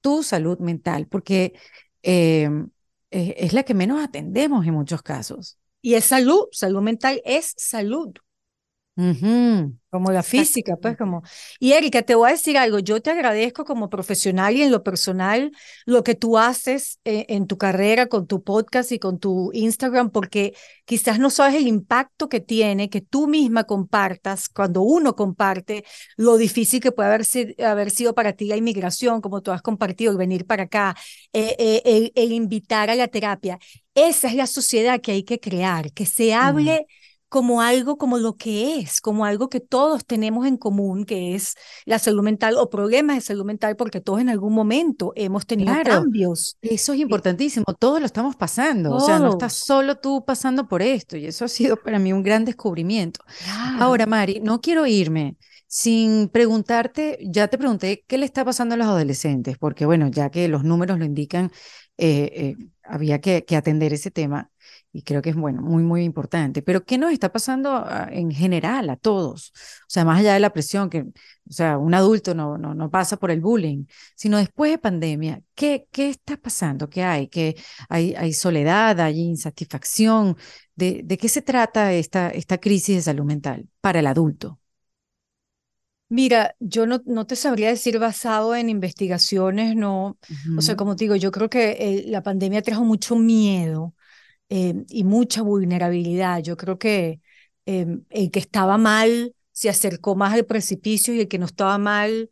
tu 0.00 0.22
salud 0.22 0.58
mental, 0.58 1.06
porque 1.08 1.54
em, 2.02 2.70
es 3.10 3.52
la 3.52 3.62
que 3.64 3.74
menos 3.74 4.02
atendemos 4.02 4.66
en 4.66 4.74
muchos 4.74 5.02
casos. 5.02 5.58
Y 5.80 5.94
es 5.94 6.04
salud, 6.04 6.46
salud 6.52 6.82
mental 6.82 7.22
es 7.24 7.54
salud. 7.56 8.12
Como 9.90 10.10
la 10.10 10.24
física, 10.24 10.76
pues 10.76 10.96
como. 10.96 11.22
Y 11.60 11.72
Erika, 11.72 12.02
te 12.02 12.16
voy 12.16 12.28
a 12.28 12.32
decir 12.32 12.58
algo, 12.58 12.80
yo 12.80 13.00
te 13.00 13.10
agradezco 13.10 13.64
como 13.64 13.88
profesional 13.88 14.56
y 14.56 14.62
en 14.62 14.72
lo 14.72 14.82
personal 14.82 15.52
lo 15.86 16.02
que 16.02 16.16
tú 16.16 16.36
haces 16.36 16.98
eh, 17.04 17.24
en 17.28 17.46
tu 17.46 17.58
carrera 17.58 18.06
con 18.06 18.26
tu 18.26 18.42
podcast 18.42 18.90
y 18.90 18.98
con 18.98 19.20
tu 19.20 19.50
Instagram, 19.54 20.10
porque 20.10 20.54
quizás 20.84 21.20
no 21.20 21.30
sabes 21.30 21.54
el 21.54 21.68
impacto 21.68 22.28
que 22.28 22.40
tiene 22.40 22.90
que 22.90 23.00
tú 23.00 23.28
misma 23.28 23.64
compartas, 23.64 24.48
cuando 24.48 24.82
uno 24.82 25.14
comparte 25.14 25.84
lo 26.16 26.36
difícil 26.36 26.80
que 26.80 26.90
puede 26.90 27.08
haber, 27.08 27.24
haber 27.64 27.90
sido 27.90 28.16
para 28.16 28.32
ti 28.32 28.46
la 28.46 28.56
inmigración, 28.56 29.20
como 29.20 29.42
tú 29.42 29.52
has 29.52 29.62
compartido, 29.62 30.10
el 30.10 30.18
venir 30.18 30.44
para 30.44 30.64
acá, 30.64 30.96
eh, 31.32 31.54
eh, 31.58 32.10
el, 32.16 32.32
invitar 32.32 32.90
a 32.90 32.96
la 32.96 33.06
terapia. 33.06 33.60
Esa 33.94 34.26
es 34.26 34.34
la 34.34 34.48
sociedad 34.48 35.00
que 35.00 35.12
hay 35.12 35.22
que 35.22 35.38
crear, 35.38 35.92
que 35.92 36.04
se 36.04 36.34
hable 36.34 36.86
como 37.28 37.60
algo 37.60 37.98
como 37.98 38.18
lo 38.18 38.36
que 38.36 38.78
es, 38.78 39.00
como 39.00 39.24
algo 39.24 39.48
que 39.48 39.60
todos 39.60 40.06
tenemos 40.06 40.46
en 40.46 40.56
común, 40.56 41.04
que 41.04 41.34
es 41.34 41.54
la 41.84 41.98
salud 41.98 42.22
mental 42.22 42.56
o 42.56 42.70
problemas 42.70 43.16
de 43.16 43.20
salud 43.20 43.44
mental, 43.44 43.76
porque 43.76 44.00
todos 44.00 44.20
en 44.20 44.30
algún 44.30 44.54
momento 44.54 45.12
hemos 45.14 45.46
tenido 45.46 45.74
cambios. 45.84 46.56
Eso 46.62 46.92
es 46.94 47.00
importantísimo, 47.00 47.64
todos 47.78 48.00
lo 48.00 48.06
estamos 48.06 48.36
pasando, 48.36 48.94
o 48.94 49.00
sea, 49.00 49.18
no 49.18 49.30
estás 49.30 49.52
solo 49.52 49.96
tú 49.96 50.24
pasando 50.24 50.68
por 50.68 50.80
esto, 50.80 51.16
y 51.16 51.26
eso 51.26 51.44
ha 51.44 51.48
sido 51.48 51.76
para 51.76 51.98
mí 51.98 52.12
un 52.12 52.22
gran 52.22 52.44
descubrimiento. 52.44 53.20
Ahora, 53.78 54.06
Mari, 54.06 54.40
no 54.40 54.60
quiero 54.60 54.86
irme 54.86 55.36
sin 55.66 56.28
preguntarte, 56.28 57.18
ya 57.20 57.48
te 57.48 57.58
pregunté 57.58 58.04
qué 58.06 58.16
le 58.16 58.24
está 58.24 58.42
pasando 58.42 58.74
a 58.74 58.78
los 58.78 58.86
adolescentes, 58.86 59.58
porque 59.58 59.84
bueno, 59.84 60.08
ya 60.08 60.30
que 60.30 60.48
los 60.48 60.64
números 60.64 60.98
lo 60.98 61.04
indican, 61.04 61.52
eh, 61.98 62.30
eh, 62.32 62.56
había 62.84 63.20
que, 63.20 63.44
que 63.44 63.54
atender 63.54 63.92
ese 63.92 64.10
tema 64.10 64.50
y 64.98 65.02
creo 65.02 65.22
que 65.22 65.30
es 65.30 65.36
bueno, 65.36 65.62
muy, 65.62 65.84
muy 65.84 66.02
importante. 66.02 66.60
Pero 66.60 66.84
¿qué 66.84 66.98
nos 66.98 67.12
está 67.12 67.30
pasando 67.30 67.70
ah, 67.72 68.08
en 68.10 68.32
general 68.32 68.90
a 68.90 68.96
todos? 68.96 69.52
O 69.82 69.86
sea, 69.86 70.04
más 70.04 70.18
allá 70.18 70.34
de 70.34 70.40
la 70.40 70.52
presión, 70.52 70.90
que, 70.90 71.02
o 71.02 71.12
sea, 71.50 71.78
un 71.78 71.94
adulto 71.94 72.34
no, 72.34 72.58
no, 72.58 72.74
no 72.74 72.90
pasa 72.90 73.16
por 73.16 73.30
el 73.30 73.40
bullying, 73.40 73.84
sino 74.16 74.38
después 74.38 74.72
de 74.72 74.78
pandemia, 74.78 75.40
¿qué, 75.54 75.86
qué 75.92 76.08
está 76.08 76.36
pasando? 76.36 76.90
¿Qué 76.90 77.04
hay? 77.04 77.28
¿Qué 77.28 77.54
hay, 77.88 78.14
hay 78.16 78.32
soledad, 78.32 78.98
hay 79.00 79.20
insatisfacción? 79.20 80.36
¿De, 80.74 81.02
de 81.04 81.16
qué 81.16 81.28
se 81.28 81.42
trata 81.42 81.92
esta, 81.92 82.30
esta 82.30 82.58
crisis 82.58 82.96
de 82.96 83.02
salud 83.02 83.24
mental 83.24 83.68
para 83.80 84.00
el 84.00 84.06
adulto? 84.08 84.58
Mira, 86.10 86.56
yo 86.58 86.86
no, 86.86 87.02
no 87.04 87.26
te 87.26 87.36
sabría 87.36 87.68
decir 87.68 87.98
basado 87.98 88.56
en 88.56 88.70
investigaciones, 88.70 89.76
no. 89.76 90.18
O 90.56 90.62
sea, 90.62 90.74
como 90.74 90.96
te 90.96 91.04
digo, 91.04 91.16
yo 91.16 91.30
creo 91.30 91.50
que 91.50 91.72
eh, 91.78 92.04
la 92.06 92.22
pandemia 92.22 92.62
trajo 92.62 92.82
mucho 92.84 93.14
miedo 93.16 93.94
eh, 94.48 94.74
y 94.88 95.04
mucha 95.04 95.42
vulnerabilidad. 95.42 96.40
Yo 96.42 96.56
creo 96.56 96.78
que 96.78 97.20
em, 97.66 98.04
el 98.10 98.30
que 98.30 98.38
estaba 98.40 98.78
mal 98.78 99.34
se 99.52 99.68
acercó 99.68 100.14
más 100.16 100.34
al 100.34 100.46
precipicio 100.46 101.14
y 101.14 101.20
el 101.20 101.28
que 101.28 101.38
no 101.38 101.46
estaba 101.46 101.78
mal 101.78 102.30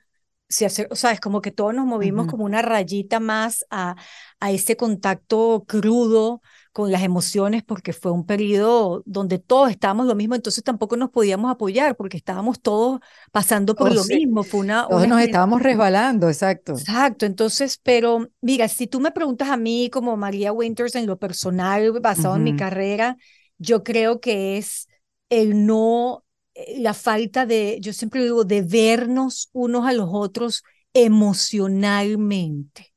se 0.48 0.66
acercó, 0.66 0.94
o 0.94 0.96
sea, 0.96 1.10
es 1.12 1.20
como 1.20 1.40
que 1.40 1.50
todos 1.50 1.74
nos 1.74 1.86
movimos 1.86 2.26
como 2.26 2.44
una 2.44 2.62
rayita 2.62 3.20
más 3.20 3.64
a, 3.70 3.96
a 4.40 4.50
ese 4.52 4.76
contacto 4.76 5.64
crudo 5.66 6.40
con 6.76 6.92
las 6.92 7.02
emociones 7.02 7.62
porque 7.62 7.94
fue 7.94 8.12
un 8.12 8.26
periodo 8.26 9.02
donde 9.06 9.38
todos 9.38 9.70
estábamos 9.70 10.04
lo 10.04 10.14
mismo, 10.14 10.34
entonces 10.34 10.62
tampoco 10.62 10.98
nos 10.98 11.08
podíamos 11.08 11.50
apoyar 11.50 11.96
porque 11.96 12.18
estábamos 12.18 12.60
todos 12.60 13.00
pasando 13.32 13.74
por 13.74 13.92
oh, 13.92 13.94
lo 13.94 14.04
mismo. 14.04 14.42
Fue 14.42 14.60
una, 14.60 14.86
todos 14.86 15.08
nos 15.08 15.22
estábamos 15.22 15.62
resbalando, 15.62 16.28
exacto. 16.28 16.72
Exacto, 16.72 17.24
entonces, 17.24 17.80
pero 17.82 18.28
mira, 18.42 18.68
si 18.68 18.86
tú 18.86 19.00
me 19.00 19.10
preguntas 19.10 19.48
a 19.48 19.56
mí 19.56 19.88
como 19.90 20.18
María 20.18 20.52
Winters 20.52 20.96
en 20.96 21.06
lo 21.06 21.18
personal, 21.18 21.98
basado 21.98 22.36
en 22.36 22.44
mi 22.44 22.56
carrera, 22.56 23.16
yo 23.56 23.82
creo 23.82 24.20
que 24.20 24.58
es 24.58 24.86
el 25.30 25.64
no, 25.64 26.26
eh, 26.52 26.78
la 26.78 26.92
falta 26.92 27.46
de, 27.46 27.78
yo 27.80 27.94
siempre 27.94 28.22
digo, 28.22 28.44
de 28.44 28.60
vernos 28.60 29.48
unos 29.54 29.86
a 29.86 29.94
los 29.94 30.10
otros 30.12 30.62
emocionalmente. 30.92 32.92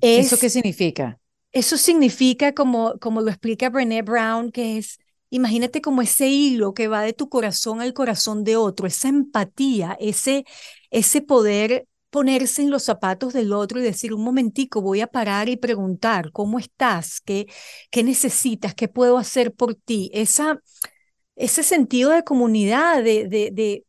¿Eso 0.00 0.36
qué 0.36 0.50
significa? 0.50 1.20
Eso 1.58 1.76
significa, 1.76 2.52
como, 2.54 2.98
como 3.00 3.20
lo 3.20 3.30
explica 3.30 3.68
Brené 3.68 4.02
Brown, 4.02 4.52
que 4.52 4.78
es, 4.78 4.98
imagínate 5.28 5.80
como 5.80 6.02
ese 6.02 6.28
hilo 6.28 6.72
que 6.72 6.86
va 6.86 7.02
de 7.02 7.12
tu 7.12 7.28
corazón 7.28 7.80
al 7.80 7.94
corazón 7.94 8.44
de 8.44 8.54
otro, 8.56 8.86
esa 8.86 9.08
empatía, 9.08 9.96
ese, 9.98 10.44
ese 10.90 11.20
poder 11.20 11.88
ponerse 12.10 12.62
en 12.62 12.70
los 12.70 12.84
zapatos 12.84 13.32
del 13.32 13.52
otro 13.52 13.80
y 13.80 13.82
decir, 13.82 14.14
un 14.14 14.22
momentico, 14.22 14.80
voy 14.82 15.00
a 15.00 15.08
parar 15.08 15.48
y 15.48 15.56
preguntar, 15.56 16.30
¿cómo 16.30 16.60
estás? 16.60 17.20
¿Qué, 17.20 17.48
qué 17.90 18.04
necesitas? 18.04 18.74
¿Qué 18.76 18.86
puedo 18.86 19.18
hacer 19.18 19.52
por 19.52 19.74
ti? 19.74 20.10
Esa, 20.14 20.62
ese 21.36 21.62
sentido 21.64 22.10
de 22.10 22.24
comunidad, 22.24 23.02
de, 23.02 23.28
de, 23.28 23.50
de, 23.52 23.84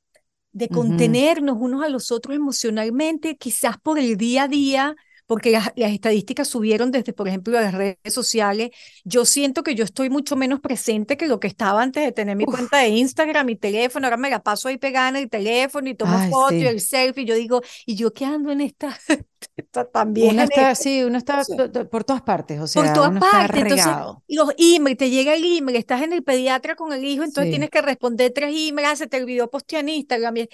de 0.53 0.69
contenernos 0.69 1.57
unos 1.59 1.83
a 1.83 1.89
los 1.89 2.11
otros 2.11 2.35
emocionalmente, 2.35 3.37
quizás 3.37 3.77
por 3.79 3.99
el 3.99 4.17
día 4.17 4.43
a 4.43 4.47
día, 4.47 4.95
porque 5.29 5.51
las, 5.51 5.71
estadísticas 5.75 6.47
subieron 6.47 6.89
desde, 6.89 7.13
por 7.13 7.27
ejemplo, 7.27 7.53
las 7.53 7.71
redes 7.71 7.97
sociales. 8.07 8.71
Yo 9.03 9.25
siento 9.25 9.61
que 9.61 9.75
yo 9.75 9.83
estoy 9.83 10.09
mucho 10.09 10.35
menos 10.35 10.59
presente 10.59 11.17
que 11.17 11.27
lo 11.27 11.39
que 11.39 11.45
estaba 11.45 11.83
antes 11.83 12.03
de 12.03 12.11
tener 12.11 12.35
mi 12.35 12.45
cuenta 12.45 12.79
de 12.79 12.87
Instagram, 12.87 13.45
mi 13.45 13.55
teléfono. 13.55 14.07
Ahora 14.07 14.17
me 14.17 14.31
la 14.31 14.41
paso 14.41 14.69
ahí 14.69 14.79
pegada 14.79 15.09
en 15.09 15.17
el 15.17 15.29
teléfono 15.29 15.87
y 15.87 15.93
tomo 15.93 16.17
fotos 16.31 16.53
y 16.53 16.65
el 16.65 16.81
selfie. 16.81 17.25
Yo 17.25 17.35
digo, 17.35 17.61
¿y 17.85 17.93
yo 17.93 18.11
qué 18.11 18.25
ando 18.25 18.51
en 18.51 18.61
esta? 18.61 18.97
también. 19.93 20.31
Uno 20.31 20.41
está, 20.41 20.73
sí, 20.73 21.03
uno 21.03 21.19
está 21.19 21.43
por 21.91 22.03
todas 22.03 22.23
partes, 22.23 22.59
o 22.59 22.65
sea, 22.65 22.81
por 22.81 22.93
todas 22.93 23.19
partes. 23.19 23.61
Entonces, 23.61 23.93
los 24.29 24.49
emails, 24.57 24.97
te 24.97 25.11
llega 25.11 25.35
el 25.35 25.43
email, 25.43 25.77
estás 25.77 26.01
en 26.01 26.11
el 26.11 26.23
pediatra 26.23 26.73
con 26.73 26.91
el 26.91 27.05
hijo, 27.05 27.23
entonces 27.23 27.51
tienes 27.51 27.69
que 27.69 27.83
responder 27.83 28.31
tres 28.33 28.51
emails, 28.57 28.97
se 28.97 29.05
te 29.05 29.21
olvidó 29.21 29.47
postear 29.47 29.83
en 29.83 29.89
Instagram. 29.89 30.47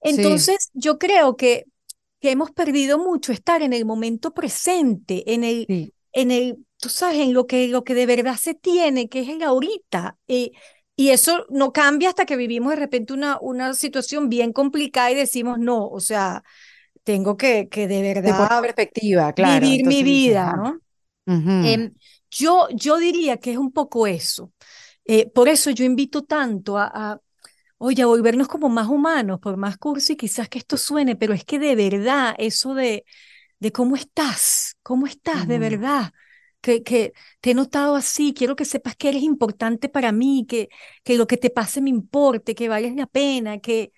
Entonces, 0.00 0.70
yo 0.72 0.98
creo 0.98 1.36
que 1.36 1.66
que 2.22 2.30
hemos 2.30 2.52
perdido 2.52 2.98
mucho 2.98 3.32
estar 3.32 3.62
en 3.62 3.72
el 3.72 3.84
momento 3.84 4.32
presente, 4.32 5.34
en 5.34 5.42
el, 5.42 5.92
en 6.12 6.30
el, 6.30 6.64
tú 6.76 6.88
sabes, 6.88 7.18
en 7.18 7.34
lo 7.34 7.48
que, 7.48 7.66
lo 7.66 7.82
que 7.82 7.94
de 7.94 8.06
verdad 8.06 8.36
se 8.40 8.54
tiene, 8.54 9.08
que 9.08 9.22
es 9.22 9.28
el 9.28 9.42
ahorita. 9.42 10.16
y 10.28 10.52
eso 10.96 11.44
no 11.50 11.72
cambia 11.72 12.10
hasta 12.10 12.24
que 12.24 12.36
vivimos 12.36 12.70
de 12.70 12.76
repente 12.76 13.12
una, 13.12 13.38
una 13.40 13.74
situación 13.74 14.28
bien 14.28 14.52
complicada 14.52 15.10
y 15.10 15.16
decimos, 15.16 15.58
no, 15.58 15.88
o 15.88 15.98
sea, 15.98 16.44
tengo 17.02 17.36
que, 17.36 17.68
que 17.68 17.88
de 17.88 18.02
verdad 18.02 18.60
perspectiva, 18.62 19.32
claro. 19.32 19.66
vivir 19.66 19.84
mi 19.84 20.04
vida, 20.04 20.54
¿no? 20.56 20.80
Em, 21.26 21.92
yo, 22.30 22.68
yo 22.70 22.98
diría 22.98 23.38
que 23.38 23.50
es 23.50 23.58
un 23.58 23.72
poco 23.72 24.06
eso. 24.06 24.52
Eh, 25.04 25.28
por 25.28 25.48
eso 25.48 25.70
yo 25.70 25.84
invito 25.84 26.22
tanto 26.22 26.78
a, 26.78 27.20
oye, 27.82 28.02
a 28.02 28.06
volvernos 28.06 28.48
como 28.48 28.68
más 28.68 28.88
humanos, 28.88 29.40
por 29.40 29.56
más 29.56 29.76
cursi 29.76 30.16
quizás 30.16 30.48
que 30.48 30.58
esto 30.58 30.76
suene, 30.76 31.16
pero 31.16 31.34
es 31.34 31.44
que 31.44 31.58
de 31.58 31.74
verdad 31.74 32.34
eso 32.38 32.74
de, 32.74 33.04
de 33.60 33.72
cómo 33.72 33.96
estás, 33.96 34.76
cómo 34.82 35.06
estás 35.06 35.48
de 35.48 35.58
verdad. 35.58 36.12
Que, 36.60 36.84
que, 36.84 37.12
te 37.40 37.50
he 37.52 37.54
notado 37.54 37.96
así, 37.96 38.34
quiero 38.34 38.54
que 38.56 38.64
sepas 38.64 38.94
que 38.96 39.08
eres 39.08 39.22
importante 39.24 39.88
para 39.88 40.12
mí, 40.12 40.46
que, 40.48 40.68
que 41.04 41.16
lo 41.16 41.26
que 41.26 41.36
te 41.36 41.50
pase 41.50 41.80
me 41.82 41.90
importe, 41.90 42.54
que 42.54 42.68
vales 42.68 42.94
la 42.94 43.06
pena, 43.06 43.58
que, 43.60 43.92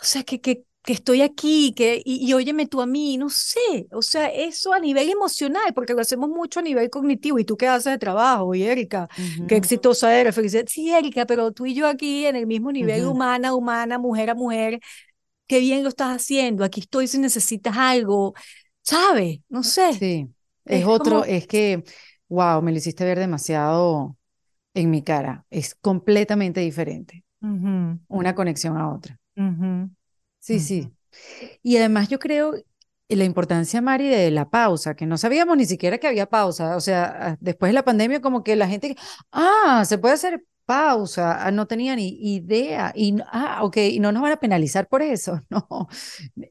o 0.00 0.04
sea, 0.04 0.24
que, 0.24 0.40
que, 0.40 0.64
que 0.86 0.92
estoy 0.92 1.20
aquí, 1.20 1.72
que, 1.74 2.00
y, 2.04 2.32
óyeme 2.32 2.68
tú 2.68 2.80
a 2.80 2.86
mí, 2.86 3.18
no 3.18 3.28
sé, 3.28 3.88
o 3.90 4.02
sea, 4.02 4.28
eso 4.28 4.72
a 4.72 4.78
nivel 4.78 5.10
emocional, 5.10 5.74
porque 5.74 5.94
lo 5.94 6.00
hacemos 6.00 6.30
mucho 6.30 6.60
a 6.60 6.62
nivel 6.62 6.88
cognitivo, 6.90 7.40
y 7.40 7.44
tú 7.44 7.56
qué 7.56 7.66
haces 7.66 7.94
de 7.94 7.98
trabajo, 7.98 8.54
y 8.54 8.62
Erika, 8.62 9.08
qué 9.48 9.56
exitosa 9.56 10.16
eres, 10.16 10.32
felicidad. 10.32 10.62
Sí, 10.68 10.92
Erika, 10.92 11.26
pero 11.26 11.50
tú 11.50 11.66
y 11.66 11.74
yo 11.74 11.88
aquí 11.88 12.24
en 12.24 12.36
el 12.36 12.46
mismo 12.46 12.70
nivel, 12.70 13.04
humana, 13.04 13.52
humana, 13.52 13.98
mujer 13.98 14.30
a 14.30 14.36
mujer, 14.36 14.78
qué 15.48 15.58
bien 15.58 15.82
lo 15.82 15.88
estás 15.88 16.14
haciendo, 16.14 16.62
aquí 16.62 16.82
estoy 16.82 17.08
si 17.08 17.18
necesitas 17.18 17.76
algo, 17.76 18.34
¿sabes? 18.82 19.40
No 19.48 19.64
sé. 19.64 19.92
Sí, 19.92 20.28
es, 20.66 20.86
otro, 20.86 21.24
es 21.24 21.48
que, 21.48 21.82
wow, 22.28 22.62
me 22.62 22.70
lo 22.70 22.78
hiciste 22.78 23.04
ver 23.04 23.18
demasiado 23.18 24.16
en 24.72 24.90
mi 24.90 25.02
cara, 25.02 25.44
es 25.50 25.74
completamente 25.74 26.60
diferente, 26.60 27.24
una 27.40 28.36
conexión 28.36 28.76
a 28.76 28.94
otra. 28.94 29.18
Sí, 30.46 30.60
sí. 30.60 30.92
Y 31.62 31.76
además 31.78 32.08
yo 32.08 32.18
creo 32.20 32.54
la 33.08 33.24
importancia, 33.24 33.82
Mari, 33.82 34.08
de 34.08 34.30
la 34.30 34.48
pausa, 34.50 34.94
que 34.96 35.06
no 35.06 35.18
sabíamos 35.18 35.56
ni 35.56 35.66
siquiera 35.66 35.98
que 35.98 36.06
había 36.08 36.26
pausa. 36.28 36.76
O 36.76 36.80
sea, 36.80 37.36
después 37.40 37.70
de 37.70 37.74
la 37.74 37.84
pandemia, 37.84 38.20
como 38.20 38.44
que 38.44 38.56
la 38.56 38.68
gente, 38.68 38.96
ah, 39.32 39.84
se 39.86 39.98
puede 39.98 40.14
hacer 40.14 40.44
pausa, 40.66 41.44
ah, 41.46 41.50
no 41.50 41.66
tenía 41.66 41.96
ni 41.96 42.10
idea. 42.34 42.92
Y, 42.94 43.16
ah, 43.32 43.60
ok, 43.64 43.76
y 43.78 44.00
no 44.00 44.12
nos 44.12 44.22
van 44.22 44.32
a 44.32 44.36
penalizar 44.40 44.88
por 44.88 45.02
eso, 45.02 45.40
no. 45.50 45.88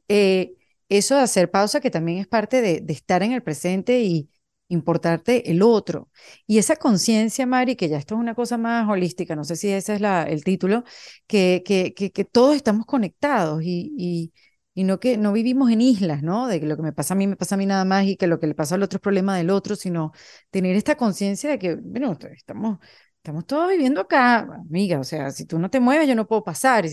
Eh, 0.09 0.55
eso 0.89 1.15
de 1.15 1.21
hacer 1.21 1.49
pausa, 1.51 1.79
que 1.81 1.91
también 1.91 2.19
es 2.19 2.27
parte 2.27 2.61
de, 2.61 2.81
de 2.81 2.93
estar 2.93 3.23
en 3.23 3.31
el 3.31 3.43
presente 3.43 4.01
y, 4.01 4.29
importarte 4.67 5.51
el 5.51 5.61
otro. 5.61 6.09
Y 6.47 6.57
esa 6.57 6.75
conciencia, 6.75 7.45
Mari, 7.45 7.75
que 7.75 7.89
ya 7.89 7.97
esto 7.97 8.15
es 8.15 8.21
una 8.21 8.35
cosa 8.35 8.57
más 8.57 8.89
holística, 8.89 9.35
no 9.35 9.43
sé 9.43 9.55
si 9.55 9.69
ese 9.71 9.95
es 9.95 10.01
la, 10.01 10.23
el 10.23 10.43
título, 10.43 10.83
que, 11.27 11.63
que, 11.65 11.93
que, 11.93 12.25
todos 12.25 12.55
estamos 12.55 12.85
conectados 12.85 13.61
y, 13.63 13.93
y, 13.97 14.33
y, 14.73 14.83
no 14.83 14.99
que 14.99 15.17
no 15.17 15.33
vivimos 15.33 15.71
en 15.71 15.81
islas, 15.81 16.23
¿no? 16.23 16.47
De 16.47 16.59
que 16.59 16.65
lo 16.65 16.75
que 16.77 16.83
me 16.83 16.93
pasa 16.93 17.13
a 17.13 17.17
mí 17.17 17.27
me 17.27 17.35
pasa 17.35 17.55
a 17.55 17.57
mí 17.57 17.65
nada 17.65 17.85
más 17.85 18.05
y 18.05 18.17
que 18.17 18.27
lo 18.27 18.39
que 18.39 18.47
le 18.47 18.55
pasa 18.55 18.75
al 18.75 18.83
otro 18.83 18.97
es 18.97 19.01
problema 19.01 19.37
del 19.37 19.49
otro, 19.49 19.75
sino 19.75 20.11
tener 20.49 20.75
esta 20.75 20.95
conciencia 20.97 21.49
de 21.49 21.59
que, 21.59 21.75
bueno, 21.75 22.17
estamos... 22.33 22.79
Estamos 23.17 23.47
todos 23.47 23.69
viviendo 23.69 24.01
acá, 24.01 24.41
amiga, 24.69 24.99
o 24.99 25.03
sea, 25.03 25.31
si 25.31 25.45
tú 25.45 25.57
no 25.57 25.71
te 25.71 25.79
mueves, 25.79 26.07
yo 26.07 26.13
no 26.13 26.27
puedo 26.27 26.43
pasar, 26.43 26.85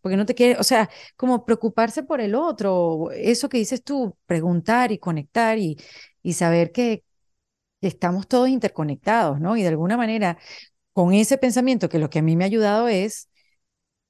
porque 0.00 0.16
no 0.16 0.26
te 0.26 0.34
quieres, 0.34 0.58
o 0.58 0.64
sea, 0.64 0.90
como 1.14 1.44
preocuparse 1.44 2.02
por 2.02 2.20
el 2.20 2.34
otro, 2.34 3.12
eso 3.12 3.48
que 3.48 3.58
dices 3.58 3.84
tú, 3.84 4.16
preguntar 4.26 4.90
y 4.90 4.98
conectar 4.98 5.58
y, 5.58 5.76
y 6.22 6.32
saber 6.32 6.72
que, 6.72 7.04
estamos 7.80 8.28
todos 8.28 8.48
interconectados, 8.48 9.40
¿no? 9.40 9.56
Y 9.56 9.62
de 9.62 9.68
alguna 9.68 9.96
manera, 9.96 10.38
con 10.92 11.12
ese 11.14 11.38
pensamiento, 11.38 11.88
que 11.88 11.98
lo 11.98 12.10
que 12.10 12.20
a 12.20 12.22
mí 12.22 12.36
me 12.36 12.44
ha 12.44 12.46
ayudado 12.48 12.88
es, 12.88 13.28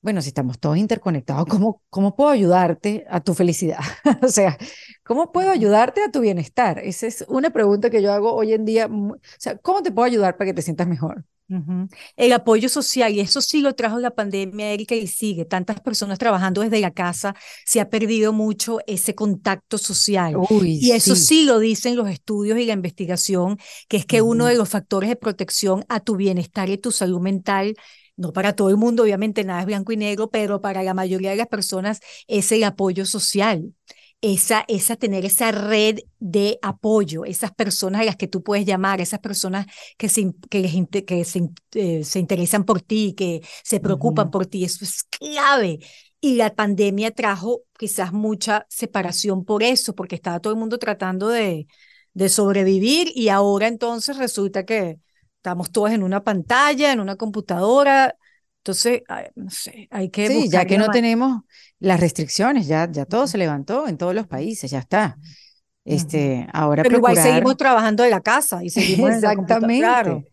bueno, 0.02 0.22
si 0.22 0.28
estamos 0.28 0.58
todos 0.60 0.76
interconectados, 0.78 1.46
¿cómo, 1.50 1.82
cómo 1.90 2.16
puedo 2.16 2.30
ayudarte 2.30 3.06
a 3.10 3.20
tu 3.20 3.34
felicidad? 3.34 3.80
o 4.22 4.28
sea, 4.28 4.58
¿cómo 5.04 5.32
puedo 5.32 5.50
ayudarte 5.50 6.02
a 6.04 6.10
tu 6.10 6.20
bienestar? 6.20 6.78
Esa 6.80 7.06
es 7.06 7.24
una 7.28 7.50
pregunta 7.50 7.90
que 7.90 8.02
yo 8.02 8.12
hago 8.12 8.34
hoy 8.34 8.52
en 8.54 8.64
día. 8.64 8.88
O 8.88 9.18
sea, 9.38 9.56
¿cómo 9.58 9.82
te 9.82 9.92
puedo 9.92 10.06
ayudar 10.06 10.36
para 10.36 10.50
que 10.50 10.54
te 10.54 10.62
sientas 10.62 10.86
mejor? 10.88 11.24
El 12.16 12.32
apoyo 12.32 12.68
social, 12.68 13.12
y 13.14 13.20
eso 13.20 13.40
sí 13.40 13.60
lo 13.60 13.74
trajo 13.74 13.98
la 13.98 14.10
pandemia, 14.10 14.72
Erika, 14.72 14.94
y 14.94 15.06
sigue. 15.06 15.44
Tantas 15.44 15.80
personas 15.80 16.18
trabajando 16.18 16.62
desde 16.62 16.80
la 16.80 16.90
casa, 16.90 17.34
se 17.64 17.80
ha 17.80 17.88
perdido 17.88 18.32
mucho 18.32 18.78
ese 18.86 19.14
contacto 19.14 19.78
social. 19.78 20.36
y 20.62 20.90
eso 20.90 21.14
sí. 21.14 21.44
lo 21.44 21.58
dicen 21.58 21.96
los 21.96 22.08
estudios 22.08 22.58
y 22.58 22.66
la 22.66 22.72
investigación, 22.72 23.58
que 23.88 23.96
es 23.98 24.06
que 24.06 24.22
uno 24.22 24.46
de 24.46 24.56
los 24.56 24.68
factores 24.68 25.08
de 25.08 25.16
protección 25.16 25.84
a 25.88 26.00
tu 26.00 26.16
bienestar 26.16 26.68
y 26.68 26.78
tu 26.78 26.90
salud 26.92 27.20
mental 27.20 27.76
no 28.18 28.32
para 28.32 28.54
todo 28.54 28.70
el 28.70 28.78
mundo, 28.78 29.02
obviamente 29.02 29.44
nada 29.44 29.60
es 29.60 29.66
blanco 29.66 29.92
y 29.92 29.98
negro, 29.98 30.30
pero 30.30 30.62
para 30.62 30.82
la 30.82 30.94
mayoría 30.94 31.30
de 31.30 31.36
las 31.36 31.48
personas 31.48 32.00
es 32.26 32.50
el 32.50 32.64
apoyo 32.64 33.04
social 33.04 33.74
esa, 34.32 34.64
esa 34.66 34.96
tener 34.96 35.24
esa 35.24 35.52
red 35.52 36.00
de 36.18 36.58
apoyo, 36.60 37.24
esas 37.24 37.52
personas 37.54 38.00
a 38.00 38.04
las 38.04 38.16
que 38.16 38.26
tú 38.26 38.42
puedes 38.42 38.66
llamar, 38.66 39.00
esas 39.00 39.20
personas 39.20 39.66
que 39.96 40.08
se, 40.08 40.32
que, 40.50 41.04
que 41.06 41.24
se, 41.24 41.48
eh, 41.74 42.02
se, 42.02 42.18
interesan 42.18 42.64
por 42.64 42.82
ti, 42.82 43.14
que 43.16 43.42
se 43.62 43.78
preocupan 43.78 44.32
por 44.32 44.46
ti, 44.46 44.64
eso 44.64 44.84
es 44.84 45.04
clave. 45.04 45.78
Y 46.20 46.34
la 46.34 46.54
pandemia 46.56 47.12
trajo 47.12 47.62
quizás 47.78 48.12
mucha 48.12 48.66
separación 48.68 49.44
por 49.44 49.62
eso, 49.62 49.94
porque 49.94 50.16
estaba 50.16 50.40
todo 50.40 50.52
el 50.52 50.58
mundo 50.58 50.78
tratando 50.78 51.28
de, 51.28 51.68
de 52.12 52.28
sobrevivir 52.28 53.12
y 53.14 53.28
ahora 53.28 53.68
entonces 53.68 54.16
resulta 54.16 54.64
que 54.64 54.98
estamos 55.36 55.70
todos 55.70 55.92
en 55.92 56.02
una 56.02 56.24
pantalla, 56.24 56.92
en 56.92 56.98
una 56.98 57.14
computadora, 57.14 58.16
entonces, 58.66 59.02
no 59.36 59.48
sé, 59.48 59.86
hay 59.92 60.10
que... 60.10 60.26
Sí, 60.26 60.48
ya 60.48 60.64
que 60.64 60.76
no 60.76 60.88
tenemos 60.88 61.42
las 61.78 62.00
restricciones, 62.00 62.66
ya, 62.66 62.90
ya 62.90 63.04
todo 63.04 63.26
se 63.26 63.38
levantó 63.38 63.88
en 63.88 63.98
todos 63.98 64.14
los 64.14 64.26
países, 64.26 64.70
ya 64.70 64.78
está. 64.78 65.16
Este, 65.84 66.46
ahora 66.52 66.82
Pero 66.82 66.96
igual 66.96 67.16
seguimos 67.16 67.56
trabajando 67.56 68.02
de 68.02 68.10
la 68.10 68.20
casa 68.20 68.64
y 68.64 68.70
seguimos 68.70 69.10
Exactamente. 69.10 69.78
Claro. 69.78 70.24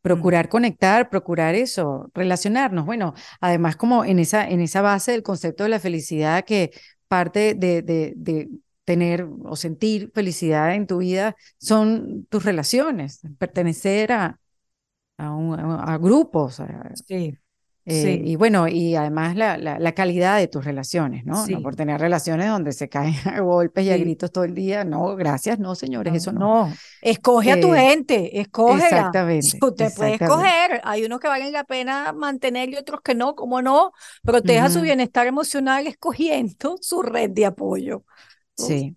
Procurar 0.00 0.48
conectar, 0.48 1.10
procurar 1.10 1.54
eso, 1.54 2.10
relacionarnos. 2.14 2.86
Bueno, 2.86 3.12
además 3.40 3.76
como 3.76 4.04
en 4.04 4.20
esa, 4.20 4.48
en 4.48 4.60
esa 4.60 4.80
base 4.80 5.12
del 5.12 5.22
concepto 5.24 5.64
de 5.64 5.68
la 5.70 5.80
felicidad 5.80 6.44
que 6.44 6.70
parte 7.08 7.54
de, 7.54 7.82
de, 7.82 8.14
de 8.16 8.48
tener 8.84 9.28
o 9.42 9.56
sentir 9.56 10.12
felicidad 10.14 10.74
en 10.74 10.86
tu 10.86 10.98
vida 10.98 11.34
son 11.58 12.24
tus 12.30 12.44
relaciones, 12.44 13.20
pertenecer 13.38 14.12
a, 14.12 14.38
a, 15.18 15.94
a 15.94 15.98
grupos. 15.98 16.62
sí. 17.06 17.36
Eh, 17.88 18.20
y 18.24 18.34
bueno, 18.34 18.66
y 18.66 18.96
además 18.96 19.36
la, 19.36 19.56
la, 19.56 19.92
calidad 19.92 20.38
de 20.38 20.48
tus 20.48 20.64
relaciones, 20.64 21.24
¿no? 21.24 21.46
¿no? 21.46 21.62
Por 21.62 21.76
tener 21.76 22.00
relaciones 22.00 22.48
donde 22.48 22.72
se 22.72 22.88
caen 22.88 23.14
a 23.32 23.38
golpes 23.38 23.84
y 23.86 23.90
a 23.90 23.96
gritos 23.96 24.32
todo 24.32 24.42
el 24.42 24.54
día. 24.54 24.84
No, 24.84 25.14
gracias, 25.14 25.60
no, 25.60 25.76
señores, 25.76 26.12
eso 26.12 26.32
no. 26.32 26.66
No, 26.66 26.72
escoge 27.00 27.52
a 27.52 27.60
tu 27.60 27.72
eh, 27.76 27.78
gente, 27.78 28.40
escoge. 28.40 28.82
Exactamente. 28.82 29.58
Usted 29.62 29.92
puede 29.94 30.14
escoger. 30.14 30.80
Hay 30.82 31.04
unos 31.04 31.20
que 31.20 31.28
valen 31.28 31.52
la 31.52 31.62
pena 31.62 32.12
mantener 32.12 32.70
y 32.70 32.76
otros 32.76 33.02
que 33.02 33.14
no, 33.14 33.36
como 33.36 33.62
no. 33.62 33.92
Proteja 34.24 34.68
su 34.68 34.80
bienestar 34.80 35.28
emocional 35.28 35.86
escogiendo 35.86 36.76
su 36.80 37.02
red 37.02 37.30
de 37.30 37.46
apoyo. 37.46 38.04
Sí. 38.56 38.96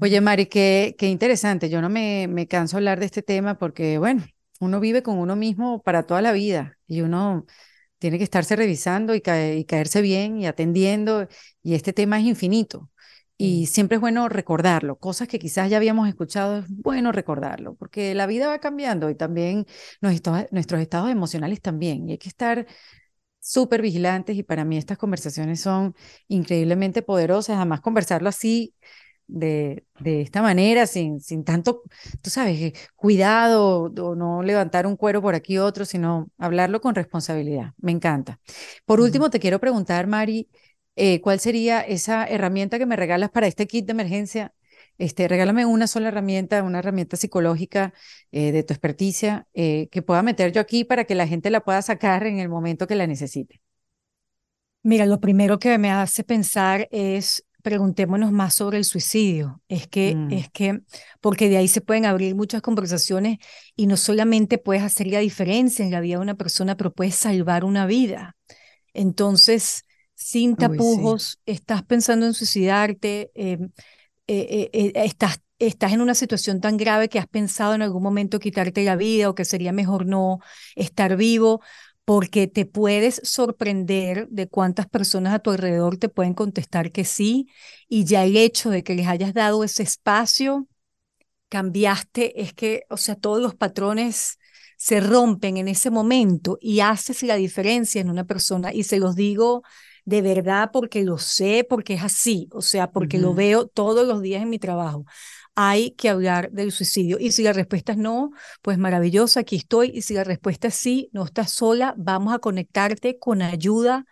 Oye, 0.00 0.20
Mari, 0.20 0.46
qué, 0.46 0.96
qué 0.98 1.06
interesante. 1.06 1.70
Yo 1.70 1.80
no 1.80 1.88
me, 1.88 2.26
me 2.26 2.48
canso 2.48 2.76
de 2.76 2.78
hablar 2.78 2.98
de 2.98 3.06
este 3.06 3.22
tema 3.22 3.56
porque, 3.58 3.98
bueno, 3.98 4.24
uno 4.58 4.80
vive 4.80 5.04
con 5.04 5.18
uno 5.18 5.36
mismo 5.36 5.82
para 5.82 6.02
toda 6.02 6.20
la 6.20 6.32
vida 6.32 6.76
y 6.88 7.02
uno 7.02 7.46
tiene 7.98 8.18
que 8.18 8.24
estarse 8.24 8.56
revisando 8.56 9.14
y, 9.14 9.20
caerse 9.20 10.02
bien 10.02 10.38
y 10.38 10.46
atendiendo, 10.46 11.28
y 11.62 11.74
este 11.74 11.92
tema 11.92 12.18
es 12.20 12.26
infinito. 12.26 12.90
Y 13.38 13.66
siempre 13.66 13.96
es 13.96 14.00
bueno 14.00 14.28
recordarlo, 14.30 14.96
cosas 14.98 15.28
que 15.28 15.38
quizás 15.38 15.68
ya 15.70 15.76
habíamos 15.76 16.08
escuchado, 16.08 16.58
es 16.60 16.64
bueno 16.68 17.12
recordarlo, 17.12 17.74
porque 17.74 18.14
la 18.14 18.26
vida 18.26 18.48
va 18.48 18.60
cambiando 18.60 19.10
y 19.10 19.14
también 19.14 19.66
nuestros 20.00 20.80
estados 20.80 21.10
emocionales 21.10 21.60
también, 21.60 22.08
y 22.08 22.12
hay 22.12 22.18
que 22.18 22.28
estar 22.30 22.66
súper 23.38 23.82
vigilantes 23.82 24.36
y 24.36 24.42
para 24.42 24.64
mí 24.64 24.76
estas 24.76 24.98
conversaciones 24.98 25.60
son 25.60 25.94
increíblemente 26.28 27.02
poderosas, 27.02 27.56
además 27.56 27.80
conversarlo 27.80 28.28
así 28.28 28.74
de, 29.26 29.84
de 30.00 30.22
esta 30.22 30.42
manera, 30.42 30.86
sin, 30.86 31.20
sin 31.20 31.44
tanto, 31.44 31.82
tú 32.22 32.30
sabes, 32.30 32.60
eh, 32.60 32.72
cuidado 32.94 33.92
o 33.96 34.14
no 34.14 34.42
levantar 34.42 34.86
un 34.86 34.96
cuero 34.96 35.22
por 35.22 35.34
aquí 35.34 35.58
otro, 35.58 35.84
sino 35.84 36.30
hablarlo 36.38 36.80
con 36.80 36.94
responsabilidad. 36.94 37.72
Me 37.78 37.92
encanta. 37.92 38.40
Por 38.84 39.00
último, 39.00 39.30
te 39.30 39.40
quiero 39.40 39.60
preguntar, 39.60 40.06
Mari, 40.06 40.48
eh, 40.96 41.20
¿cuál 41.20 41.40
sería 41.40 41.80
esa 41.80 42.24
herramienta 42.26 42.78
que 42.78 42.86
me 42.86 42.96
regalas 42.96 43.30
para 43.30 43.46
este 43.46 43.66
kit 43.66 43.86
de 43.86 43.92
emergencia? 43.92 44.54
Este, 44.98 45.28
regálame 45.28 45.66
una 45.66 45.86
sola 45.86 46.08
herramienta, 46.08 46.62
una 46.62 46.78
herramienta 46.78 47.16
psicológica 47.16 47.92
eh, 48.32 48.52
de 48.52 48.62
tu 48.62 48.72
experticia 48.72 49.46
que 49.52 50.02
pueda 50.06 50.22
meter 50.22 50.52
yo 50.52 50.60
aquí 50.60 50.84
para 50.84 51.04
que 51.04 51.14
la 51.14 51.26
gente 51.26 51.50
la 51.50 51.60
pueda 51.60 51.82
sacar 51.82 52.26
en 52.26 52.38
el 52.38 52.48
momento 52.48 52.86
que 52.86 52.94
la 52.94 53.06
necesite. 53.06 53.60
Mira, 54.82 55.04
lo 55.04 55.20
primero 55.20 55.58
que 55.58 55.78
me 55.78 55.90
hace 55.90 56.22
pensar 56.22 56.88
es 56.92 57.44
preguntémonos 57.66 58.30
más 58.30 58.54
sobre 58.54 58.78
el 58.78 58.84
suicidio. 58.84 59.60
Es 59.66 59.88
que, 59.88 60.14
mm. 60.14 60.32
es 60.32 60.48
que, 60.50 60.82
porque 61.20 61.48
de 61.48 61.56
ahí 61.56 61.66
se 61.66 61.80
pueden 61.80 62.04
abrir 62.04 62.36
muchas 62.36 62.62
conversaciones 62.62 63.38
y 63.74 63.88
no 63.88 63.96
solamente 63.96 64.58
puedes 64.58 64.84
hacer 64.84 65.08
la 65.08 65.18
diferencia 65.18 65.84
en 65.84 65.90
la 65.90 65.98
vida 65.98 66.14
de 66.18 66.22
una 66.22 66.36
persona, 66.36 66.76
pero 66.76 66.92
puedes 66.92 67.16
salvar 67.16 67.64
una 67.64 67.84
vida. 67.86 68.36
Entonces, 68.94 69.84
sin 70.14 70.54
tapujos, 70.54 71.40
estás 71.44 71.82
pensando 71.82 72.26
en 72.26 72.34
suicidarte, 72.34 73.32
eh, 73.34 73.58
eh, 74.28 74.70
eh, 74.72 74.92
estás, 74.94 75.40
estás 75.58 75.92
en 75.92 76.02
una 76.02 76.14
situación 76.14 76.60
tan 76.60 76.76
grave 76.76 77.08
que 77.08 77.18
has 77.18 77.26
pensado 77.26 77.74
en 77.74 77.82
algún 77.82 78.04
momento 78.04 78.38
quitarte 78.38 78.84
la 78.84 78.94
vida 78.94 79.28
o 79.28 79.34
que 79.34 79.44
sería 79.44 79.72
mejor 79.72 80.06
no 80.06 80.38
estar 80.76 81.16
vivo 81.16 81.62
porque 82.06 82.46
te 82.46 82.66
puedes 82.66 83.20
sorprender 83.24 84.28
de 84.30 84.48
cuántas 84.48 84.88
personas 84.88 85.34
a 85.34 85.40
tu 85.40 85.50
alrededor 85.50 85.98
te 85.98 86.08
pueden 86.08 86.34
contestar 86.34 86.92
que 86.92 87.04
sí, 87.04 87.48
y 87.88 88.04
ya 88.06 88.24
el 88.24 88.36
hecho 88.38 88.70
de 88.70 88.84
que 88.84 88.94
les 88.94 89.08
hayas 89.08 89.34
dado 89.34 89.64
ese 89.64 89.82
espacio, 89.82 90.68
cambiaste, 91.48 92.40
es 92.42 92.54
que, 92.54 92.84
o 92.90 92.96
sea, 92.96 93.16
todos 93.16 93.42
los 93.42 93.54
patrones 93.54 94.38
se 94.78 95.00
rompen 95.00 95.56
en 95.56 95.68
ese 95.68 95.90
momento 95.90 96.58
y 96.60 96.80
haces 96.80 97.22
la 97.22 97.36
diferencia 97.36 98.00
en 98.00 98.10
una 98.10 98.24
persona. 98.24 98.72
Y 98.72 98.84
se 98.84 98.98
los 98.98 99.16
digo 99.16 99.62
de 100.04 100.22
verdad 100.22 100.70
porque 100.72 101.02
lo 101.04 101.18
sé, 101.18 101.66
porque 101.68 101.94
es 101.94 102.04
así, 102.04 102.48
o 102.52 102.62
sea, 102.62 102.92
porque 102.92 103.18
lo 103.18 103.34
veo 103.34 103.66
todos 103.66 104.06
los 104.06 104.22
días 104.22 104.42
en 104.42 104.50
mi 104.50 104.58
trabajo. 104.58 105.04
Hay 105.56 105.92
que 105.92 106.10
hablar 106.10 106.52
del 106.52 106.70
suicidio. 106.70 107.18
Y 107.18 107.32
si 107.32 107.42
la 107.42 107.52
respuesta 107.52 107.92
es 107.92 107.98
no, 107.98 108.30
pues 108.62 108.78
maravilloso, 108.78 109.40
aquí 109.40 109.56
estoy. 109.56 109.90
Y 109.94 110.02
si 110.02 110.14
la 110.14 110.22
respuesta 110.22 110.68
es 110.68 110.74
sí, 110.74 111.10
no 111.12 111.24
estás 111.24 111.50
sola, 111.50 111.94
vamos 111.96 112.34
a 112.34 112.38
conectarte 112.38 113.18
con 113.18 113.42
ayuda 113.42 114.04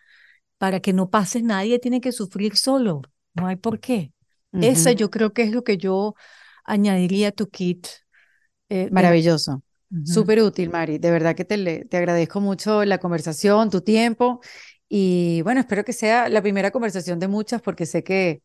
para 0.59 0.80
que 0.80 0.92
no 0.92 1.11
pases, 1.11 1.42
nadie 1.42 1.78
tiene 1.78 2.01
que 2.01 2.12
sufrir 2.12 2.57
solo, 2.57 3.03
no 3.34 3.47
hay 3.47 3.57
por 3.57 3.80
qué. 3.80 4.12
Esa 4.53 4.92
yo 4.92 5.11
creo 5.11 5.32
que 5.32 5.42
es 5.42 5.53
lo 5.53 5.64
que 5.64 5.76
yo 5.76 6.14
añadiría 6.64 7.28
a 7.28 7.32
tu 7.32 7.49
kit. 7.49 7.86
Eh, 8.68 8.88
Maravilloso. 8.90 9.62
Súper 10.05 10.40
útil, 10.42 10.70
Mari. 10.70 10.99
De 10.99 11.11
verdad 11.11 11.34
que 11.34 11.45
te, 11.45 11.84
te 11.84 11.97
agradezco 11.97 12.40
mucho 12.40 12.84
la 12.84 12.99
conversación, 12.99 13.68
tu 13.68 13.80
tiempo. 13.80 14.40
Y 14.88 15.42
bueno, 15.42 15.61
espero 15.61 15.84
que 15.84 15.92
sea 15.92 16.28
la 16.28 16.40
primera 16.40 16.70
conversación 16.70 17.18
de 17.18 17.28
muchas 17.28 17.61
porque 17.61 17.84
sé 17.84 18.03
que, 18.03 18.42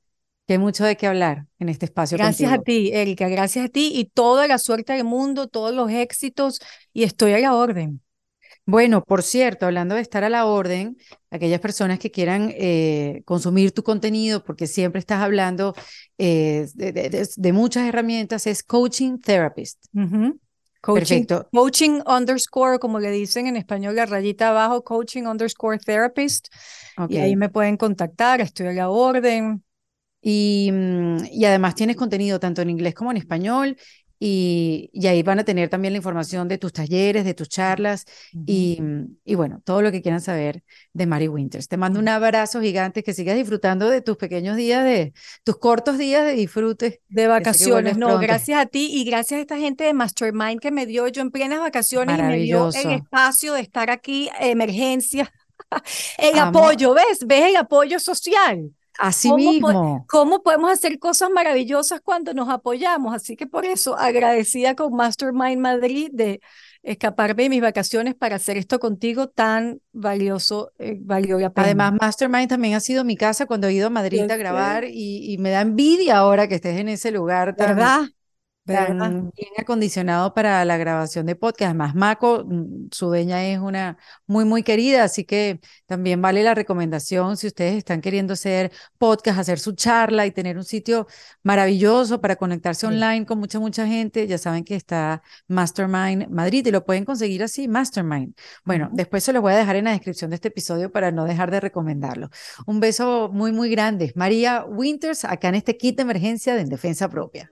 hay 0.54 0.60
mucho 0.60 0.84
de 0.84 0.96
qué 0.98 1.08
hablar 1.08 1.46
en 1.60 1.70
este 1.70 1.86
espacio. 1.86 2.18
Gracias 2.18 2.52
a 2.52 2.60
ti, 2.60 2.92
Erika. 2.94 3.28
Gracias 3.30 3.66
a 3.66 3.70
ti 3.70 3.92
y 3.94 4.06
toda 4.06 4.48
la 4.48 4.58
suerte 4.58 4.94
del 4.94 5.04
mundo, 5.04 5.48
todos 5.48 5.74
los 5.74 5.92
éxitos 5.92 6.60
y 6.94 7.04
estoy 7.04 7.34
a 7.34 7.40
la 7.40 7.56
orden. 7.56 8.02
Bueno, 8.66 9.04
por 9.04 9.24
cierto, 9.24 9.66
hablando 9.66 9.96
de 9.96 10.02
estar 10.02 10.24
a 10.24 10.30
la 10.30 10.46
orden, 10.46 10.96
aquellas 11.32 11.60
personas 11.60 11.98
que 11.98 12.12
quieran 12.12 12.54
eh, 12.56 13.24
consumir 13.26 13.72
tu 13.72 13.82
contenido, 13.82 14.44
porque 14.44 14.68
siempre 14.68 15.00
estás 15.00 15.24
hablando 15.24 15.74
eh, 16.20 16.68
de, 16.76 17.54
muchas 17.54 17.88
herramientas, 17.88 18.46
es 18.46 18.62
Coaching 18.62 19.18
Therapist. 19.18 19.84
Coaching, 20.82 21.26
Perfecto. 21.26 21.50
Coaching 21.52 22.02
underscore, 22.06 22.78
como 22.78 23.00
le 23.00 23.10
dicen 23.10 23.48
en 23.48 23.56
español, 23.56 23.96
la 23.96 24.06
rayita 24.06 24.50
abajo, 24.50 24.84
coaching 24.84 25.24
underscore 25.24 25.80
therapist. 25.80 26.48
Y 27.10 27.18
ahí 27.18 27.36
me 27.36 27.50
pueden 27.50 27.76
contactar, 27.76 28.40
estoy 28.40 28.68
a 28.68 28.74
la 28.74 28.90
orden. 28.90 29.64
Y, 30.22 30.70
mm, 30.72 31.18
y, 31.32 31.46
además 31.46 31.76
tienes 31.76 31.96
contenido 31.96 32.40
tanto 32.40 32.62
en 32.62 32.70
inglés 32.70 32.94
como 32.94 33.12
en 33.12 33.18
español 33.18 33.78
y, 34.22 34.92
ahí 35.08 35.24
van 35.24 35.40
a 35.40 35.46
tener 35.46 35.70
también 35.70 35.94
la 35.94 35.98
información 35.98 36.50
de 36.50 36.58
tus 36.58 36.74
talleres, 36.74 37.24
de 37.24 37.34
tus 37.34 37.48
charlas 37.48 38.06
y, 38.46 38.80
y, 39.24 39.36
bueno, 39.36 39.62
todo 39.64 39.82
lo 39.82 39.92
que 39.92 40.02
quieran 40.02 40.20
saber 40.20 40.62
de 40.92 41.06
Mary 41.06 41.30
Winters. 41.30 41.70
Te 41.70 41.78
mando 41.78 42.00
un 42.00 42.10
abrazo 42.10 42.60
gigante, 42.60 43.02
que 43.02 43.14
sigas 43.14 43.38
disfrutando 43.38 43.90
de 43.90 44.02
tus 44.02 44.18
pequeños 44.18 44.58
días, 44.58 44.84
de 44.84 45.14
tus 45.46 45.58
cortos 45.58 45.98
días 45.98 46.26
de 46.26 46.34
disfrute. 46.34 47.02
De 47.08 47.28
vacaciones, 47.28 47.98
no, 47.98 48.20
gracias 48.20 48.60
a 48.60 48.66
ti 48.66 48.90
y 48.92 49.06
gracias 49.06 49.38
a 49.38 49.42
esta 49.42 49.58
gente 49.58 49.86
de 49.86 49.94
Mastermind 49.94 50.60
que 50.60 50.72
me 50.72 50.86
dio 50.86 51.08
yo 51.08 51.22
en 51.22 51.32
plenas 51.32 51.62
vacaciones 51.62 52.20
y 52.20 52.22
me 52.22 52.40
dio 52.40 52.70
el 52.70 52.92
espacio 52.92 53.54
de 53.54 53.62
estar 53.62 53.90
aquí, 53.90 54.30
emergencia, 54.42 55.32
el 56.18 56.38
apoyo, 56.38 56.94
¿ves? 56.94 57.26
¿Ves 57.26 57.46
el 57.52 57.56
apoyo 57.56 58.00
social? 58.00 58.70
Así 59.00 59.32
mismo. 59.32 60.06
¿Cómo 60.10 60.44
podemos 60.44 60.70
hacer 60.72 61.00
cosas 61.00 61.30
maravillosas 61.30 62.02
cuando 62.02 62.34
nos 62.34 62.50
apoyamos? 62.50 63.16
Así 63.16 63.38
que 63.38 63.48
por 63.48 63.64
eso 63.66 63.98
agradecida 63.98 64.76
con 64.76 64.94
Mastermind 64.94 65.62
Madrid 65.62 66.10
de 66.12 66.42
escaparme 66.84 67.44
de 67.44 67.50
mis 67.50 67.62
vacaciones 67.62 68.14
para 68.14 68.36
hacer 68.36 68.58
esto 68.58 68.78
contigo 68.80 69.30
tan 69.30 69.80
valioso, 69.94 70.74
eh, 70.80 70.98
valió 71.00 71.40
la 71.40 71.50
pena. 71.50 71.66
Además, 71.66 71.94
Mastermind 72.02 72.50
también 72.50 72.74
ha 72.74 72.82
sido 72.82 73.06
mi 73.06 73.16
casa 73.16 73.46
cuando 73.46 73.68
he 73.68 73.74
ido 73.74 73.88
a 73.88 73.90
Madrid 73.90 74.30
a 74.30 74.36
grabar 74.36 74.84
y, 74.84 75.34
y, 75.34 75.38
me 75.38 75.50
da 75.50 75.62
envidia 75.62 76.18
ahora 76.18 76.50
que 76.50 76.56
estés 76.56 76.78
en 76.78 76.90
ese 76.90 77.12
lugar. 77.12 77.56
¿Verdad? 77.58 78.02
Bien 78.76 79.32
acondicionado 79.58 80.34
para 80.34 80.64
la 80.66 80.78
grabación 80.78 81.26
de 81.26 81.36
podcast. 81.36 81.70
Además, 81.70 81.96
Mako, 81.96 82.46
mm, 82.46 82.88
su 82.92 83.08
dueña 83.08 83.46
es 83.46 83.60
una 83.60 83.98
muy, 84.28 84.46
muy 84.46 84.64
querida, 84.64 85.04
así 85.04 85.26
que 85.26 85.60
también 85.86 86.22
vale 86.22 86.44
la 86.44 86.56
recomendación 86.56 87.38
si 87.38 87.48
ustedes 87.48 87.76
están 87.76 88.02
queriendo 88.02 88.34
hacer 88.34 88.72
podcast, 88.98 89.40
hacer 89.40 89.60
su 89.60 89.74
charla 89.74 90.26
y 90.26 90.32
tener 90.32 90.58
un 90.58 90.64
sitio 90.64 91.08
maravilloso 91.44 92.22
para 92.22 92.36
conectarse 92.36 92.88
online 92.88 93.26
con 93.26 93.40
mucha, 93.40 93.60
mucha 93.60 93.88
gente. 93.88 94.28
Ya 94.28 94.38
saben 94.38 94.64
que 94.64 94.76
está 94.76 95.22
Mastermind 95.48 96.30
Madrid 96.30 96.66
y 96.66 96.72
lo 96.72 96.86
pueden 96.86 97.06
conseguir 97.06 97.44
así, 97.44 97.68
Mastermind. 97.68 98.34
Bueno, 98.64 98.90
después 98.94 99.24
se 99.24 99.34
los 99.34 99.42
voy 99.42 99.54
a 99.54 99.58
dejar 99.58 99.76
en 99.76 99.86
la 99.86 99.92
descripción 99.92 100.30
de 100.30 100.36
este 100.36 100.50
episodio 100.50 100.92
para 100.92 101.12
no 101.12 101.26
dejar 101.26 101.52
de 101.52 101.60
recomendarlo. 101.60 102.30
Un 102.66 102.80
beso 102.80 103.30
muy, 103.32 103.52
muy 103.52 103.70
grande. 103.70 104.14
María 104.16 104.66
Winters, 104.66 105.26
acá 105.26 105.50
en 105.50 105.56
este 105.56 105.78
kit 105.78 105.96
de 105.98 106.04
emergencia 106.04 106.56
de 106.56 106.62
En 106.62 106.70
Defensa 106.70 107.10
Propia. 107.10 107.52